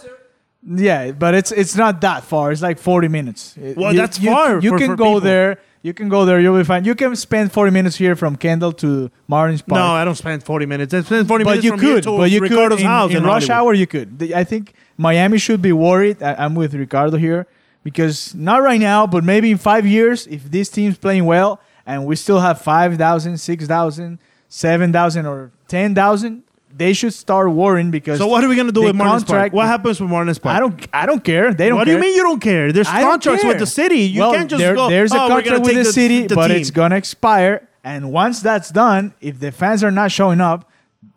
Yeah, 0.68 1.12
but 1.12 1.35
it's 1.35 1.53
it's 1.53 1.77
not 1.77 2.01
that 2.01 2.25
far. 2.25 2.51
It's 2.53 2.62
like 2.62 2.79
40 2.79 3.09
minutes. 3.09 3.55
Well, 3.57 3.92
you- 3.92 3.99
that's 4.01 4.18
you, 4.20 4.31
far 4.31 4.59
You 4.61 4.70
for- 4.70 4.79
can 4.79 4.88
for 4.88 4.96
go 4.96 5.05
people. 5.05 5.20
there. 5.20 5.59
You 5.83 5.94
can 5.94 6.09
go 6.09 6.25
there. 6.25 6.40
You'll 6.40 6.59
be 6.59 6.64
fine. 6.64 6.85
You 6.85 6.96
can 6.96 7.14
spend 7.14 7.53
40 7.53 7.70
minutes 7.70 7.94
here 7.94 8.16
from 8.16 8.35
Kendall 8.35 8.72
to 8.72 9.09
Marlins 9.31 9.64
Park. 9.64 9.79
no, 9.79 9.87
I 9.87 10.05
don't 10.05 10.16
spend 10.16 10.42
40 10.42 10.66
minutes. 10.66 10.92
I 10.92 11.03
spend 11.03 11.29
40 11.29 11.44
but 11.44 11.51
minutes 11.51 11.64
you 11.64 11.70
from 11.70 11.81
could. 11.81 12.03
to 12.03 12.16
But 12.16 12.31
you 12.33 12.40
Ricardo's 12.40 12.79
could 12.79 12.81
in, 12.81 12.87
house 12.90 13.11
in 13.14 13.22
rush 13.22 13.46
Hollywood. 13.46 13.51
hour. 13.68 13.75
You 13.75 13.87
could. 13.87 14.33
I 14.35 14.42
think 14.42 14.72
Miami 14.99 15.38
should 15.38 15.62
be 15.62 15.70
worried. 15.70 16.20
I, 16.25 16.35
I'm 16.44 16.57
with 16.57 16.75
Ricardo 16.75 17.16
here 17.18 17.46
because 17.87 18.35
not 18.35 18.62
right 18.64 18.81
now, 18.81 19.07
but 19.07 19.22
maybe 19.22 19.49
in 19.53 19.59
five 19.59 19.87
years, 19.87 20.27
if 20.27 20.51
this 20.51 20.68
team's 20.68 20.99
playing 20.99 21.25
well 21.25 21.61
and 21.87 22.05
we 22.05 22.16
still 22.16 22.40
have 22.40 22.61
5,000, 22.61 23.38
6,000, 23.38 24.18
7,000, 24.49 25.27
or 25.27 25.53
10,000, 25.68 26.42
they 26.77 26.92
should 26.92 27.14
start 27.14 27.49
worrying 27.53 27.92
because. 27.92 28.18
So 28.18 28.27
what 28.27 28.42
are 28.42 28.49
we 28.49 28.57
gonna 28.57 28.72
do 28.72 28.81
the 28.81 28.88
with 28.88 28.96
Marlins 28.96 29.25
Park? 29.27 29.53
What 29.53 29.66
happens 29.68 30.01
with 30.01 30.11
Marlins 30.11 30.42
Park? 30.42 30.57
I 30.57 30.61
don't. 30.61 30.88
I 30.92 31.07
don't 31.07 31.22
care. 31.22 31.55
They 31.55 31.68
don't. 31.68 31.77
Care. 31.77 31.79
What 31.79 31.85
do 31.85 31.92
you 31.92 31.99
mean 31.99 32.16
you 32.16 32.22
don't 32.25 32.40
care? 32.40 32.72
There's 32.72 32.88
I 32.88 33.03
contracts 33.03 33.44
with 33.44 33.59
the 33.61 33.66
city. 33.66 34.01
You 34.01 34.20
well, 34.20 34.33
can't 34.33 34.51
just 34.51 34.59
there- 34.61 34.75
go. 34.75 34.90
There's 34.90 35.12
a 35.12 35.14
"Oh, 35.14 35.29
gonna 35.29 35.42
contract 35.42 35.61
with 35.64 35.75
take 35.75 35.85
the, 35.85 35.92
city, 35.92 36.27
the 36.27 36.35
but 36.35 36.49
team." 36.49 36.57
it's 36.59 36.70
gonna 36.72 36.96
expire. 36.96 37.66
And 37.85 38.11
once 38.12 38.40
that's 38.40 38.70
done, 38.70 39.14
if 39.20 39.38
the 39.38 39.53
fans 39.53 39.85
are 39.85 39.92
not 39.92 40.11
showing 40.11 40.40
up, 40.40 40.68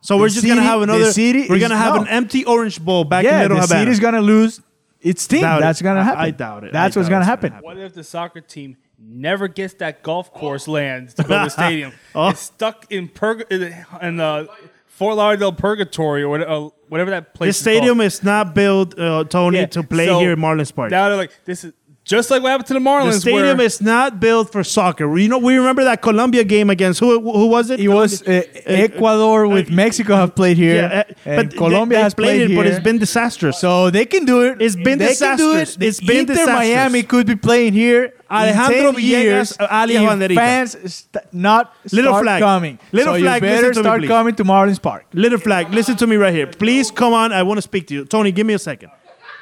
So 0.02 0.18
we're 0.18 0.30
the 0.30 0.36
just 0.36 0.46
gonna 0.48 0.62
city- 0.62 0.68
have 0.68 0.80
the 0.80 0.84
another. 0.84 1.12
city 1.12 1.48
we're 1.50 1.56
is- 1.56 1.62
gonna 1.64 1.76
have 1.78 1.96
no. 1.96 2.02
an 2.04 2.08
empty 2.10 2.46
Orange 2.46 2.80
Bowl 2.80 3.04
back 3.04 3.26
yeah, 3.26 3.38
in 3.38 3.42
Little 3.42 3.58
the 3.58 3.62
Havana. 3.64 3.82
city's 3.82 4.00
gonna 4.00 4.22
lose 4.22 4.62
its 5.02 5.28
team. 5.28 5.42
Doubt 5.42 5.60
it. 5.60 5.62
That's 5.62 5.82
gonna 5.82 6.04
happen. 6.04 6.20
I 6.22 6.32
doubt 6.32 6.64
it. 6.64 6.74
That's 6.74 6.96
I 6.96 7.00
what's 7.00 7.10
doubt 7.10 7.14
gonna 7.16 7.22
it's 7.22 7.28
happen. 7.30 7.50
gonna 7.52 7.64
What 7.64 7.78
if 7.78 7.94
the 7.94 8.04
soccer 8.04 8.42
team 8.42 8.78
never 8.98 9.48
gets 9.48 9.76
that 9.76 10.04
golf 10.04 10.34
course 10.34 10.68
land 10.68 11.10
to 11.16 11.24
go 11.24 11.30
to 11.40 11.46
the 11.46 11.50
stadium? 11.50 11.94
Oh. 12.16 12.30
It's 12.30 12.42
stuck 12.42 12.92
in 12.92 13.08
purg 13.08 13.46
in 13.50 13.74
in 14.02 14.18
the 14.18 14.50
Fort 14.88 15.16
Lauderdale 15.16 15.54
Purgatory 15.54 16.24
or 16.24 16.30
whatever, 16.30 16.52
uh, 16.52 16.70
whatever 16.90 17.12
that 17.12 17.34
place. 17.34 17.50
This 17.50 17.56
is 17.58 17.62
stadium 17.62 17.98
called. 18.00 18.08
is 18.08 18.22
not 18.24 18.54
built, 18.54 19.00
uh, 19.00 19.24
Tony, 19.24 19.60
Yeah, 19.60 19.66
to 19.68 19.84
play 19.84 20.08
so 20.08 20.20
here 20.20 20.34
in 20.34 20.40
Marlins 20.40 20.76
Park. 20.76 20.92
Now 20.92 21.08
they're 21.08 21.16
like, 21.18 21.32
this 21.46 21.64
is 21.64 21.72
Just 22.10 22.32
like 22.32 22.42
what 22.42 22.50
happened 22.50 22.66
to 22.70 22.74
the 22.74 22.80
Marlins. 22.80 23.14
The 23.14 23.20
stadium 23.22 23.58
where 23.60 23.68
is 23.68 23.82
not 23.82 24.20
built 24.20 24.52
for 24.52 24.64
soccer. 24.64 25.06
You 25.16 25.28
know, 25.30 25.38
we 25.38 25.56
remember 25.58 25.84
that 25.84 26.02
Colombia 26.02 26.44
game 26.44 26.72
against 26.72 27.00
who? 27.00 27.20
Who 27.22 27.46
was 27.46 27.70
it? 27.70 27.80
It 27.80 27.88
was 27.88 28.24
uh, 28.28 28.42
Ecuador 28.66 29.48
with 29.48 29.70
Mexico 29.70 30.16
have 30.16 30.34
played 30.34 30.58
here, 30.58 30.78
Yeah, 30.82 31.04
uh, 31.08 31.14
and 31.30 31.50
but 31.50 31.56
Colombia 31.56 31.98
they, 31.98 32.00
they 32.00 32.04
has 32.04 32.14
played, 32.16 32.42
it, 32.42 32.48
here. 32.50 32.58
but 32.58 32.66
it's 32.66 32.80
been 32.80 32.98
disastrous. 32.98 33.60
so 33.60 33.92
they 33.92 34.06
can 34.06 34.26
do 34.26 34.42
it. 34.42 34.60
It's 34.60 34.76
been 34.76 34.98
they 34.98 35.14
Can 35.14 35.38
do 35.38 35.56
it. 35.56 35.78
It's 35.80 36.00
been 36.02 36.22
Inter 36.22 36.34
disastrous. 36.34 36.58
Miami 36.58 37.04
could 37.04 37.28
be 37.28 37.36
playing 37.36 37.74
here. 37.74 38.14
Alejandro 38.32 38.90
in 38.90 38.96
10 38.96 39.04
Villegas, 39.04 39.10
years, 39.24 39.58
uh, 39.60 39.68
alias 39.72 40.34
fans 40.36 40.94
st- 40.94 41.26
not 41.32 41.76
Little 41.92 42.12
start 42.14 42.24
flag. 42.26 42.42
coming. 42.42 42.80
Little 42.92 43.14
so 43.16 43.20
flag, 43.22 43.42
You 43.44 43.50
listen 43.50 43.62
better 43.62 43.74
to 43.74 43.80
me, 43.80 43.84
start 43.84 44.02
please. 44.02 44.08
coming 44.08 44.36
to 44.36 44.44
Marlins 44.44 44.82
Park. 44.82 45.06
Little 45.14 45.40
flag, 45.40 45.72
listen 45.72 45.96
to 45.98 46.08
me 46.08 46.16
right 46.16 46.34
here. 46.34 46.48
Please 46.48 46.90
come 46.92 47.14
on. 47.14 47.32
I 47.32 47.44
want 47.44 47.60
to 47.60 47.62
speak 47.62 47.86
to 47.90 47.94
you. 47.94 48.06
Tony, 48.06 48.32
give 48.32 48.48
me 48.48 48.54
a 48.56 48.60
second. 48.60 48.90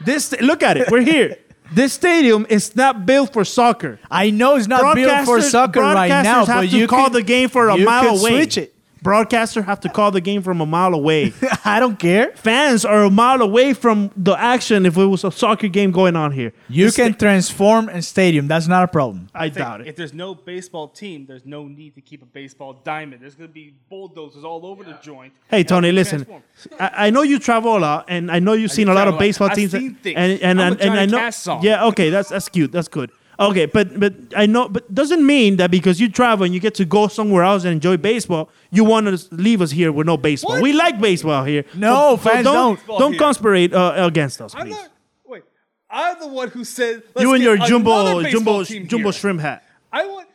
This 0.03 0.33
look 0.41 0.63
at 0.63 0.75
it. 0.77 0.91
We're 0.91 1.01
here. 1.01 1.37
This 1.73 1.93
stadium 1.93 2.45
is 2.49 2.75
not 2.75 3.05
built 3.05 3.33
for 3.33 3.43
soccer. 3.45 3.99
I 4.09 4.29
know 4.29 4.55
it's 4.55 4.67
not 4.67 4.95
built 4.95 5.25
for 5.25 5.41
soccer 5.41 5.79
right 5.81 6.23
now, 6.23 6.45
but 6.45 6.69
you 6.69 6.87
call 6.87 7.05
can, 7.05 7.13
the 7.13 7.23
game 7.23 7.49
for 7.49 7.69
a 7.69 7.77
you 7.77 7.85
mile 7.85 8.03
can 8.03 8.19
away. 8.19 8.31
Switch 8.31 8.57
it. 8.57 8.73
Broadcasters 9.03 9.65
have 9.65 9.79
to 9.81 9.89
call 9.89 10.11
the 10.11 10.21
game 10.21 10.41
from 10.41 10.61
a 10.61 10.65
mile 10.65 10.93
away. 10.93 11.33
I 11.65 11.79
don't 11.79 11.97
care. 11.99 12.31
Fans 12.35 12.83
are 12.85 13.03
a 13.03 13.09
mile 13.09 13.41
away 13.41 13.73
from 13.73 14.11
the 14.17 14.33
action 14.33 14.85
if 14.85 14.97
it 14.97 15.05
was 15.05 15.23
a 15.23 15.31
soccer 15.31 15.67
game 15.67 15.91
going 15.91 16.15
on 16.15 16.31
here. 16.31 16.53
You 16.67 16.85
This 16.85 16.95
can 16.95 17.11
sta- 17.13 17.19
transform 17.19 17.89
a 17.89 18.01
stadium. 18.01 18.47
That's 18.47 18.67
not 18.67 18.83
a 18.83 18.87
problem. 18.87 19.29
I 19.33 19.45
Think, 19.49 19.57
doubt 19.57 19.81
it. 19.81 19.87
If 19.87 19.95
there's 19.95 20.13
no 20.13 20.35
baseball 20.35 20.87
team, 20.89 21.25
there's 21.25 21.45
no 21.45 21.67
need 21.67 21.95
to 21.95 22.01
keep 22.01 22.21
a 22.21 22.25
baseball 22.25 22.73
diamond. 22.83 23.21
There's 23.21 23.35
going 23.35 23.49
to 23.49 23.53
be 23.53 23.73
bulldozers 23.89 24.43
all 24.43 24.65
over 24.65 24.83
the 24.83 24.97
joint. 25.01 25.33
Hey 25.49 25.59
And 25.59 25.67
Tony, 25.69 25.91
listen. 25.91 26.25
transform. 26.25 26.43
I, 26.79 27.07
I 27.07 27.09
know 27.09 27.21
you 27.21 27.39
travel 27.39 27.77
a 27.77 27.79
lot, 27.79 28.05
and 28.07 28.31
I 28.31 28.39
know 28.39 28.53
you've 28.53 28.71
seen 28.71 28.87
a 28.87 28.93
lot 28.93 29.03
travel 29.03 29.09
of 29.09 29.13
a 29.13 29.17
lot. 29.17 29.19
baseball 29.27 29.49
I've 29.49 29.55
teams. 29.55 29.71
seen 29.71 29.95
things. 29.95 30.15
And 30.17 30.41
and, 30.41 30.61
I'm 30.61 30.73
a 30.73 30.75
and, 30.75 30.81
and 30.81 30.91
I 30.91 30.95
Johnny 31.05 31.11
know, 31.11 31.17
Cash 31.19 31.35
song. 31.37 31.63
yeah, 31.63 31.85
okay, 31.85 32.09
that's 32.09 32.29
that's 32.29 32.49
cute. 32.49 32.71
That's 32.71 32.87
good. 32.87 33.11
Okay, 33.39 33.67
but 33.67 33.99
but 33.99 34.13
I 34.35 34.47
know, 34.47 34.67
but 34.67 34.91
doesn't 34.93 35.23
mean 35.25 35.57
that 35.57 35.69
because 35.69 35.99
you 36.01 36.09
travel 36.09 36.43
and 36.45 36.53
you 36.53 36.59
get 36.59 36.73
to 36.75 36.85
go 36.85 37.07
somewhere 37.07 37.43
else 37.43 37.65
and 37.65 37.73
enjoy 37.73 37.97
baseball, 37.97 38.49
you 38.71 38.83
want 38.83 39.05
to 39.07 39.35
leave 39.35 39.61
us 39.61 39.69
here 39.71 39.91
with 39.91 40.07
no 40.07 40.17
baseball. 40.17 40.53
What? 40.53 40.61
We 40.63 40.73
like 40.73 40.99
baseball 40.99 41.43
here. 41.43 41.63
No, 41.75 42.17
So- 42.17 42.29
so 42.29 42.43
don't 42.43 42.87
don't. 42.87 42.99
don't 42.99 43.17
conspirate 43.17 43.73
uh, 43.73 43.93
against 43.97 44.41
us, 44.41 44.55
I'm 44.55 44.65
please. 44.67 44.71
not. 44.75 44.89
Wait, 45.27 45.43
I'm 45.89 46.19
the 46.19 46.27
one 46.27 46.49
who 46.49 46.63
said 46.63 47.03
let's 47.13 47.21
you 47.21 47.33
and 47.35 47.43
your 47.43 47.57
jumbo 47.57 48.23
jumbo 48.23 48.63
jumbo 48.63 49.09
here. 49.09 49.11
shrimp 49.11 49.39
hat. 49.41 49.63
I 49.93 50.07
want. 50.07 50.27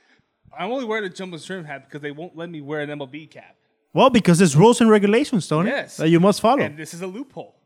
I'm 0.57 0.71
only 0.71 0.85
wearing 0.85 1.05
a 1.05 1.09
jumbo 1.09 1.39
shrimp 1.39 1.67
hat 1.67 1.85
because 1.89 2.03
they 2.03 2.13
won't 2.13 2.37
let 2.37 2.51
me 2.51 2.61
wear 2.61 2.81
an 2.83 2.91
MLB 2.91 3.29
cap, 3.31 3.57
Well, 3.95 4.11
because 4.11 4.39
there's 4.39 4.55
rules 4.55 4.81
and 4.81 4.89
regulations, 4.91 5.49
Tony, 5.49 5.71
Yes. 5.71 5.97
that 5.97 6.09
you 6.09 6.21
must 6.21 6.41
follow. 6.41 6.63
and 6.63 6.77
this 6.79 6.95
is 6.95 7.03
a 7.03 7.07
loophole. 7.07 7.57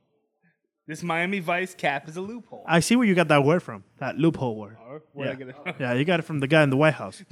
This 0.87 1.03
Miami 1.03 1.41
Vice 1.41 1.75
cap 1.75 2.09
is 2.09 2.17
a 2.17 2.21
loophole. 2.21 2.63
I 2.65 2.79
see 2.79 2.95
where 2.95 3.05
you 3.09 3.17
got 3.17 3.27
that 3.29 3.43
word 3.43 3.61
from. 3.61 3.83
That 3.99 4.19
loophole 4.19 4.55
word. 4.57 4.77
Or 4.97 5.03
where 5.13 5.31
I 5.31 5.35
get 5.35 5.49
it- 5.49 5.57
Yeah, 5.81 5.93
you 5.95 6.05
got 6.05 6.21
it 6.21 6.25
from 6.25 6.41
the 6.41 6.47
guy 6.47 6.63
in 6.63 6.71
the 6.71 6.77
White 6.77 6.95
House. 6.95 7.23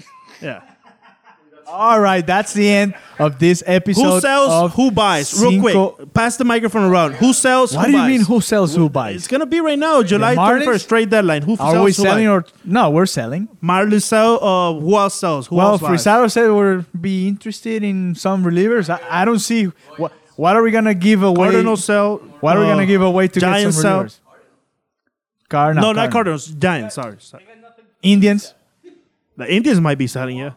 Yeah. 0.42 0.62
All 1.66 1.98
right, 1.98 2.24
that's 2.26 2.52
the 2.52 2.68
end 2.68 2.94
of 3.18 3.38
this 3.38 3.62
episode. 3.64 4.02
Who 4.02 4.20
sells? 4.20 4.50
of 4.52 4.74
Who 4.74 4.90
buys? 4.90 5.32
Real 5.40 5.50
Cinco- 5.52 5.90
quick. 5.92 6.12
Pass 6.12 6.36
the 6.36 6.44
microphone 6.44 6.82
around. 6.90 7.12
Who 7.14 7.32
sells? 7.32 7.74
What 7.74 7.86
who 7.86 7.92
do 7.92 7.98
you 7.98 8.04
mean? 8.06 8.20
Who 8.20 8.42
sells? 8.42 8.76
Who 8.76 8.90
buys? 8.90 9.16
It's 9.16 9.28
gonna 9.28 9.46
be 9.46 9.60
right 9.60 9.78
now, 9.78 10.02
July 10.02 10.36
Marlins? 10.36 10.66
31st, 10.66 10.88
trade 10.88 11.08
deadline. 11.10 11.40
Who 11.40 11.56
sells? 11.56 11.74
Are 11.74 11.78
we 11.82 11.86
who 11.86 11.92
selling 11.92 12.26
buys? 12.26 12.50
or 12.52 12.56
no? 12.66 12.90
We're 12.90 13.06
selling. 13.06 13.48
Marlins 13.62 14.02
sell? 14.02 14.44
Uh, 14.44 14.78
who 14.78 14.94
else 14.94 15.14
sells? 15.14 15.46
Who 15.46 15.56
Well, 15.56 15.68
else 15.70 15.80
buys? 15.80 16.04
Frisaro 16.04 16.30
said 16.30 16.50
we'll 16.50 16.84
be 17.00 17.28
interested 17.28 17.82
in 17.82 18.14
some 18.14 18.44
relievers. 18.44 18.90
I, 18.90 19.22
I 19.22 19.24
don't 19.24 19.38
see 19.38 19.64
what. 19.96 20.12
What 20.36 20.56
are 20.56 20.62
we 20.62 20.70
gonna 20.70 20.94
give 20.94 21.22
away? 21.22 21.48
Cardinals 21.48 21.82
sell. 21.84 22.18
What 22.40 22.56
are 22.58 22.60
we 22.60 22.66
uh, 22.66 22.74
gonna 22.74 22.86
give 22.86 23.00
away 23.00 23.28
to 23.28 23.40
Giants 23.40 23.76
get 23.76 23.82
some 23.82 24.08
sell? 24.10 24.23
Relievers? 25.54 25.74
Cardinal. 25.74 25.82
No, 25.82 25.92
not 25.92 26.10
Cardinals. 26.10 26.46
Giants. 26.46 26.94
Sorry. 26.94 27.16
sorry. 27.18 27.44
Indians. 28.02 28.54
The 29.36 29.52
Indians 29.52 29.80
might 29.80 29.98
be 29.98 30.06
selling. 30.06 30.38
Yeah. 30.38 30.52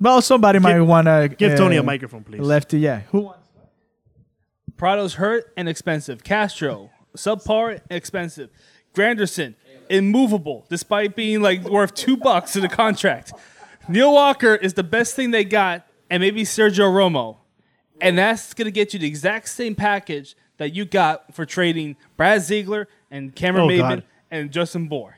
Well, 0.00 0.22
somebody 0.22 0.60
might 0.60 0.80
wanna 0.80 1.28
Give 1.28 1.52
uh, 1.52 1.56
Tony 1.56 1.76
a 1.76 1.82
microphone, 1.82 2.22
please. 2.22 2.40
Lefty, 2.40 2.78
yeah. 2.78 3.00
Who 3.10 3.20
wants? 3.22 3.48
Prado's 4.76 5.14
hurt 5.14 5.52
and 5.56 5.68
expensive. 5.68 6.22
Castro, 6.22 6.90
subpar, 7.16 7.80
expensive. 7.90 8.50
Granderson, 8.94 9.56
immovable, 9.90 10.66
despite 10.70 11.16
being 11.16 11.42
like 11.42 11.64
worth 11.64 11.94
two 11.94 12.16
bucks 12.16 12.54
in 12.54 12.62
the 12.62 12.68
contract. 12.68 13.32
Neil 13.88 14.12
Walker 14.12 14.54
is 14.54 14.74
the 14.74 14.84
best 14.84 15.16
thing 15.16 15.32
they 15.32 15.44
got, 15.44 15.86
and 16.10 16.20
maybe 16.20 16.42
Sergio 16.42 16.92
Romo. 16.92 17.38
And 18.00 18.16
that's 18.16 18.54
going 18.54 18.66
to 18.66 18.70
get 18.70 18.92
you 18.92 19.00
the 19.00 19.08
exact 19.08 19.48
same 19.48 19.74
package 19.74 20.36
that 20.58 20.74
you 20.74 20.84
got 20.84 21.34
for 21.34 21.46
trading 21.46 21.96
Brad 22.16 22.42
Ziegler 22.42 22.88
and 23.10 23.34
Cameron 23.34 23.64
Oh, 23.64 23.68
Maybin 23.68 24.02
and 24.30 24.50
Justin 24.52 24.88
Bour. 24.88 25.16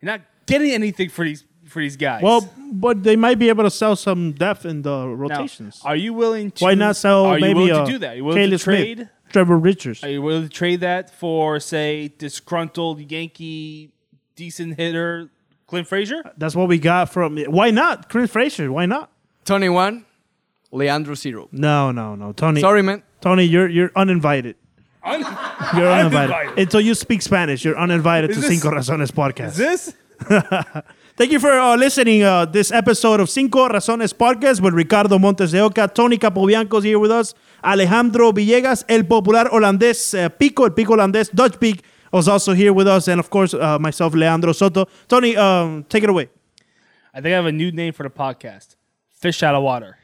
You're 0.00 0.12
not 0.12 0.20
getting 0.46 0.70
anything 0.70 1.08
for 1.08 1.24
these 1.24 1.44
for 1.66 1.80
these 1.80 1.96
guys. 1.96 2.22
Well, 2.22 2.48
but 2.72 3.02
they 3.02 3.16
might 3.16 3.38
be 3.38 3.48
able 3.48 3.64
to 3.64 3.70
sell 3.70 3.96
some 3.96 4.32
depth 4.32 4.66
in 4.66 4.82
the 4.82 5.06
Now, 5.06 5.12
rotations. 5.14 5.80
are 5.84 5.96
you 5.96 6.12
willing 6.12 6.50
to? 6.52 6.64
Why 6.64 6.74
not 6.74 6.96
sell 6.96 7.24
Are 7.24 7.38
you 7.38 7.40
maybe 7.40 7.60
willing 7.60 7.72
uh, 7.72 7.84
to 7.86 7.92
do 7.92 7.98
that? 7.98 8.12
Are 8.12 8.16
you 8.16 8.24
willing 8.24 8.42
Caleb 8.42 8.58
to 8.58 8.64
trade? 8.64 8.96
Smith, 8.98 9.08
Trevor 9.32 9.58
Richards? 9.58 10.04
Are 10.04 10.10
you 10.10 10.22
willing 10.22 10.42
to 10.44 10.48
trade 10.48 10.80
that 10.80 11.10
for, 11.10 11.58
say, 11.58 12.12
disgruntled 12.18 13.10
Yankee 13.10 13.90
decent 14.36 14.78
hitter 14.78 15.30
Clint 15.66 15.88
Frazier? 15.88 16.22
That's 16.36 16.54
what 16.54 16.68
we 16.68 16.78
got 16.78 17.10
from. 17.10 17.38
Why 17.38 17.70
not? 17.70 18.10
Clint 18.10 18.30
Frazier. 18.30 18.70
Why 18.70 18.84
not? 18.86 19.10
Tony 19.44 19.68
one, 19.70 20.04
Leandro 20.70 21.14
zero. 21.14 21.48
No, 21.50 21.92
no, 21.92 22.14
no. 22.14 22.32
Tony. 22.32 22.60
Sorry, 22.60 22.82
man. 22.82 23.02
Tony, 23.20 23.44
you're 23.44 23.68
you're 23.68 23.90
uninvited. 23.96 24.56
Un- 25.04 25.20
You're 25.76 25.90
uninvited. 25.92 26.30
Uninvited. 26.32 26.58
Until 26.58 26.80
you 26.80 26.94
speak 26.94 27.22
Spanish, 27.22 27.64
you're 27.64 27.78
uninvited 27.78 28.30
Is 28.30 28.36
to 28.36 28.40
this- 28.42 28.50
Cinco 28.50 28.70
Razones 28.74 29.10
podcast. 29.12 29.48
Is 29.48 29.56
this? 29.56 29.94
Thank 31.16 31.30
you 31.30 31.38
for 31.38 31.52
uh, 31.52 31.76
listening 31.76 32.22
uh, 32.24 32.44
this 32.46 32.72
episode 32.72 33.20
of 33.20 33.28
Cinco 33.30 33.68
Razones 33.68 34.12
podcast 34.12 34.60
with 34.60 34.74
Ricardo 34.74 35.18
Montes 35.18 35.52
de 35.52 35.60
Oca. 35.60 35.86
Tony 35.86 36.18
Capobianco 36.18 36.82
here 36.82 36.98
with 36.98 37.10
us. 37.12 37.34
Alejandro 37.62 38.32
Villegas, 38.32 38.84
el 38.88 39.04
popular 39.04 39.44
holandés 39.50 40.14
uh, 40.14 40.28
Pico, 40.30 40.64
el 40.64 40.70
Pico 40.72 40.94
holandés, 40.96 41.30
Dutch 41.32 41.58
Peak, 41.60 41.84
was 42.12 42.26
also 42.26 42.52
here 42.52 42.72
with 42.72 42.88
us. 42.88 43.06
And 43.08 43.20
of 43.20 43.30
course, 43.30 43.54
uh, 43.54 43.78
myself, 43.78 44.14
Leandro 44.14 44.52
Soto. 44.52 44.86
Tony, 45.08 45.36
um, 45.36 45.84
take 45.88 46.02
it 46.02 46.10
away. 46.10 46.30
I 47.12 47.20
think 47.20 47.26
I 47.32 47.36
have 47.36 47.46
a 47.46 47.52
new 47.52 47.70
name 47.70 47.92
for 47.92 48.02
the 48.02 48.10
podcast 48.10 48.74
Fish 49.12 49.42
Out 49.44 49.54
of 49.54 49.62
Water. 49.62 49.98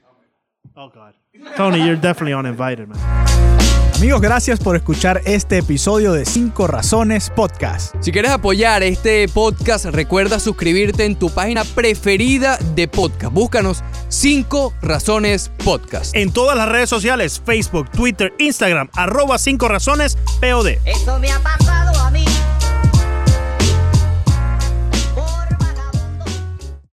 Oh, 0.77 0.89
God. 0.91 1.15
Tony, 1.57 1.85
you're 1.85 1.97
definitely 1.97 2.35
uninvited, 2.35 2.89
man. 2.89 3.80
Amigos, 4.01 4.23
gracias 4.23 4.59
por 4.61 4.77
escuchar 4.77 5.21
este 5.27 5.59
episodio 5.59 6.15
de 6.15 6.25
Cinco 6.25 6.67
Razones 6.67 7.29
Podcast. 7.29 7.95
Si 8.01 8.11
quieres 8.13 8.31
apoyar 8.31 8.83
este 8.83 9.29
podcast, 9.29 9.85
recuerda 9.85 10.41
suscribirte 10.41 11.05
en 11.05 11.17
tu 11.17 11.29
página 11.29 11.65
preferida 11.65 12.57
de 12.75 12.89
podcast. 12.89 13.31
Búscanos 13.31 13.85
5 14.09 14.73
Razones 14.81 15.51
Podcast. 15.63 16.17
En 16.17 16.33
todas 16.33 16.57
las 16.57 16.71
redes 16.71 16.89
sociales, 16.89 17.43
Facebook, 17.45 17.91
Twitter, 17.91 18.33
Instagram, 18.39 18.89
arroba 18.95 19.37
5 19.37 19.69
razones 19.69 20.17
POD. 20.41 20.79
Eso 20.87 21.19
me 21.19 21.31
ha 21.31 21.39
pasado 21.41 22.01
a 22.01 22.11
mí. 22.11 22.30